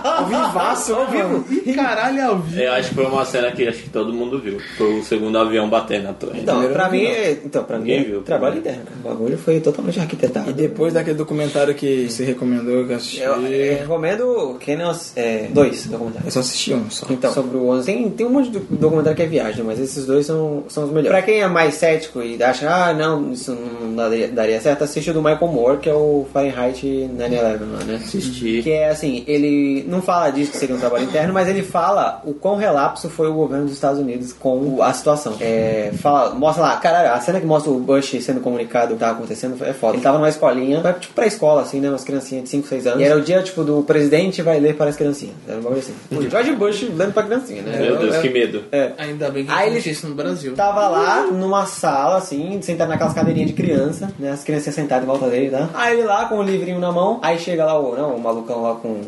Ao 0.05 0.25
vivaço, 0.27 0.95
Ao 0.95 1.07
vivo? 1.07 1.45
Ih, 1.51 1.75
caralho, 1.75 2.19
é 2.19 2.23
ao 2.23 2.39
vivo. 2.39 2.61
Eu 2.61 2.73
acho 2.73 2.89
que 2.91 2.95
foi 2.95 3.07
uma 3.07 3.25
cena 3.25 3.51
que 3.51 3.67
acho 3.67 3.83
que 3.83 3.91
todo 3.91 4.13
mundo 4.13 4.41
viu. 4.41 4.59
Foi 4.77 4.99
o 4.99 5.03
segundo 5.03 5.34
avião 5.41 5.69
batendo 5.69 6.05
na 6.05 6.13
torre. 6.13 6.41
Então, 6.41 6.55
Primeiro 6.57 6.75
pra 6.75 6.91
mim, 6.91 7.05
é- 7.05 7.39
então, 7.45 7.65
pra 7.65 7.79
Ninguém 7.79 8.01
mim, 8.01 8.05
viu. 8.07 8.21
é 8.21 8.23
trabalho 8.23 8.59
interno. 8.59 8.83
cara. 8.85 8.97
O 9.05 9.09
bagulho 9.09 9.39
foi 9.39 9.61
totalmente 9.61 10.01
arquitetado. 10.01 10.51
E 10.51 10.53
depois 10.53 10.93
daquele 10.95 11.17
documentário 11.17 11.75
que 11.75 12.09
você 12.11 12.25
recomendou 12.25 12.85
que 12.87 12.93
eu 12.93 12.97
assisti. 12.97 13.21
Eu, 13.21 13.35
eu 13.47 13.79
recomendo 13.79 14.57
Kenos, 14.61 15.13
é, 15.17 15.49
dois 15.51 15.87
documentários. 15.87 16.27
Eu 16.27 16.33
só 16.33 16.41
assisti 16.41 16.75
um 16.75 16.91
só. 16.91 17.07
Então, 17.11 17.33
sobre 17.33 17.57
o 17.57 17.69
11. 17.69 17.87
Tem, 17.87 18.11
tem 18.11 18.27
um 18.27 18.31
monte 18.31 18.51
de 18.51 18.59
documentário 18.59 19.17
que 19.17 19.23
é 19.23 19.27
viagem, 19.27 19.65
mas 19.65 19.79
esses 19.81 20.07
dois 20.07 20.27
são, 20.27 20.65
são 20.69 20.85
os 20.85 20.91
melhores. 20.91 21.11
Pra 21.11 21.23
quem 21.23 21.41
é 21.41 21.49
mais 21.49 21.75
cético 21.75 22.23
e 22.23 22.43
acha, 22.43 22.69
ah, 22.71 22.93
não, 22.93 23.33
isso 23.33 23.53
não 23.81 23.95
daria, 23.95 24.29
daria 24.29 24.61
certo, 24.61 24.85
assiste 24.85 25.11
o 25.11 25.15
do 25.15 25.23
Michael 25.23 25.49
Moore, 25.49 25.79
que 25.79 25.89
é 25.89 25.95
o 25.95 26.27
Fahrenheit 26.33 26.85
9-11 27.17 27.41
lá, 27.43 27.85
né? 27.85 28.01
Assisti. 28.03 28.61
Que 28.63 28.71
é 28.71 28.89
assim, 28.91 29.25
ele 29.27 29.85
não 29.89 30.01
fala 30.03 30.31
disso 30.31 30.53
que 30.53 30.59
seria 30.59 30.75
um 30.75 30.79
trabalho 30.79 31.05
interno, 31.05 31.33
mas 31.33 31.49
ele 31.49 31.63
fala 31.63 32.21
o 32.25 32.33
quão 32.35 32.57
relapso 32.57 33.09
foi 33.09 33.29
o 33.29 33.35
governo 33.35 33.65
dos 33.67 33.75
Estados 33.75 33.99
Unidos 34.01 34.33
com 34.33 34.83
a 34.83 34.93
situação. 34.93 35.24
É, 35.41 35.91
fala, 36.01 36.35
mostra 36.35 36.63
lá, 36.65 36.77
cara, 36.77 37.13
a 37.15 37.21
cena 37.21 37.41
que 37.41 37.47
mostra 37.47 37.71
o 37.71 37.79
Bush 37.79 38.17
sendo 38.23 38.41
comunicado 38.41 38.93
o 38.93 38.97
que 38.97 39.01
tava 39.01 39.13
acontecendo 39.13 39.57
é 39.65 39.73
foda. 39.73 39.95
Ele 39.95 40.03
tava 40.03 40.19
numa 40.19 40.29
escolinha, 40.29 40.81
tipo 41.01 41.15
pra 41.15 41.27
escola, 41.27 41.63
assim, 41.63 41.81
né? 41.81 41.89
Umas 41.89 42.05
criancinhas 42.05 42.45
de 42.45 42.51
5, 42.51 42.67
6 42.69 42.87
anos. 42.87 43.01
E 43.01 43.05
era 43.05 43.17
o 43.17 43.21
dia, 43.21 43.43
tipo, 43.43 43.63
do 43.65 43.83
presidente 43.83 44.43
vai 44.43 44.59
ler 44.61 44.75
para 44.77 44.91
as 44.91 44.97
criancinhas. 44.97 45.35
Era 45.49 45.59
um 45.59 45.63
bagulho 45.63 45.81
assim. 45.81 45.95
O 46.11 46.29
George 46.29 46.53
Bush 46.53 46.83
lendo 46.95 47.13
pra 47.13 47.23
criancinha, 47.23 47.63
né? 47.63 47.79
Meu 47.81 47.97
Deus, 47.99 48.15
É- 48.17 48.21
que 48.21 48.29
medo. 48.31 48.65
É. 48.73 48.93
Ainda 48.99 49.31
bem 49.31 49.45
que 49.45 49.53
Aí 49.53 49.71
ele- 49.77 49.91
isso 49.91 50.09
no 50.09 50.15
Brasil. 50.15 50.55
Tava 50.55 50.89
lá 50.89 51.23
numa 51.27 51.67
sala, 51.67 52.17
assim, 52.19 52.61
sentado 52.63 52.89
naquelas 52.89 53.13
cadeirinhas 53.15 53.49
de 53.51 53.55
criança, 53.57 54.11
né? 54.19 54.31
As 54.31 54.43
crianças 54.45 54.75
sentadas 54.75 55.05
em 55.05 55.07
volta 55.07 55.29
dele, 55.29 55.51
tá? 55.51 55.69
Aí 55.75 55.95
ele 55.99 56.05
lá 56.07 56.27
com 56.27 56.39
o 56.39 56.43
livrinho 56.43 56.79
na 56.79 56.91
mão, 56.93 57.19
aí 57.23 57.39
chega 57.39 57.65
lá 57.65 57.79
o, 57.79 57.95
não, 57.97 58.17
o 58.17 58.21
malucão 58.21 58.63
lá 58.63 58.75
com. 58.75 58.89
né, 58.89 59.01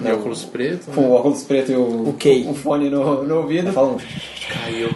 Meu 0.00 0.16
óculos 0.16 0.44
preto. 0.44 0.90
Com 0.94 1.00
o 1.02 1.12
óculos 1.12 1.42
preto 1.44 1.72
e 1.72 1.76
o, 1.76 1.80
O 2.08 2.50
o 2.50 2.54
fone 2.54 2.90
no, 2.90 3.22
no 3.24 3.36
ouvido. 3.38 3.72
Fala 3.72 3.88
um 3.88 3.96
Caiu. 4.62 4.90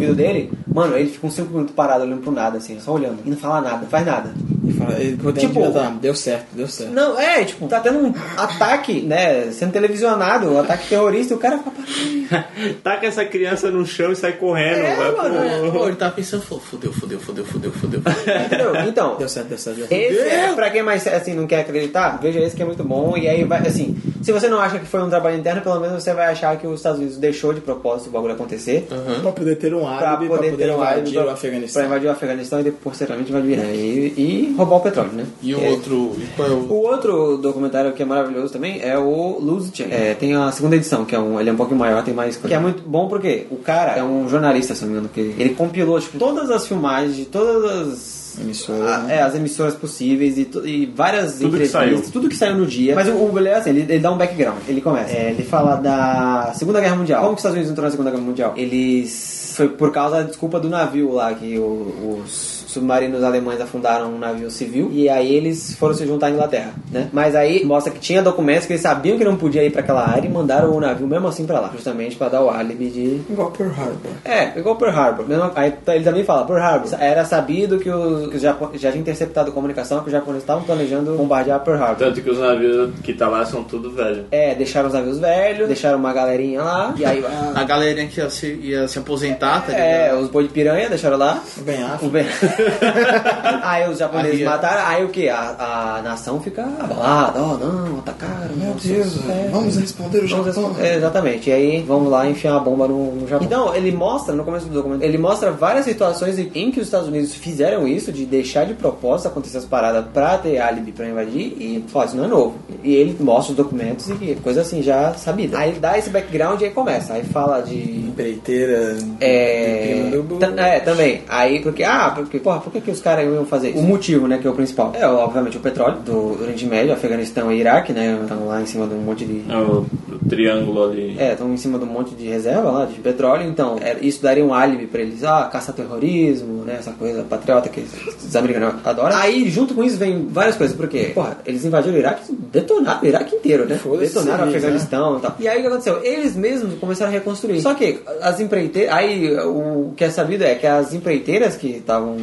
Ouvido 0.00 0.14
dele. 0.16 0.50
Mano, 0.72 0.96
ele 0.96 1.08
fica 1.10 1.26
uns 1.26 1.34
5 1.34 1.50
minutos 1.52 1.74
parado 1.74 2.04
olhando 2.04 2.22
pro 2.22 2.32
nada, 2.32 2.58
assim, 2.58 2.78
só 2.80 2.92
olhando. 2.92 3.18
E 3.24 3.30
não 3.30 3.36
fala 3.36 3.60
nada, 3.60 3.78
não 3.78 3.88
faz 3.88 4.06
nada. 4.06 4.30
Ele 4.62 4.72
fala- 4.74 4.94
Ele 5.00 5.16
Tipo- 5.16 5.32
tipo, 5.32 5.72
tá, 5.72 5.92
deu 6.00 6.14
certo, 6.14 6.46
deu 6.54 6.68
certo. 6.68 6.92
Não, 6.92 7.18
é, 7.18 7.44
tipo, 7.44 7.66
tá 7.66 7.80
tendo 7.80 7.98
um 7.98 8.14
ataque, 8.36 9.00
né? 9.02 9.50
Sendo 9.52 9.72
televisionado, 9.72 10.48
um 10.50 10.58
ataque 10.60 10.88
terrorista, 10.88 11.34
e 11.34 11.36
o 11.36 11.40
cara 11.40 11.58
fica 11.58 11.70
parado. 11.70 12.10
Taca 12.82 13.06
essa 13.06 13.24
criança 13.24 13.70
no 13.70 13.84
chão 13.84 14.12
e 14.12 14.16
sai 14.16 14.32
correndo. 14.32 14.78
É, 14.78 14.94
vai 14.94 15.10
mano, 15.16 15.38
É, 15.66 15.70
pô, 15.70 15.86
ele 15.88 15.96
tava 15.96 16.12
pensando, 16.12 16.42
falou, 16.42 16.62
fudeu, 16.62 16.92
fudeu, 16.92 17.18
fudeu, 17.18 17.44
fudeu, 17.44 17.72
fudeu. 17.72 18.00
Entendeu? 18.46 18.76
Então, 18.86 19.16
Deu 19.16 19.28
certo, 19.28 19.48
deu 19.48 19.58
certo, 19.58 19.76
deu 19.78 19.86
certo. 19.88 20.00
Esse 20.00 20.20
é, 20.28 20.52
pra 20.54 20.70
quem 20.70 20.82
mais 20.82 21.06
assim 21.06 21.34
não 21.34 21.46
quer 21.46 21.60
acreditar, 21.60 22.18
veja 22.22 22.38
esse 22.40 22.54
que 22.54 22.62
é 22.62 22.66
muito 22.66 22.84
bom. 22.84 23.16
E 23.16 23.28
aí 23.28 23.42
vai, 23.44 23.66
assim, 23.66 23.96
se 24.22 24.32
você 24.32 24.48
não 24.48 24.58
acha 24.60 24.78
que 24.78 24.86
foi 24.86 25.02
um 25.02 25.08
trabalho 25.08 25.38
interno, 25.38 25.62
pelo 25.62 25.80
menos 25.80 26.02
você 26.02 26.12
vai 26.14 26.26
achar 26.32 26.56
que 26.58 26.66
os 26.66 26.76
Estados 26.80 26.98
Unidos 26.98 27.16
deixou 27.18 27.52
de 27.52 27.60
propósito 27.60 28.08
o 28.08 28.10
bagulho 28.12 28.34
acontecer. 28.34 28.86
Pra 29.22 29.32
poder 29.32 29.56
ter 29.56 29.74
um 29.74 29.80
Pra 29.80 30.10
álibi, 30.10 30.28
poder, 30.28 30.56
ter 30.56 30.70
um 30.70 30.82
álibi 30.82 31.00
invadir 31.00 31.12
pra- 31.14 31.22
o 31.22 31.24
Pra 31.24 31.32
Afeganistão. 31.34 31.84
invadir 31.84 32.08
o 32.08 32.10
Afeganistão 32.12 32.60
e 32.60 32.62
depois 32.64 32.82
posteriormente 32.82 33.30
invadir 33.30 33.56
né? 33.56 33.74
e, 33.74 34.14
e 34.16 34.54
roubar 34.56 34.76
o 34.76 34.80
petróleo, 34.80 35.12
né? 35.12 35.26
E 35.42 35.54
o 35.54 35.60
É. 35.64 35.70
outro. 35.70 36.12
E 36.18 36.26
qual 36.36 36.48
é 36.48 36.50
o. 36.52 36.56
O 36.70 36.74
outro 36.82 37.36
documentário 37.38 37.92
que 37.92 38.02
é 38.02 38.06
maravilhoso 38.06 38.52
também 38.52 38.80
é 38.82 38.98
o 38.98 39.38
Lose 39.40 39.70
Chain. 39.74 39.88
É, 39.90 40.14
tem 40.14 40.34
a 40.34 40.50
segunda 40.52 40.76
edição, 40.76 41.04
que 41.04 41.14
é 41.14 41.18
um, 41.18 41.40
ele 41.40 41.50
é 41.50 41.52
um 41.52 41.56
pouquinho 41.56 41.78
maior, 41.78 42.02
tem 42.04 42.12
mais 42.14 42.36
coisa. 42.36 42.48
Que 42.48 42.54
é 42.54 42.58
muito 42.58 42.82
bom 42.82 43.08
porque 43.08 43.46
o 43.50 43.56
cara 43.56 43.92
é 43.96 44.02
um 44.02 44.28
jornalista, 44.28 44.74
se 44.74 44.82
não 44.82 44.88
me 44.88 44.94
engano, 44.98 45.08
que 45.12 45.20
ele 45.20 45.50
compilou 45.54 45.98
tipo, 46.00 46.18
todas 46.18 46.50
as 46.50 46.66
filmagens 46.66 47.16
de 47.16 47.24
todas 47.24 47.64
as. 47.70 48.19
Emissora, 48.38 48.94
a- 48.94 48.98
né? 48.98 49.16
é, 49.16 49.22
as 49.22 49.34
emissoras 49.34 49.74
possíveis 49.74 50.36
e, 50.36 50.48
e 50.64 50.86
várias 50.94 51.32
Tudo 51.32 51.38
que 51.40 51.46
entrevistas, 51.46 51.70
saiu. 51.72 52.02
tudo 52.12 52.28
que 52.28 52.36
saiu 52.36 52.56
no 52.56 52.66
dia. 52.66 52.94
Mas 52.94 53.08
o, 53.08 53.12
o 53.12 53.32
Beleza, 53.32 53.58
assim, 53.58 53.70
ele, 53.70 53.80
ele 53.82 53.98
dá 53.98 54.12
um 54.12 54.18
background. 54.18 54.58
Ele 54.68 54.80
começa. 54.80 55.12
É, 55.12 55.30
ele 55.30 55.42
fala 55.42 55.76
da 55.76 56.52
Segunda 56.54 56.80
Guerra 56.80 56.96
Mundial. 56.96 57.22
Como 57.22 57.34
que 57.34 57.38
os 57.38 57.40
Estados 57.40 57.54
Unidos 57.56 57.70
entrou 57.72 57.84
na 57.84 57.90
Segunda 57.90 58.10
Guerra 58.10 58.22
Mundial? 58.22 58.54
Eles. 58.56 59.54
Foi 59.56 59.68
por 59.68 59.92
causa 59.92 60.16
da 60.16 60.22
desculpa 60.22 60.58
do 60.60 60.68
navio 60.68 61.12
lá, 61.12 61.34
que 61.34 61.58
o- 61.58 62.22
os 62.24 62.59
submarinos 62.70 63.22
alemães 63.22 63.60
afundaram 63.60 64.12
um 64.12 64.18
navio 64.18 64.50
civil 64.50 64.90
e 64.92 65.08
aí 65.08 65.34
eles 65.34 65.74
foram 65.74 65.94
se 65.94 66.06
juntar 66.06 66.26
à 66.26 66.30
Inglaterra, 66.30 66.72
né? 66.90 67.08
Mas 67.12 67.34
aí 67.34 67.64
mostra 67.64 67.92
que 67.92 67.98
tinha 68.00 68.22
documentos 68.22 68.66
que 68.66 68.72
eles 68.72 68.82
sabiam 68.82 69.16
que 69.18 69.24
não 69.24 69.36
podia 69.36 69.64
ir 69.64 69.70
pra 69.70 69.80
aquela 69.80 70.08
área 70.08 70.26
e 70.26 70.30
mandaram 70.30 70.70
o 70.74 70.80
navio 70.80 71.06
mesmo 71.06 71.28
assim 71.28 71.44
pra 71.46 71.60
lá, 71.60 71.70
justamente 71.74 72.16
pra 72.16 72.28
dar 72.28 72.42
o 72.42 72.50
álibi 72.50 72.88
de 72.88 73.20
Igual 73.30 73.50
Pearl 73.50 73.70
Harbor. 73.70 74.10
é, 74.24 74.58
igual 74.58 74.76
Pearl 74.76 74.96
Harbor. 74.98 75.28
Mesmo- 75.28 75.50
aí 75.54 75.72
ele 75.88 76.04
também 76.04 76.24
fala, 76.24 76.44
Pearl 76.46 76.60
Harbor. 76.62 76.88
Era 77.00 77.24
sabido 77.24 77.78
que 77.78 77.90
os, 77.90 78.28
que 78.30 78.36
os 78.36 78.42
Japo- 78.42 78.70
já 78.74 78.90
tinha 78.90 79.00
interceptado 79.00 79.52
comunicação 79.52 80.00
que 80.00 80.06
os 80.06 80.12
japoneses 80.12 80.42
estavam 80.42 80.62
planejando 80.62 81.14
bombardear 81.16 81.60
Pearl 81.60 81.82
Harbor. 81.82 81.96
Tanto 81.96 82.20
que 82.22 82.30
os 82.30 82.38
navios 82.38 82.90
que 83.02 83.12
tá 83.14 83.28
lá 83.28 83.44
são 83.44 83.62
tudo 83.64 83.90
velho. 83.90 84.24
É, 84.30 84.54
deixaram 84.54 84.88
os 84.88 84.94
navios 84.94 85.18
velhos, 85.18 85.66
deixaram 85.66 85.98
uma 85.98 86.12
galerinha 86.12 86.62
lá, 86.62 86.94
e 86.96 87.04
aí... 87.04 87.24
A 87.54 87.64
galerinha 87.64 88.06
que 88.06 88.20
ia 88.20 88.30
se, 88.30 88.46
ia 88.62 88.88
se 88.88 88.98
aposentar, 88.98 89.60
tá 89.62 89.72
ligado? 89.72 89.80
É, 89.86 90.14
os 90.14 90.28
boi 90.28 90.44
de 90.44 90.48
piranha 90.50 90.88
deixaram 90.88 91.16
lá. 91.16 91.42
Bem 91.58 91.82
O 91.82 91.86
Affleck. 91.86 92.10
Ben- 92.10 92.26
aí 93.62 93.88
os 93.88 93.98
japoneses 93.98 94.42
mataram, 94.44 94.86
aí 94.86 95.04
o 95.04 95.08
que? 95.08 95.28
A, 95.28 95.96
a 95.98 96.02
nação 96.02 96.40
fica 96.40 96.62
abalada, 96.62 97.40
oh 97.42 97.56
não, 97.58 97.98
atacaram. 97.98 98.54
Meu 98.56 98.74
Deus, 98.74 99.18
é. 99.28 99.48
vamos 99.50 99.76
responder 99.76 100.18
o 100.24 100.28
Vamos 100.28 100.46
Japão. 100.46 100.68
responder- 100.68 100.86
é, 100.88 100.96
exatamente. 100.96 101.50
E 101.50 101.52
aí 101.52 101.82
vamos 101.86 102.10
lá 102.10 102.28
enfiar 102.28 102.56
a 102.56 102.58
bomba 102.60 102.86
no, 102.88 103.12
no 103.16 103.28
Japão. 103.28 103.46
Então, 103.46 103.74
ele 103.74 103.92
mostra, 103.92 104.34
no 104.34 104.44
começo 104.44 104.66
do 104.66 104.72
documento, 104.74 105.02
ele 105.02 105.18
mostra 105.18 105.50
várias 105.50 105.84
situações 105.84 106.38
em 106.38 106.70
que 106.70 106.80
os 106.80 106.86
Estados 106.86 107.08
Unidos 107.08 107.34
fizeram 107.34 107.86
isso, 107.86 108.12
de 108.12 108.24
deixar 108.26 108.64
de 108.64 108.74
propósito 108.74 109.28
acontecer 109.28 109.58
as 109.58 109.64
paradas 109.64 110.04
pra 110.12 110.38
ter 110.38 110.58
álibi 110.58 110.92
pra 110.92 111.08
invadir, 111.08 111.54
e 111.58 111.84
fala, 111.88 112.06
isso 112.06 112.16
não 112.16 112.24
é 112.24 112.28
novo. 112.28 112.54
E 112.82 112.94
ele 112.94 113.16
mostra 113.20 113.52
os 113.52 113.56
documentos 113.56 114.08
e 114.08 114.36
coisa 114.42 114.60
assim, 114.62 114.82
já 114.82 115.12
sabida. 115.14 115.58
Aí 115.58 115.72
dá 115.72 115.98
esse 115.98 116.10
background 116.10 116.60
e 116.60 116.64
aí 116.64 116.70
começa. 116.70 117.14
Aí 117.14 117.24
fala 117.24 117.60
de 117.60 118.00
Empreiteira. 118.10 118.96
é, 119.20 120.10
é, 120.56 120.80
também. 120.80 121.22
Aí, 121.28 121.60
porque, 121.60 121.82
ah, 121.84 122.12
porque, 122.14 122.38
porra, 122.50 122.60
por 122.60 122.72
que, 122.72 122.80
que 122.80 122.90
os 122.90 123.00
caras 123.00 123.24
iam 123.24 123.46
fazer 123.46 123.70
isso? 123.70 123.78
O 123.78 123.82
motivo, 123.82 124.26
né, 124.26 124.38
que 124.38 124.46
é 124.46 124.50
o 124.50 124.54
principal. 124.54 124.92
É, 124.94 125.06
obviamente, 125.06 125.56
o 125.56 125.60
petróleo 125.60 125.98
do 126.00 126.42
Oriente 126.42 126.66
Médio, 126.66 126.92
Afeganistão 126.92 127.52
e 127.52 127.60
Iraque, 127.60 127.92
né, 127.92 128.18
estão 128.20 128.46
lá 128.46 128.60
em 128.60 128.66
cima 128.66 128.86
de 128.86 128.94
um 128.94 129.02
monte 129.02 129.24
de... 129.24 129.44
É 129.48 129.56
o 129.56 129.86
triângulo 130.30 130.84
ali. 130.84 131.16
É, 131.18 131.32
estão 131.32 131.52
em 131.52 131.56
cima 131.56 131.78
de 131.78 131.84
um 131.84 131.88
monte 131.88 132.14
de 132.14 132.26
reserva 132.26 132.70
lá, 132.70 132.84
de 132.86 132.98
petróleo, 133.00 133.48
então 133.48 133.76
é, 133.80 133.96
isso 134.00 134.22
daria 134.22 134.44
um 134.44 134.54
álibi 134.54 134.86
pra 134.86 135.00
eles, 135.02 135.22
ah, 135.24 135.48
caçar 135.52 135.74
terrorismo, 135.74 136.64
né, 136.64 136.76
essa 136.78 136.92
coisa 136.92 137.22
patriota 137.22 137.68
que 137.68 137.80
os 137.80 138.36
americanos 138.36 138.74
adoram. 138.84 139.16
Aí, 139.16 139.50
junto 139.50 139.74
com 139.74 139.82
isso, 139.82 139.98
vem 139.98 140.26
várias 140.28 140.56
coisas, 140.56 140.76
porque, 140.76 141.10
porra, 141.14 141.38
eles 141.44 141.64
invadiram 141.64 141.96
o 141.96 141.98
Iraque, 141.98 142.32
detonaram 142.52 143.02
o 143.02 143.06
Iraque 143.06 143.36
inteiro, 143.36 143.66
né? 143.66 143.76
Foda-se 143.76 144.14
Detonaram 144.14 144.44
o 144.44 144.50
eles, 144.50 144.56
Afeganistão 144.56 145.18
e 145.18 145.20
tal. 145.20 145.36
E 145.40 145.48
aí, 145.48 145.58
o 145.58 145.60
que 145.62 145.66
aconteceu? 145.66 146.00
Eles 146.02 146.36
mesmos 146.36 146.78
começaram 146.78 147.10
a 147.10 147.14
reconstruir. 147.14 147.60
Só 147.60 147.74
que 147.74 148.00
as 148.22 148.40
empreiteiras, 148.40 148.94
aí 148.94 149.36
o 149.40 149.92
que 149.96 150.04
é 150.04 150.10
sabido 150.10 150.44
é 150.44 150.54
que 150.54 150.66
as 150.66 150.94
empreiteiras 150.94 151.56
que 151.56 151.68
estavam 151.68 152.16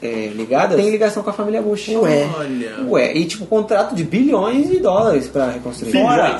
é, 0.00 0.30
ligadas 0.34 0.76
têm 0.76 0.90
ligação 0.90 1.22
com 1.22 1.30
a 1.30 1.32
família 1.32 1.62
Bush. 1.62 1.88
Ué. 1.88 2.28
Olha. 2.38 2.72
Ué, 2.88 3.16
e 3.16 3.24
tipo, 3.24 3.46
contrato 3.46 3.94
de 3.94 4.04
bilhões 4.04 4.68
de 4.68 4.78
dólares 4.78 5.28
pra 5.28 5.50
reconstruir. 5.50 5.92
Fora, 5.92 6.38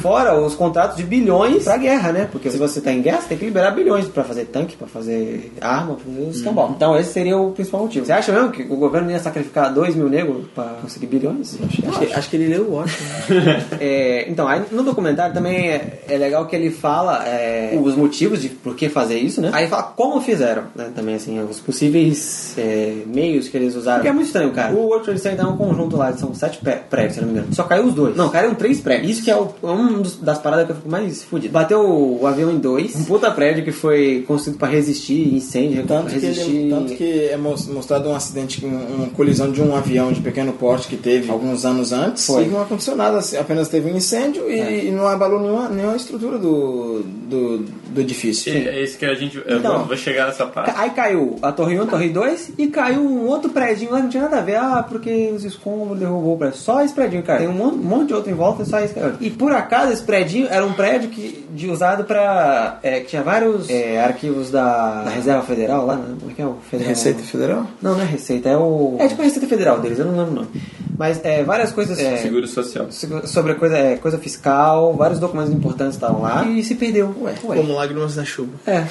fora 0.00 0.40
os 0.40 0.54
contratos 0.54 0.96
de 0.96 1.02
bilhões 1.02 1.64
pra 1.64 1.76
guerra, 1.76 2.12
né? 2.12 2.28
Porque 2.30 2.50
se 2.50 2.56
você 2.56 2.80
tá 2.80 2.92
em 2.92 3.02
guerra, 3.02 3.20
você 3.20 3.28
tem 3.28 3.38
que 3.38 3.44
liberar 3.44 3.70
bilhões 3.72 4.06
pra 4.06 4.24
fazer 4.24 4.44
tanque, 4.46 4.76
pra 4.76 4.86
fazer 4.86 5.52
arma, 5.60 5.94
pra 5.96 6.04
fazer 6.04 6.28
os 6.28 6.36
escambau. 6.36 6.72
Então 6.76 6.96
esse 6.98 7.12
seria 7.12 7.36
o 7.36 7.52
principal 7.52 7.82
motivo. 7.82 8.06
Você 8.06 8.12
acha 8.12 8.32
mesmo 8.32 8.50
que 8.50 8.62
o 8.62 8.76
governo 8.76 9.10
ia 9.10 9.18
sacrificar 9.18 9.72
2 9.72 9.94
mil 9.94 10.08
negros 10.08 10.44
pra 10.54 10.76
conseguir 10.82 11.06
bilhões? 11.06 11.56
Acho 11.62 11.82
que- 11.82 11.86
Acho 12.06 12.18
acho 12.18 12.30
que 12.30 12.36
ele 12.36 12.48
leu 12.48 12.62
o 12.64 12.72
Washington. 12.74 13.04
é, 13.80 14.26
então, 14.28 14.46
aí 14.48 14.62
no 14.70 14.82
documentário 14.82 15.34
também 15.34 15.68
é, 15.70 16.00
é 16.08 16.16
legal 16.16 16.46
que 16.46 16.54
ele 16.56 16.70
fala 16.70 17.24
é, 17.26 17.78
os 17.80 17.94
motivos 17.94 18.40
de 18.42 18.48
por 18.48 18.74
que 18.74 18.88
fazer 18.88 19.18
isso, 19.18 19.40
né? 19.40 19.50
Aí 19.52 19.66
fala 19.68 19.82
como 19.82 20.20
fizeram, 20.20 20.64
né? 20.74 20.90
Também, 20.94 21.14
assim, 21.14 21.38
os 21.42 21.60
possíveis 21.60 22.54
é, 22.66 23.02
meios 23.06 23.48
que 23.48 23.56
eles 23.56 23.74
usaram. 23.74 23.98
Porque 23.98 24.08
é 24.08 24.12
muito 24.12 24.26
estranho, 24.26 24.50
cara. 24.52 24.74
O 24.74 24.86
World 24.86 25.04
Trade 25.04 25.20
Center 25.20 25.44
é 25.44 25.48
um 25.48 25.56
conjunto 25.56 25.96
lá, 25.96 26.12
são 26.16 26.34
sete 26.34 26.58
prédios, 26.90 27.14
se 27.14 27.20
não 27.20 27.28
me 27.28 27.34
engano. 27.34 27.54
Só 27.54 27.62
caiu 27.64 27.84
os 27.86 27.94
dois. 27.94 28.16
Não, 28.16 28.28
caíram 28.28 28.54
três 28.54 28.80
prédios. 28.80 29.12
Isso 29.12 29.22
que 29.24 29.30
é 29.30 29.36
o, 29.36 29.48
um 29.62 30.02
dos- 30.02 30.16
das 30.16 30.38
paradas 30.38 30.66
que 30.66 30.72
eu 30.72 30.76
fico 30.76 30.88
mais 30.90 31.22
fudido. 31.22 31.52
Bateu 31.52 31.80
o, 31.80 32.22
o 32.22 32.26
avião 32.26 32.50
em 32.50 32.58
dois. 32.58 32.94
Um 32.96 33.04
puta 33.04 33.30
prédio 33.30 33.64
que 33.64 33.72
foi 33.72 34.24
construído 34.26 34.58
pra 34.58 34.68
resistir 34.68 35.34
incêndio, 35.34 35.84
Tanto 35.86 36.06
que, 36.08 36.18
resistir... 36.18 36.50
ele- 36.56 36.70
tanto 36.70 36.94
que 36.94 37.28
é 37.30 37.36
mos- 37.36 37.68
mostrado 37.68 38.08
um 38.08 38.14
acidente, 38.14 38.64
um- 38.64 38.96
uma 38.96 39.08
colisão 39.10 39.50
de 39.50 39.62
um 39.62 39.74
avião 39.76 40.12
de 40.12 40.20
pequeno 40.20 40.52
porte 40.52 40.88
que 40.88 40.96
teve 40.96 41.30
alguns 41.30 41.64
anos 41.64 41.92
antes. 41.92 42.26
Foi. 42.26 42.44
E 42.44 42.48
não 42.48 42.62
aconteceu 42.62 42.96
nada, 42.96 43.20
apenas 43.38 43.68
teve 43.68 43.90
um 43.90 43.96
incêndio 43.96 44.50
e, 44.50 44.58
É. 44.60 44.84
e 44.86 44.90
não 44.90 45.06
abalou 45.06 45.40
nenhuma, 45.40 45.68
nenhuma 45.68 45.96
estrutura 45.96 46.38
do, 46.38 47.02
do, 47.28 47.64
do 47.96 48.00
edifício. 48.02 48.52
É 48.52 48.82
isso 48.82 48.96
que 48.98 49.04
a 49.04 49.14
gente. 49.14 49.36
Eu 49.44 49.58
Então. 49.58 49.78
vou, 49.78 49.86
vou 49.88 49.96
chegar 49.96 50.26
nessa 50.26 50.46
parte. 50.46 50.72
Aí 50.76 50.90
caiu 50.90 51.36
a 51.42 51.50
Torre 51.50 51.78
1, 51.78 51.82
a 51.82 51.86
Torre 51.86 52.08
2 52.10 52.52
e 52.58 52.66
caiu 52.68 53.00
um 53.00 53.26
outro 53.26 53.50
prédio 53.50 53.90
lá 53.90 53.96
que 53.96 54.02
não 54.04 54.10
tinha 54.10 54.22
nada 54.24 54.38
a 54.38 54.40
ver. 54.42 54.56
Ah, 54.56 54.84
porque 54.88 55.30
os 55.34 55.44
escombros 55.44 55.98
derrubou 55.98 56.34
o 56.34 56.38
prédio. 56.38 56.58
Só 56.58 56.82
esse 56.82 56.94
prédio, 56.94 57.22
cara. 57.22 57.40
Tem 57.40 57.48
um 57.48 57.52
mon- 57.52 57.68
um 57.72 57.76
monte 57.76 58.08
de 58.08 58.14
outro 58.14 58.30
em 58.30 58.34
volta 58.34 58.62
e 58.62 58.66
só 58.66 58.78
esse 58.80 58.94
caiu. 58.94 59.14
E 59.20 59.30
por 59.30 59.50
acaso 59.52 59.92
esse 59.92 60.02
prédio 60.02 60.46
era 60.50 60.64
um 60.64 60.72
prédio 60.74 61.08
que, 61.10 61.44
de 61.50 61.68
usado 61.70 62.04
pra. 62.04 62.78
É, 62.82 63.00
que 63.00 63.06
tinha 63.06 63.22
vários 63.22 63.68
é, 63.70 64.00
arquivos 64.02 64.50
da, 64.50 65.02
da 65.02 65.10
Reserva 65.10 65.42
Federal 65.42 65.86
lá, 65.86 65.96
né? 65.96 66.14
Como 66.20 66.30
é 66.30 66.34
que 66.34 66.42
é 66.42 66.46
o 66.46 66.56
Federal? 66.70 66.90
Receita 66.90 67.22
Federal? 67.22 67.66
Não, 67.82 67.94
não 67.94 68.02
é 68.02 68.04
Receita, 68.06 68.48
é 68.48 68.56
o. 68.56 68.96
É 68.98 69.08
tipo 69.08 69.22
a 69.22 69.24
Receita 69.24 69.46
Federal 69.46 69.80
deles, 69.80 69.98
eu 69.98 70.04
não 70.04 70.16
lembro 70.16 70.32
o 70.32 70.34
nome. 70.36 70.48
Mas 70.98 71.20
é, 71.24 71.42
várias 71.44 71.72
coisas. 71.72 71.98
É, 71.98 72.16
Seguro 72.16 72.46
social. 72.46 72.86
sobre 73.24 73.54
coisa, 73.54 73.76
é, 73.76 73.96
coisa 73.96 74.16
fiscal, 74.18 74.94
vários 74.94 75.18
documentos 75.18 75.52
importantes 75.52 75.94
estavam 75.94 76.22
lá 76.22 76.44
e 76.46 76.62
se 76.64 76.74
perdeu. 76.74 77.14
Ué, 77.20 77.34
ué. 77.44 77.56
Como 77.56 77.78
lágrimas 77.86 78.16
na 78.16 78.24
chuva. 78.24 78.50
É. 78.66 78.84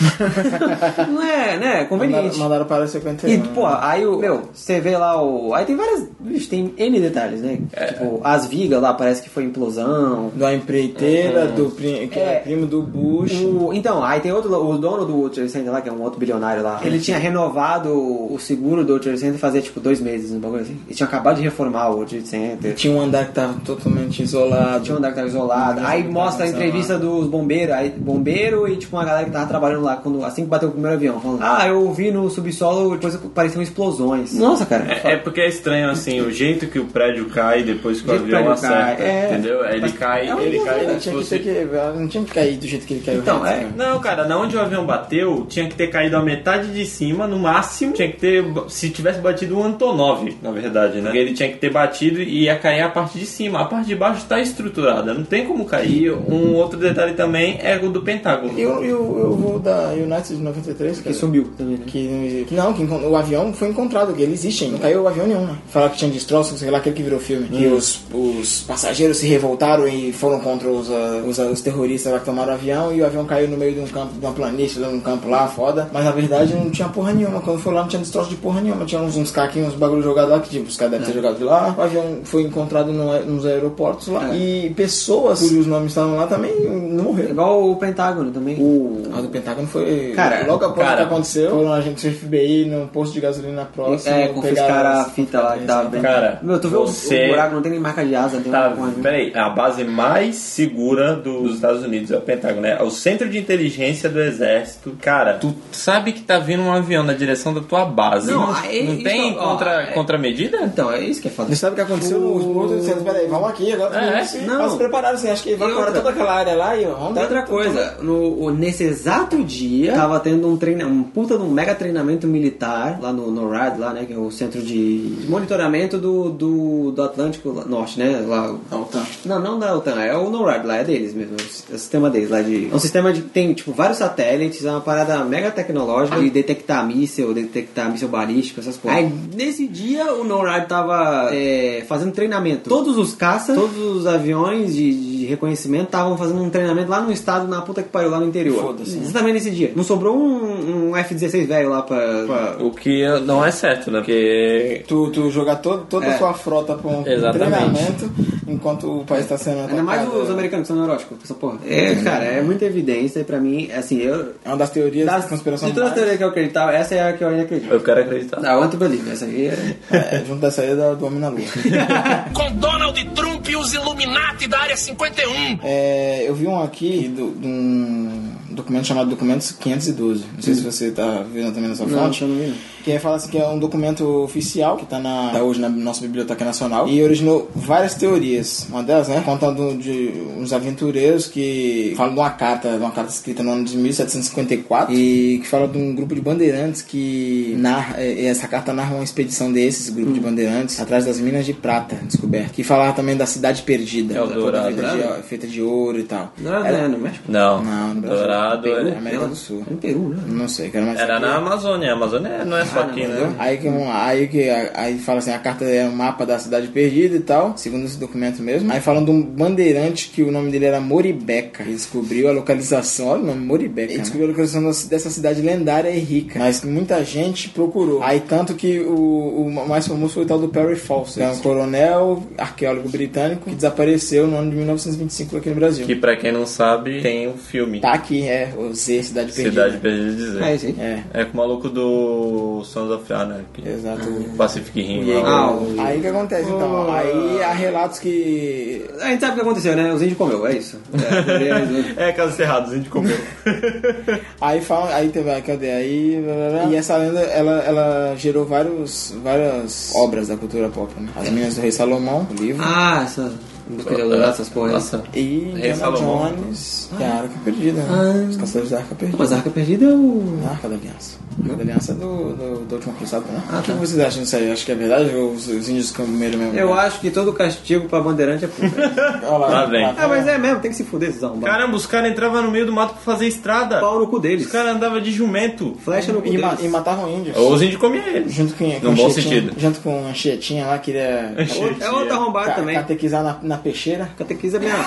não 1.08 1.22
é, 1.22 1.56
né? 1.56 1.66
Mandaram, 1.66 1.86
Conveniente. 1.88 2.38
mandaram 2.38 2.64
para 2.64 2.84
o 2.84 2.88
51. 2.88 3.30
E, 3.32 3.38
pô, 3.48 3.66
aí 3.66 4.06
o. 4.06 4.18
Meu, 4.18 4.42
você 4.52 4.80
vê 4.80 4.96
lá 4.96 5.20
o. 5.22 5.54
Aí 5.54 5.64
tem 5.64 5.76
várias. 5.76 6.06
Vixe, 6.20 6.48
tem 6.48 6.72
N 6.76 7.00
detalhes, 7.00 7.40
né? 7.40 7.58
Tipo, 7.88 8.20
as 8.24 8.46
vigas 8.46 8.80
lá 8.80 8.92
parece 8.94 9.22
que 9.22 9.28
foi 9.30 9.44
implosão. 9.44 10.30
Da 10.34 10.54
empreiteira, 10.54 11.46
do 11.46 11.70
pri- 11.70 12.08
que 12.08 12.18
é. 12.18 12.34
É. 12.34 12.40
primo 12.40 12.66
do 12.66 12.82
Bush. 12.82 13.32
O- 13.42 13.72
então, 13.72 14.02
aí 14.02 14.20
tem 14.20 14.32
outro. 14.32 14.52
O 14.54 14.78
dono 14.78 15.04
do 15.04 15.14
World 15.16 15.34
Trade 15.34 15.50
Center 15.50 15.72
lá, 15.72 15.80
que 15.80 15.88
é 15.88 15.92
um 15.92 16.02
outro 16.02 16.18
bilionário 16.18 16.62
lá, 16.62 16.80
ele 16.84 16.98
tinha 16.98 17.18
renovado 17.18 17.90
o 17.92 18.36
seguro 18.38 18.82
do 18.84 18.90
World 18.90 19.04
Trade 19.04 19.20
Center 19.20 19.38
fazia 19.38 19.60
tipo 19.60 19.80
dois 19.80 20.00
meses, 20.00 20.32
um 20.32 20.38
bagulho 20.40 20.62
assim. 20.62 20.76
Ele 20.86 20.94
tinha 20.94 21.06
acabado 21.06 21.36
de 21.36 21.42
reformar 21.42 21.88
o 21.90 21.94
World 21.94 22.10
Trade 22.10 22.28
Center. 22.28 22.74
Tinha 22.74 22.92
um 22.92 23.00
andar 23.00 23.26
que 23.26 23.32
tava 23.32 23.54
totalmente 23.64 24.22
isolado. 24.22 24.84
Tinha 24.84 24.94
um 24.94 24.98
andar 24.98 25.10
que 25.10 25.16
tava 25.16 25.28
isolado. 25.28 25.80
Aí 25.84 26.02
mostra 26.04 26.44
a 26.46 26.48
entrevista 26.48 26.98
dos 26.98 27.26
bombeiros, 27.26 27.74
aí 27.74 27.90
bombeiro 27.90 28.23
e 28.32 28.76
tipo 28.76 28.96
uma 28.96 29.04
galera 29.04 29.24
que 29.24 29.30
tava 29.30 29.46
trabalhando 29.46 29.82
lá 29.82 29.96
quando, 29.96 30.24
assim 30.24 30.42
que 30.42 30.48
bateu 30.48 30.68
o 30.68 30.72
primeiro 30.72 30.96
avião. 30.96 31.20
Falando, 31.20 31.42
ah, 31.42 31.66
eu 31.68 31.92
vi 31.92 32.10
no 32.10 32.28
subsolo 32.30 32.98
coisa 32.98 33.18
que 33.18 33.28
pareciam 33.28 33.62
explosões. 33.62 34.34
Nossa, 34.34 34.64
cara. 34.66 34.84
É, 35.04 35.12
é 35.12 35.16
porque 35.16 35.40
é 35.40 35.48
estranho 35.48 35.90
assim, 35.90 36.20
o 36.20 36.30
jeito 36.30 36.66
que 36.66 36.78
o 36.78 36.86
prédio 36.86 37.26
cai 37.26 37.62
depois 37.62 38.00
que 38.00 38.10
o 38.10 38.14
O 38.14 38.18
que 38.24 38.34
avião 38.34 38.52
acerta. 38.52 39.02
é. 39.02 39.30
Entendeu? 39.32 39.64
Ele 39.64 39.92
cai, 39.92 40.28
é 40.28 40.42
ele 40.42 40.58
cai 40.60 40.84
como 40.84 40.94
se 40.94 41.00
tinha 41.00 41.14
que 41.14 41.20
fosse. 41.20 41.38
ter 41.38 41.68
que. 41.68 41.98
Não 41.98 42.08
tinha 42.08 42.24
que 42.24 42.32
cair 42.32 42.56
do 42.56 42.66
jeito 42.66 42.86
que 42.86 42.94
ele 42.94 43.02
caiu. 43.04 43.20
Então, 43.20 43.42
antes, 43.42 43.52
é. 43.52 43.60
cara. 43.60 43.72
Não, 43.76 44.00
cara, 44.00 44.24
na 44.24 44.38
onde 44.38 44.56
o 44.56 44.60
avião 44.60 44.86
bateu, 44.86 45.46
tinha 45.48 45.68
que 45.68 45.74
ter 45.74 45.88
caído 45.88 46.16
a 46.16 46.22
metade 46.22 46.72
de 46.72 46.84
cima, 46.86 47.26
no 47.26 47.38
máximo. 47.38 47.92
Tinha 47.92 48.10
que 48.10 48.18
ter. 48.18 48.44
Se 48.68 48.90
tivesse 48.90 49.20
batido 49.20 49.58
um 49.58 49.64
Antonov, 49.64 50.36
na 50.42 50.50
verdade, 50.50 50.98
né? 50.98 51.04
Porque 51.04 51.18
ele 51.18 51.34
tinha 51.34 51.48
que 51.48 51.58
ter 51.58 51.70
batido 51.70 52.20
e 52.20 52.44
ia 52.44 52.56
cair 52.56 52.82
a 52.82 52.88
parte 52.88 53.18
de 53.18 53.26
cima. 53.26 53.60
A 53.60 53.64
parte 53.64 53.86
de 53.86 53.94
baixo 53.94 54.18
está 54.22 54.40
estruturada, 54.40 55.14
não 55.14 55.24
tem 55.24 55.44
como 55.46 55.64
cair. 55.64 56.12
Um 56.12 56.54
outro 56.54 56.78
detalhe 56.78 57.14
também 57.14 57.58
é 57.62 57.76
o 57.76 57.90
do 57.90 58.02
Pentágono. 58.16 58.58
E 58.58 58.66
o, 58.66 58.84
e 58.84 58.92
o, 58.92 59.18
eu 59.18 59.36
vou 59.36 59.58
da 59.58 59.90
United 59.90 60.36
de 60.36 60.42
93, 60.42 60.98
Que 60.98 61.04
cara. 61.04 61.16
sumiu 61.16 61.50
também, 61.56 61.76
né? 61.76 61.84
Que, 61.86 62.46
não, 62.52 62.72
que 62.72 62.82
o 62.82 63.16
avião 63.16 63.52
foi 63.52 63.68
encontrado, 63.68 64.12
que 64.14 64.22
ele 64.22 64.32
existe. 64.32 64.66
Não 64.66 64.78
caiu 64.78 65.02
o 65.02 65.08
avião 65.08 65.26
nenhum, 65.26 65.46
né? 65.46 65.56
Falaram 65.68 65.92
que 65.92 65.98
tinha 65.98 66.10
destroços, 66.10 66.58
sei 66.58 66.70
lá, 66.70 66.78
aquele 66.78 66.94
que 66.94 67.02
virou 67.02 67.18
filme. 67.18 67.48
Que 67.48 67.66
os, 67.66 68.00
os 68.12 68.62
passageiros 68.62 69.18
se 69.18 69.26
revoltaram 69.26 69.86
e 69.88 70.12
foram 70.12 70.40
contra 70.40 70.68
os, 70.68 70.90
ah, 70.90 71.22
os, 71.26 71.38
ah, 71.40 71.46
os 71.46 71.60
terroristas 71.60 72.12
lá 72.12 72.18
que 72.18 72.24
tomaram 72.24 72.52
o 72.52 72.54
avião 72.54 72.92
e 72.94 73.00
o 73.00 73.06
avião 73.06 73.24
caiu 73.24 73.48
no 73.48 73.56
meio 73.56 73.74
de 73.74 73.80
um 73.80 73.86
campo, 73.86 74.14
de 74.14 74.24
uma 74.24 74.32
planície, 74.32 74.78
lá 74.80 74.88
num 74.88 75.00
campo 75.00 75.28
lá, 75.28 75.46
foda. 75.48 75.88
Mas 75.92 76.04
na 76.04 76.10
verdade 76.10 76.54
não 76.54 76.70
tinha 76.70 76.88
porra 76.88 77.12
nenhuma. 77.12 77.40
Quando 77.40 77.60
foi 77.60 77.72
lá 77.72 77.82
não 77.82 77.88
tinha 77.88 78.00
destroço 78.00 78.30
de 78.30 78.36
porra 78.36 78.60
nenhuma. 78.60 78.84
Tinha 78.84 79.00
uns, 79.00 79.16
uns 79.16 79.30
caquinhos, 79.30 79.68
uns 79.68 79.78
bagulho 79.78 80.02
jogado 80.02 80.30
lá, 80.30 80.40
que 80.40 80.50
tipo, 80.50 80.68
os 80.68 80.76
caras 80.76 80.92
devem 80.92 81.06
ter 81.06 81.14
jogado 81.14 81.36
de 81.36 81.44
lá. 81.44 81.74
O 81.76 81.82
avião 81.82 82.18
foi 82.24 82.42
encontrado 82.42 82.92
no, 82.92 83.18
nos 83.24 83.46
aeroportos 83.46 84.08
lá. 84.08 84.34
E 84.34 84.70
pessoas 84.76 85.40
cujos 85.40 85.66
nomes 85.66 85.88
estavam 85.88 86.16
lá 86.16 86.26
também 86.26 86.54
não 86.94 87.04
morreram. 87.04 87.30
Igual 87.30 87.70
o 87.70 87.76
Pentágono 87.76 88.03
também. 88.12 88.56
O... 88.60 89.02
A 89.16 89.20
do 89.20 89.28
Pentágono 89.28 89.66
foi. 89.66 90.12
Cara, 90.14 90.44
logo 90.46 90.64
após 90.64 90.86
cara. 90.86 90.94
o 91.02 91.06
que 91.06 91.12
aconteceu, 91.12 91.50
foram 91.50 91.72
agentes 91.72 92.04
do 92.04 92.10
FBI 92.10 92.64
no 92.66 92.86
posto 92.88 93.14
de 93.14 93.20
gasolina 93.20 93.64
próximo. 93.74 94.14
É, 94.14 94.28
confiscaram 94.28 95.00
a 95.00 95.04
fita 95.04 95.40
lá 95.40 95.56
que 95.56 95.64
tava 95.64 95.88
bem. 95.88 96.02
Cara, 96.02 96.38
Meu, 96.42 96.60
tu 96.60 96.68
vê 96.68 96.76
o- 96.76 96.86
você- 96.86 97.26
o 97.26 97.28
buraco, 97.28 97.54
não 97.54 97.62
tem 97.62 97.70
nem 97.72 97.80
marca 97.80 98.04
de 98.04 98.14
asa. 98.14 98.40
Tem 98.40 98.50
Tá, 98.52 98.68
uma- 98.76 98.90
peraí, 98.92 99.32
a 99.34 99.48
base 99.50 99.84
mais 99.84 100.36
segura 100.36 101.14
do- 101.14 101.42
dos 101.42 101.54
Estados 101.56 101.82
Unidos 101.84 102.10
é 102.10 102.16
o 102.16 102.20
Pentágono, 102.20 102.62
né? 102.62 102.76
É 102.78 102.82
o 102.82 102.90
centro 102.90 103.28
de 103.28 103.38
inteligência 103.38 104.08
do 104.08 104.20
exército. 104.20 104.96
Cara, 105.00 105.34
tu 105.34 105.54
sabe 105.72 106.12
que 106.12 106.22
tá 106.22 106.38
vindo 106.38 106.62
um 106.62 106.72
avião 106.72 107.02
na 107.02 107.12
direção 107.12 107.52
da 107.54 107.60
tua 107.60 107.84
base. 107.84 108.30
Não, 108.30 108.46
Não, 108.48 108.54
aí- 108.54 108.82
não 108.86 109.02
tem 109.02 109.30
isso, 109.30 109.38
ó, 109.38 109.50
contra, 109.52 109.82
é- 109.82 109.86
contramedida? 109.92 110.58
Então, 110.62 110.90
é 110.90 111.00
isso 111.00 111.20
que 111.20 111.28
é 111.28 111.30
foda. 111.30 111.48
Você 111.50 111.56
sabe 111.56 111.72
o 111.72 111.76
que 111.76 111.80
aconteceu 111.82 112.20
nos 112.20 112.44
pontos 112.44 112.80
de 112.80 112.86
centro? 112.86 113.04
Peraí, 113.04 113.26
vamos 113.26 113.48
aqui, 113.50 113.72
agora 113.72 113.94
É, 114.04 114.20
é, 114.20 114.46
não. 114.46 114.58
não. 114.58 114.70
se 114.70 114.76
prepararam 114.76 115.14
assim, 115.14 115.30
acho 115.30 115.42
que 115.42 115.54
vai 115.54 115.68
E 115.68 115.72
para 115.72 115.80
outra? 115.84 115.94
toda 116.00 116.10
aquela 116.10 116.32
área 116.32 116.54
lá 116.54 116.76
e 116.76 116.84
vamos 116.84 117.14
Tem 117.14 117.22
outra 117.22 117.42
coisa, 117.42 117.93
no, 118.02 118.50
nesse 118.50 118.84
exato 118.84 119.42
dia, 119.42 119.92
tava 119.94 120.20
tendo 120.20 120.48
um 120.48 120.56
treino, 120.56 120.86
um 120.86 121.02
puta 121.02 121.36
de 121.36 121.42
um 121.42 121.50
mega 121.50 121.74
treinamento 121.74 122.26
militar 122.26 122.98
lá 123.00 123.12
no 123.12 123.30
NORAD, 123.30 123.78
lá, 123.78 123.92
né, 123.92 124.04
que 124.04 124.12
é 124.12 124.18
o 124.18 124.30
centro 124.30 124.62
de 124.62 125.26
monitoramento 125.28 125.98
do, 125.98 126.30
do, 126.30 126.92
do 126.92 127.02
Atlântico 127.02 127.52
Norte, 127.66 127.98
né, 127.98 128.24
lá. 128.26 128.54
Da 128.70 128.76
OTAN. 128.76 129.02
Não, 129.24 129.40
não 129.40 129.58
da 129.58 129.76
OTAN, 129.76 130.00
é 130.00 130.16
o 130.16 130.30
NORAD 130.30 130.66
lá, 130.66 130.76
é 130.76 130.84
deles 130.84 131.14
mesmo, 131.14 131.36
é 131.38 131.74
o 131.74 131.78
sistema 131.78 132.10
deles 132.10 132.30
lá 132.30 132.42
de... 132.42 132.68
É 132.70 132.74
um 132.74 132.78
sistema 132.78 133.12
de, 133.12 133.22
tem, 133.22 133.52
tipo, 133.54 133.72
vários 133.72 133.98
satélites, 133.98 134.64
é 134.64 134.70
uma 134.70 134.80
parada 134.80 135.24
mega 135.24 135.50
tecnológica 135.50 136.18
de 136.20 136.30
detectar 136.30 136.86
míssil, 136.86 137.32
detectar 137.32 137.90
míssil 137.90 138.08
balístico, 138.08 138.60
essas 138.60 138.76
coisas. 138.76 138.98
Aí, 138.98 139.12
nesse 139.34 139.66
dia, 139.66 140.12
o 140.14 140.24
NORAD 140.24 140.68
tava 140.68 141.30
é, 141.32 141.84
fazendo 141.86 142.12
treinamento. 142.12 142.68
Todos 142.68 142.98
os 142.98 143.14
caças, 143.14 143.56
todos 143.56 143.76
os 143.78 144.06
aviões 144.06 144.74
de, 144.74 145.18
de 145.18 145.24
reconhecimento 145.26 145.84
estavam 145.84 146.16
fazendo 146.16 146.42
um 146.42 146.50
treinamento 146.50 146.90
lá 146.90 147.00
no 147.00 147.12
estado, 147.12 147.46
na 147.48 147.60
puta 147.62 147.83
que 147.84 147.90
pariu, 147.90 148.10
lá 148.10 148.18
no 148.18 148.26
interior. 148.26 148.60
Foda-se? 148.60 148.98
Exatamente 148.98 149.34
nesse 149.34 149.50
dia. 149.50 149.72
Não 149.76 149.84
sobrou 149.84 150.16
um, 150.16 150.90
um 150.90 150.96
F-16 150.96 151.46
velho 151.46 151.68
lá 151.70 151.82
pra... 151.82 152.24
pra- 152.26 152.56
O 152.60 152.70
que 152.72 153.06
não 153.20 153.44
é 153.44 153.50
certo, 153.50 153.90
né? 153.90 153.98
Porque 154.00 154.82
Tu, 154.88 155.10
tu 155.10 155.30
jogar 155.30 155.56
todo, 155.56 155.84
toda 155.88 156.06
É. 156.06 156.14
a 156.14 156.18
sua 156.18 156.34
frota 156.34 156.74
pra 156.74 156.90
um 156.90 157.06
Exatamente. 157.06 157.50
treinamento 157.52 158.10
enquanto 158.46 159.00
o 159.00 159.04
país 159.04 159.22
está 159.24 159.36
sendo 159.38 159.58
atacado. 159.60 159.70
Ainda 159.78 159.82
mais 159.82 160.08
os 160.12 160.30
americanos 160.30 160.66
que 160.66 160.68
são 160.68 160.76
neuróticos, 160.76 161.16
essa 161.24 161.34
porra. 161.34 161.58
É, 161.66 161.94
cara, 161.96 162.24
é 162.24 162.42
muita 162.42 162.64
evidência 162.64 163.20
e 163.20 163.24
pra 163.24 163.40
mim, 163.40 163.70
assim, 163.72 163.98
eu... 163.98 164.34
É 164.44 164.48
uma 164.48 164.56
das 164.56 164.70
teorias 164.70 165.06
Das, 165.06 165.22
da 165.24 165.28
conspiração 165.28 165.68
de 165.68 165.74
todas 165.74 165.90
as 165.90 165.94
teorias 165.94 166.16
que 166.16 166.24
eu 166.24 166.28
acreditava, 166.28 166.72
essa 166.72 166.94
é 166.94 167.08
a 167.08 167.12
que 167.12 167.24
eu 167.24 167.28
ainda 167.28 167.42
acredito. 167.42 167.72
eu 167.72 167.80
quero 167.80 168.00
acreditar. 168.00 168.40
Não, 168.40 168.60
want 168.60 168.70
to 168.70 168.76
believe, 168.76 169.10
essa 169.10 169.24
aí 169.24 169.46
é... 169.46 169.76
É, 169.90 170.24
junto 170.26 170.40
dessa 170.40 170.62
aí 170.62 170.74
da, 170.76 170.94
do 170.94 171.06
Homem 171.06 171.20
na 171.20 171.28
Lua. 171.28 171.40
Com 172.34 172.52
Donald 172.56 173.04
Trump 173.10 173.48
e 173.48 173.56
os 173.56 173.72
Illuminati 173.74 174.46
da 174.48 174.58
Área 174.60 174.76
51. 174.76 175.58
É, 175.62 176.24
eu 176.28 176.34
vi 176.34 176.46
um 176.46 176.60
aqui 176.62 177.08
do- 177.08 177.32
de 177.32 177.46
um 177.46 178.32
documento 178.50 178.86
chamado 178.86 179.10
Documentos 179.10 179.52
512. 179.52 180.24
Não 180.34 180.42
sei 180.42 180.54
se 180.54 180.60
você 180.62 180.90
tá 180.90 181.24
vendo 181.32 181.52
também 181.54 181.68
na 181.70 181.74
sua 181.76 181.86
Não, 181.86 181.98
fonte. 181.98 182.22
eu 182.22 182.28
não 182.28 182.36
vi, 182.36 182.54
não. 182.88 182.94
Que 182.94 182.98
fala 182.98 183.16
assim 183.16 183.30
que 183.30 183.38
é 183.38 183.46
um 183.46 183.58
documento 183.58 184.04
oficial 184.22 184.76
que 184.76 184.86
tá, 184.86 184.98
na, 184.98 185.30
tá 185.32 185.42
hoje 185.42 185.60
na 185.60 185.68
nossa 185.68 186.02
Biblioteca 186.02 186.44
Nacional 186.44 186.88
e 186.88 187.02
originou 187.02 187.50
várias 187.54 187.94
teorias. 187.94 188.66
Uma 188.68 188.82
delas, 188.82 189.08
né? 189.08 189.22
Contando 189.24 189.76
de 189.76 190.12
uns 190.38 190.52
aventureiros 190.52 191.26
que 191.26 191.94
falam 191.96 192.14
de 192.14 192.20
uma 192.20 192.30
carta, 192.30 192.70
de 192.70 192.78
uma 192.78 192.90
carta 192.90 193.10
escrita 193.10 193.42
no 193.42 193.52
ano 193.52 193.64
de 193.64 193.76
1754 193.76 194.94
e 194.94 195.38
que 195.38 195.48
fala 195.48 195.66
de 195.66 195.78
um 195.78 195.94
grupo 195.94 196.14
de 196.14 196.20
bandeirantes 196.20 196.82
que 196.82 197.54
narra, 197.58 197.96
eh, 197.98 198.26
essa 198.26 198.46
carta 198.48 198.72
narra 198.72 198.94
uma 198.94 199.04
expedição 199.04 199.52
desses, 199.52 199.88
grupo 199.90 200.12
de 200.12 200.20
bandeirantes, 200.20 200.80
atrás 200.80 201.04
das 201.04 201.18
minas 201.18 201.46
de 201.46 201.52
prata 201.52 201.96
descobertas. 201.96 202.52
Que 202.52 202.62
falava 202.62 202.92
também 202.92 203.16
da 203.16 203.26
cidade 203.26 203.62
perdida. 203.62 204.14
Eldorado. 204.14 204.74
feita, 204.74 204.96
de, 204.96 205.22
feita 205.22 205.46
de 205.46 205.62
ouro 205.62 205.98
e 205.98 206.04
tal. 206.04 206.32
Não 206.38 206.64
era, 206.64 206.88
no 206.88 206.98
México? 206.98 207.24
Não, 207.28 207.62
Não, 207.62 207.94
no 207.94 208.00
Brasil. 208.00 208.18
Dourado 208.18 208.68
É 208.68 208.90
é- 208.90 208.98
América 208.98 209.26
do 209.26 209.36
Sul. 209.36 209.64
No 209.68 209.76
Peru, 209.76 210.08
né? 210.10 210.22
Não 210.26 210.48
sei, 210.48 210.70
quero 210.70 210.86
mais 210.86 210.98
era 210.98 211.18
na 211.18 211.36
Amazônia. 211.36 211.90
A 211.90 211.94
Amazônia 211.94 212.44
não 212.44 212.56
é 212.56 212.64
aqui, 212.80 213.06
né? 213.06 213.34
Aí 213.38 213.58
que 213.58 213.68
aí 213.68 214.28
que 214.28 214.50
aí 214.50 214.98
fala 214.98 215.18
assim, 215.18 215.30
a 215.30 215.38
carta 215.38 215.64
é 215.64 215.86
um 215.86 215.92
mapa 215.92 216.24
da 216.26 216.38
cidade 216.38 216.68
perdida 216.68 217.16
e 217.16 217.20
tal, 217.20 217.56
segundo 217.56 217.84
esse 217.84 217.98
documento 217.98 218.42
mesmo. 218.42 218.72
Aí 218.72 218.80
falando 218.80 219.06
de 219.06 219.10
um 219.12 219.22
bandeirante 219.22 220.10
que 220.10 220.22
o 220.22 220.30
nome 220.30 220.50
dele 220.50 220.66
era 220.66 220.80
Moribeca. 220.80 221.62
Ele 221.62 221.72
descobriu 221.72 222.28
a 222.28 222.32
localização, 222.32 223.08
olha 223.08 223.22
o 223.22 223.26
nome 223.26 223.44
Moribeca. 223.44 223.92
Ele 223.92 224.00
descobriu 224.00 224.26
a 224.26 224.30
localização 224.30 224.88
dessa 224.88 225.10
cidade 225.10 225.40
lendária 225.40 225.90
e 225.90 225.98
rica. 225.98 226.38
Mas 226.38 226.62
muita 226.64 227.02
gente 227.04 227.48
procurou. 227.50 228.02
Aí 228.02 228.20
tanto 228.20 228.54
que 228.54 228.80
o, 228.80 229.46
o 229.46 229.68
mais 229.68 229.86
famoso 229.86 230.14
foi 230.14 230.24
o 230.24 230.26
tal 230.26 230.38
do 230.38 230.48
Perry 230.48 230.76
Fawcett, 230.76 231.22
é 231.22 231.28
um 231.28 231.38
coronel 231.38 232.22
arqueólogo 232.38 232.88
britânico 232.88 233.48
que 233.48 233.54
desapareceu 233.54 234.26
no 234.26 234.36
ano 234.36 234.50
de 234.50 234.56
1925 234.56 235.36
aqui 235.36 235.48
no 235.50 235.54
Brasil. 235.56 235.86
Que 235.86 235.96
pra 235.96 236.16
quem 236.16 236.32
não 236.32 236.46
sabe, 236.46 237.00
tem 237.02 237.28
um 237.28 237.36
filme. 237.36 237.80
Tá 237.80 237.92
aqui, 237.92 238.26
é, 238.26 238.52
o 238.56 238.72
Z, 238.72 239.02
Cidade 239.02 239.32
Perdida. 239.32 239.64
Cidade 239.64 239.78
Perdida 239.78 240.10
de 240.10 240.16
dizer. 240.16 240.42
É, 240.42 240.58
sim. 240.58 240.74
É, 240.78 241.02
É 241.12 241.24
com 241.24 241.34
o 241.34 241.36
maluco 241.36 241.68
do 241.68 242.63
Sons 242.64 242.90
of 242.90 243.12
Anarchy. 243.12 243.62
exato. 243.66 244.06
Pacific 244.36 244.80
Rim. 244.82 245.04
E 245.04 245.12
aí, 245.12 245.22
Ah, 245.24 245.50
o- 245.52 245.74
aí 245.80 245.98
o 245.98 246.00
que 246.00 246.06
acontece 246.08 246.48
então? 246.50 246.92
Aí 246.92 247.42
há 247.42 247.52
relatos 247.52 247.98
que. 247.98 248.84
A 249.00 249.08
gente 249.10 249.20
sabe 249.20 249.32
o 249.32 249.34
que 249.36 249.40
aconteceu, 249.42 249.76
né? 249.76 249.92
Os 249.92 250.02
índios 250.02 250.18
comeu, 250.18 250.46
é 250.46 250.54
isso. 250.56 250.78
É, 250.92 251.22
beleza. 251.22 251.94
É, 251.96 252.12
casos 252.16 252.38
errados, 252.40 252.72
a 252.72 252.76
gente 252.76 252.88
comeu. 252.88 253.16
Aí 254.40 254.60
falam, 254.60 254.92
aí 254.94 255.08
teve, 255.08 255.40
cadê? 255.42 255.70
Aí. 255.70 256.22
blá, 256.24 256.34
blá, 256.34 256.50
blá. 256.64 256.72
E 256.72 256.76
essa 256.76 256.96
lenda 256.96 257.20
ela, 257.20 257.62
ela 257.62 258.14
gerou 258.16 258.44
vários, 258.44 259.14
várias 259.22 259.92
obras 259.94 260.28
da 260.28 260.36
cultura 260.36 260.68
pop, 260.68 260.92
né? 261.00 261.08
As 261.16 261.28
Minas 261.30 261.54
do 261.56 261.60
Rei 261.62 261.72
Salomão, 261.72 262.26
o 262.30 262.34
livro. 262.42 262.62
ah, 262.64 263.02
essa 263.04 263.32
busca 263.68 263.94
de 263.94 264.00
Eldorado, 264.00 264.30
essas 264.30 264.48
porras. 264.48 264.72
Nossa. 264.72 265.02
E 265.14 265.50
Indiana 265.54 265.74
Salomão. 265.76 266.32
Jones, 266.36 266.90
que 266.96 267.02
é 267.02 267.06
a 267.06 267.14
Arca 267.14 267.34
Perdida, 267.44 267.82
né? 267.82 267.86
Ah. 267.90 268.28
Os 268.30 268.36
Caçadores 268.36 268.70
da 268.70 268.78
Arca 268.78 268.94
Perdida. 268.94 269.18
Mas 269.18 269.32
a 269.32 269.36
Arca 269.36 269.50
Perdida 269.50 269.84
é 269.86 269.88
o... 269.88 270.38
A 270.46 270.50
Arca 270.50 270.68
da 270.68 270.74
Aliança. 270.74 271.16
A 271.38 271.42
Arca 271.44 271.56
da 271.56 271.62
Aliança 271.62 271.92
é 271.92 271.94
do, 271.94 272.32
do, 272.34 272.64
da 272.66 272.74
última 272.76 272.94
cruzada, 272.94 273.24
né? 273.30 273.42
Ah, 273.50 273.58
o 273.58 273.62
que 273.62 273.72
tá. 273.72 273.78
vocês 273.78 274.00
acham 274.00 274.22
disso 274.22 274.36
aí? 274.36 274.50
Acho 274.50 274.64
que 274.66 274.72
é 274.72 274.74
verdade 274.74 275.14
ou 275.16 275.32
os, 275.32 275.48
os 275.48 275.68
índios 275.68 275.90
comeram 275.90 276.38
mesmo? 276.38 276.54
Eu 276.58 276.72
acho 276.74 277.00
que 277.00 277.10
todo 277.10 277.32
castigo 277.32 277.88
pra 277.88 278.00
bandeirante 278.00 278.44
é 278.44 278.48
puta. 278.48 278.92
Olha 279.28 279.38
lá, 279.38 279.66
vem. 279.66 279.84
ah, 279.84 280.08
mas 280.08 280.26
é 280.26 280.38
mesmo, 280.38 280.60
tem 280.60 280.70
que 280.70 280.76
se 280.76 280.84
fuder 280.84 281.08
esses 281.10 281.22
arrombados. 281.24 281.48
Caramba, 281.56 281.76
os 281.76 281.86
caras 281.86 282.10
entravam 282.12 282.42
no 282.42 282.50
meio 282.50 282.66
do 282.66 282.72
mato 282.72 282.94
pra 282.94 283.02
fazer 283.14 283.26
estrada. 283.26 283.80
Pau 283.80 283.98
no 283.98 284.06
cu 284.06 284.18
deles. 284.20 284.46
Os 284.46 284.52
caras 284.52 284.76
andavam 284.76 285.00
de 285.00 285.10
jumento. 285.10 285.74
Flecha 285.84 286.12
no 286.12 286.20
cu 286.22 286.28
E, 286.28 286.38
ma- 286.38 286.50
deles. 286.50 286.64
e 286.64 286.68
matavam 286.68 287.10
índios. 287.10 287.36
Ou 287.36 287.52
os 287.52 287.62
índios 287.62 287.80
comiam 287.80 288.06
eles. 288.06 288.32
Junto 288.32 288.54
com, 288.54 288.70
com 288.80 288.86
No 288.90 288.92
bom 288.92 289.10
sentido. 289.10 289.52
Junto 289.58 289.80
com 289.80 290.04
a 290.04 290.10
Anchietinha 290.10 290.66
lá, 290.66 290.78
queria 290.78 291.34
É 291.80 291.90
outro 291.90 292.14
arrombado 292.14 292.46
ca- 292.46 292.52
também. 292.54 292.74
catequizar 292.76 293.22
na, 293.42 293.53
na 293.54 293.58
peixeira. 293.58 294.08
Catequiza 294.18 294.58
minha. 294.58 294.74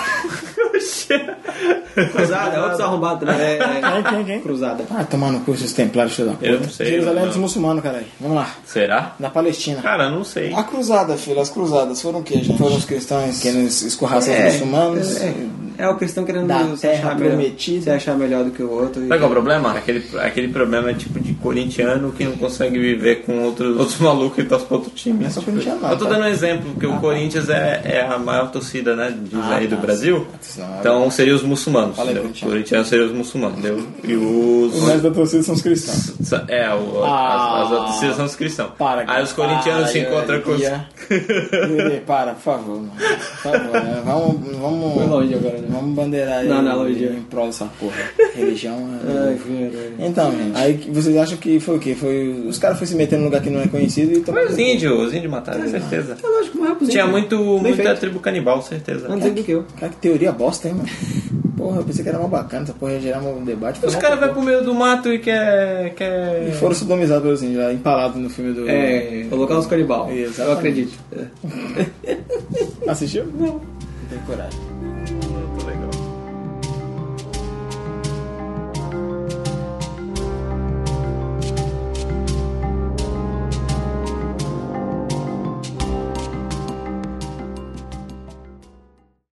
Cruzada, 2.12 2.56
é 2.58 2.62
outro 2.62 2.84
arrombado 2.84 3.26
também. 3.26 3.42
É, 3.42 3.58
é, 3.58 3.82
Quem, 3.82 4.04
quem, 4.04 4.26
quem? 4.26 4.42
Cruzada. 4.42 4.84
Ah, 4.92 5.04
tomar 5.04 5.32
no 5.32 5.40
cu 5.40 5.54
esses 5.54 5.74
templários, 5.74 6.16
filho 6.16 6.28
da 6.30 6.34
puta. 6.36 6.46
Eu 6.46 6.60
não 6.60 6.70
sei, 6.70 6.88
Jerusalém 6.88 7.18
eu 7.20 7.24
é 7.24 7.28
dos 7.28 7.36
não. 7.36 7.42
muçulmanos, 7.44 7.82
caralho. 7.84 8.06
Vamos 8.20 8.36
lá. 8.38 8.50
Será? 8.66 9.16
Da 9.20 9.30
Palestina. 9.30 9.82
Cara, 9.82 10.10
não 10.10 10.24
sei. 10.24 10.54
A 10.54 10.64
cruzada, 10.64 11.16
filho, 11.18 11.40
as 11.40 11.50
cruzadas 11.50 12.02
foram 12.02 12.20
o 12.20 12.24
quê, 12.24 12.36
gente? 12.36 12.58
Foram 12.58 12.76
os 12.76 12.86
cristãos 12.86 13.40
querendo 13.40 13.68
escorraçar 13.68 14.36
É, 14.36 14.48
os 14.48 14.54
muçulmanos. 14.54 15.18
É, 15.22 15.34
é 15.80 15.88
o 15.90 15.96
cristão 15.96 16.24
querendo 16.26 16.48
Da 16.48 16.64
se 16.76 16.82
terra 16.82 17.10
achar, 17.12 17.16
melhor, 17.20 17.52
se 17.58 17.90
achar 17.90 18.16
melhor 18.18 18.44
do 18.44 18.52
que 18.52 18.62
o 18.62 18.72
outro. 18.72 19.02
Sabe 19.08 19.20
qual 19.20 19.22
é 19.22 19.26
o 19.26 19.30
problema? 19.30 19.72
Aquele, 19.72 20.04
aquele 20.20 20.48
problema 20.50 20.92
é 20.92 20.94
tipo 20.94 21.20
de 21.20 21.27
corintiano 21.48 22.12
que 22.12 22.24
não 22.24 22.34
consegue 22.34 22.78
viver 22.80 23.24
com 23.24 23.44
outros, 23.44 23.76
outros 23.80 23.98
malucos 24.00 24.44
e 24.44 24.48
torce 24.48 24.66
pra 24.66 24.78
outro 24.78 24.92
time. 24.92 25.26
É 25.26 25.30
só 25.30 25.42
corintiano, 25.42 25.80
não, 25.82 25.92
Eu 25.92 25.98
tô 25.98 26.06
tá? 26.06 26.12
dando 26.12 26.24
um 26.24 26.28
exemplo, 26.28 26.72
porque 26.72 26.86
o 26.88 26.98
Corinthians 27.00 27.50
é, 27.50 27.82
é 27.86 28.02
a 28.10 28.18
maior 28.18 28.52
torcida, 28.52 28.96
né? 28.96 29.14
Diz 29.20 29.40
Ah, 29.40 29.56
aí 29.56 29.68
do 29.68 29.76
tá. 29.76 29.82
Brasil. 29.82 30.28
Então 30.80 31.10
seriam 31.10 31.36
os 31.36 31.44
muçulmanos. 31.44 31.98
Entendeu? 31.98 32.22
corintiano. 32.24 32.52
Corintianos 32.54 32.88
seriam 32.88 33.08
os 33.08 33.14
muçulmanos, 33.14 33.60
entendeu? 33.60 33.88
E 34.04 34.16
os. 34.16 34.76
O 34.82 34.86
resto 34.86 35.02
da 35.04 35.12
torcida 35.12 35.44
são 35.44 35.56
os 35.56 35.62
cristãos. 35.62 36.32
É, 36.48 36.70
o, 36.74 37.04
Ah. 37.04 37.62
as, 37.64 37.72
as 37.72 37.86
torcidas 37.88 38.16
são 38.16 38.26
os 38.26 38.36
cristãos. 38.36 38.72
Para, 38.78 39.04
Aí 39.08 39.24
os 39.24 39.34
corintianos 39.34 39.84
para, 39.84 39.92
se 39.92 40.00
encontram 40.00 40.42
com 40.42 40.52
os. 40.52 40.62
Para, 42.06 42.34
por 42.34 42.42
favor. 42.42 42.76
mano. 42.78 42.92
Por 42.98 43.52
favor, 43.52 43.72
né? 43.84 44.02
Vamos, 44.06 44.58
vamos, 44.58 44.94
Foi 44.94 45.06
longe 45.06 45.34
agora, 45.36 45.58
né? 45.58 45.68
vamos 45.70 45.96
bandeirar 45.96 46.40
aí 46.40 46.48
Não, 46.48 46.62
não, 46.62 46.78
longe. 46.80 47.04
em 47.06 47.22
prol 47.24 47.48
dessa 47.48 47.66
porra. 47.80 47.96
Religião 48.36 48.76
é... 49.06 49.28
Ai, 49.30 49.38
cara. 49.38 50.08
Então, 50.08 50.32
gente, 50.32 50.58
aí 50.58 50.74
vocês 50.92 51.16
acham 51.18 51.38
que 51.38 51.60
foi 51.60 51.76
o 51.78 51.80
quê? 51.80 51.96
Foi, 51.96 52.30
os 52.48 52.58
caras 52.58 52.78
foram 52.78 52.90
se 52.90 52.96
meter 52.96 53.18
num 53.18 53.26
lugar 53.26 53.42
que 53.42 53.50
não 53.50 53.62
é 53.62 53.68
conhecido 53.68 54.12
e 54.12 54.16
Foi 54.16 54.24
tomaram... 54.24 54.48
os 54.48 54.58
índios, 54.58 55.08
os 55.08 55.14
índios 55.14 55.32
mataram, 55.32 55.68
certeza. 55.68 56.18
É 56.24 56.28
lógico, 56.28 56.58
morreu 56.58 56.76
pros 56.76 56.90
Tinha 56.90 57.04
índios. 57.06 57.20
muito, 57.20 57.38
Bem 57.38 57.74
muita 57.74 57.84
feito. 57.84 58.00
tribo 58.00 58.20
canibal, 58.20 58.62
certeza. 58.62 59.08
Antes 59.12 59.32
do 59.34 59.44
que 59.44 59.52
eu. 59.52 59.66
Cara, 59.80 59.92
que 59.92 59.98
teoria 59.98 60.32
bosta, 60.32 60.68
hein, 60.68 60.76
mano? 60.76 60.90
Porra, 61.58 61.78
eu 61.78 61.84
pensei 61.84 62.04
que 62.04 62.10
era 62.10 62.20
mal 62.20 62.28
bacana, 62.28 62.64
essa 62.64 62.74
porra 62.74 62.94
ia 62.94 63.02
gerar 63.02 63.20
um 63.20 63.44
debate. 63.44 63.84
Os 63.84 63.96
caras 63.96 64.20
vão 64.20 64.30
pro 64.30 64.44
meio 64.44 64.64
do 64.64 64.76
mato 64.76 65.12
e 65.12 65.18
quer. 65.18 65.96
quer... 65.96 66.50
E 66.50 66.52
foram 66.52 66.76
sodomizados 66.76 67.24
pelos 67.24 67.42
índios, 67.42 67.64
lá, 67.64 67.74
empalados 67.74 68.22
no 68.22 68.30
filme 68.30 68.54
do... 68.54 68.70
É, 68.70 69.26
colocar 69.28 69.58
os 69.58 69.66
canibal. 69.66 70.08
Eu 70.12 70.52
acredito. 70.52 70.96
É. 71.12 72.18
Assistiu? 72.88 73.26
Não. 73.26 73.48
Não 73.48 73.62
tem 74.10 74.20
coragem. 74.28 74.60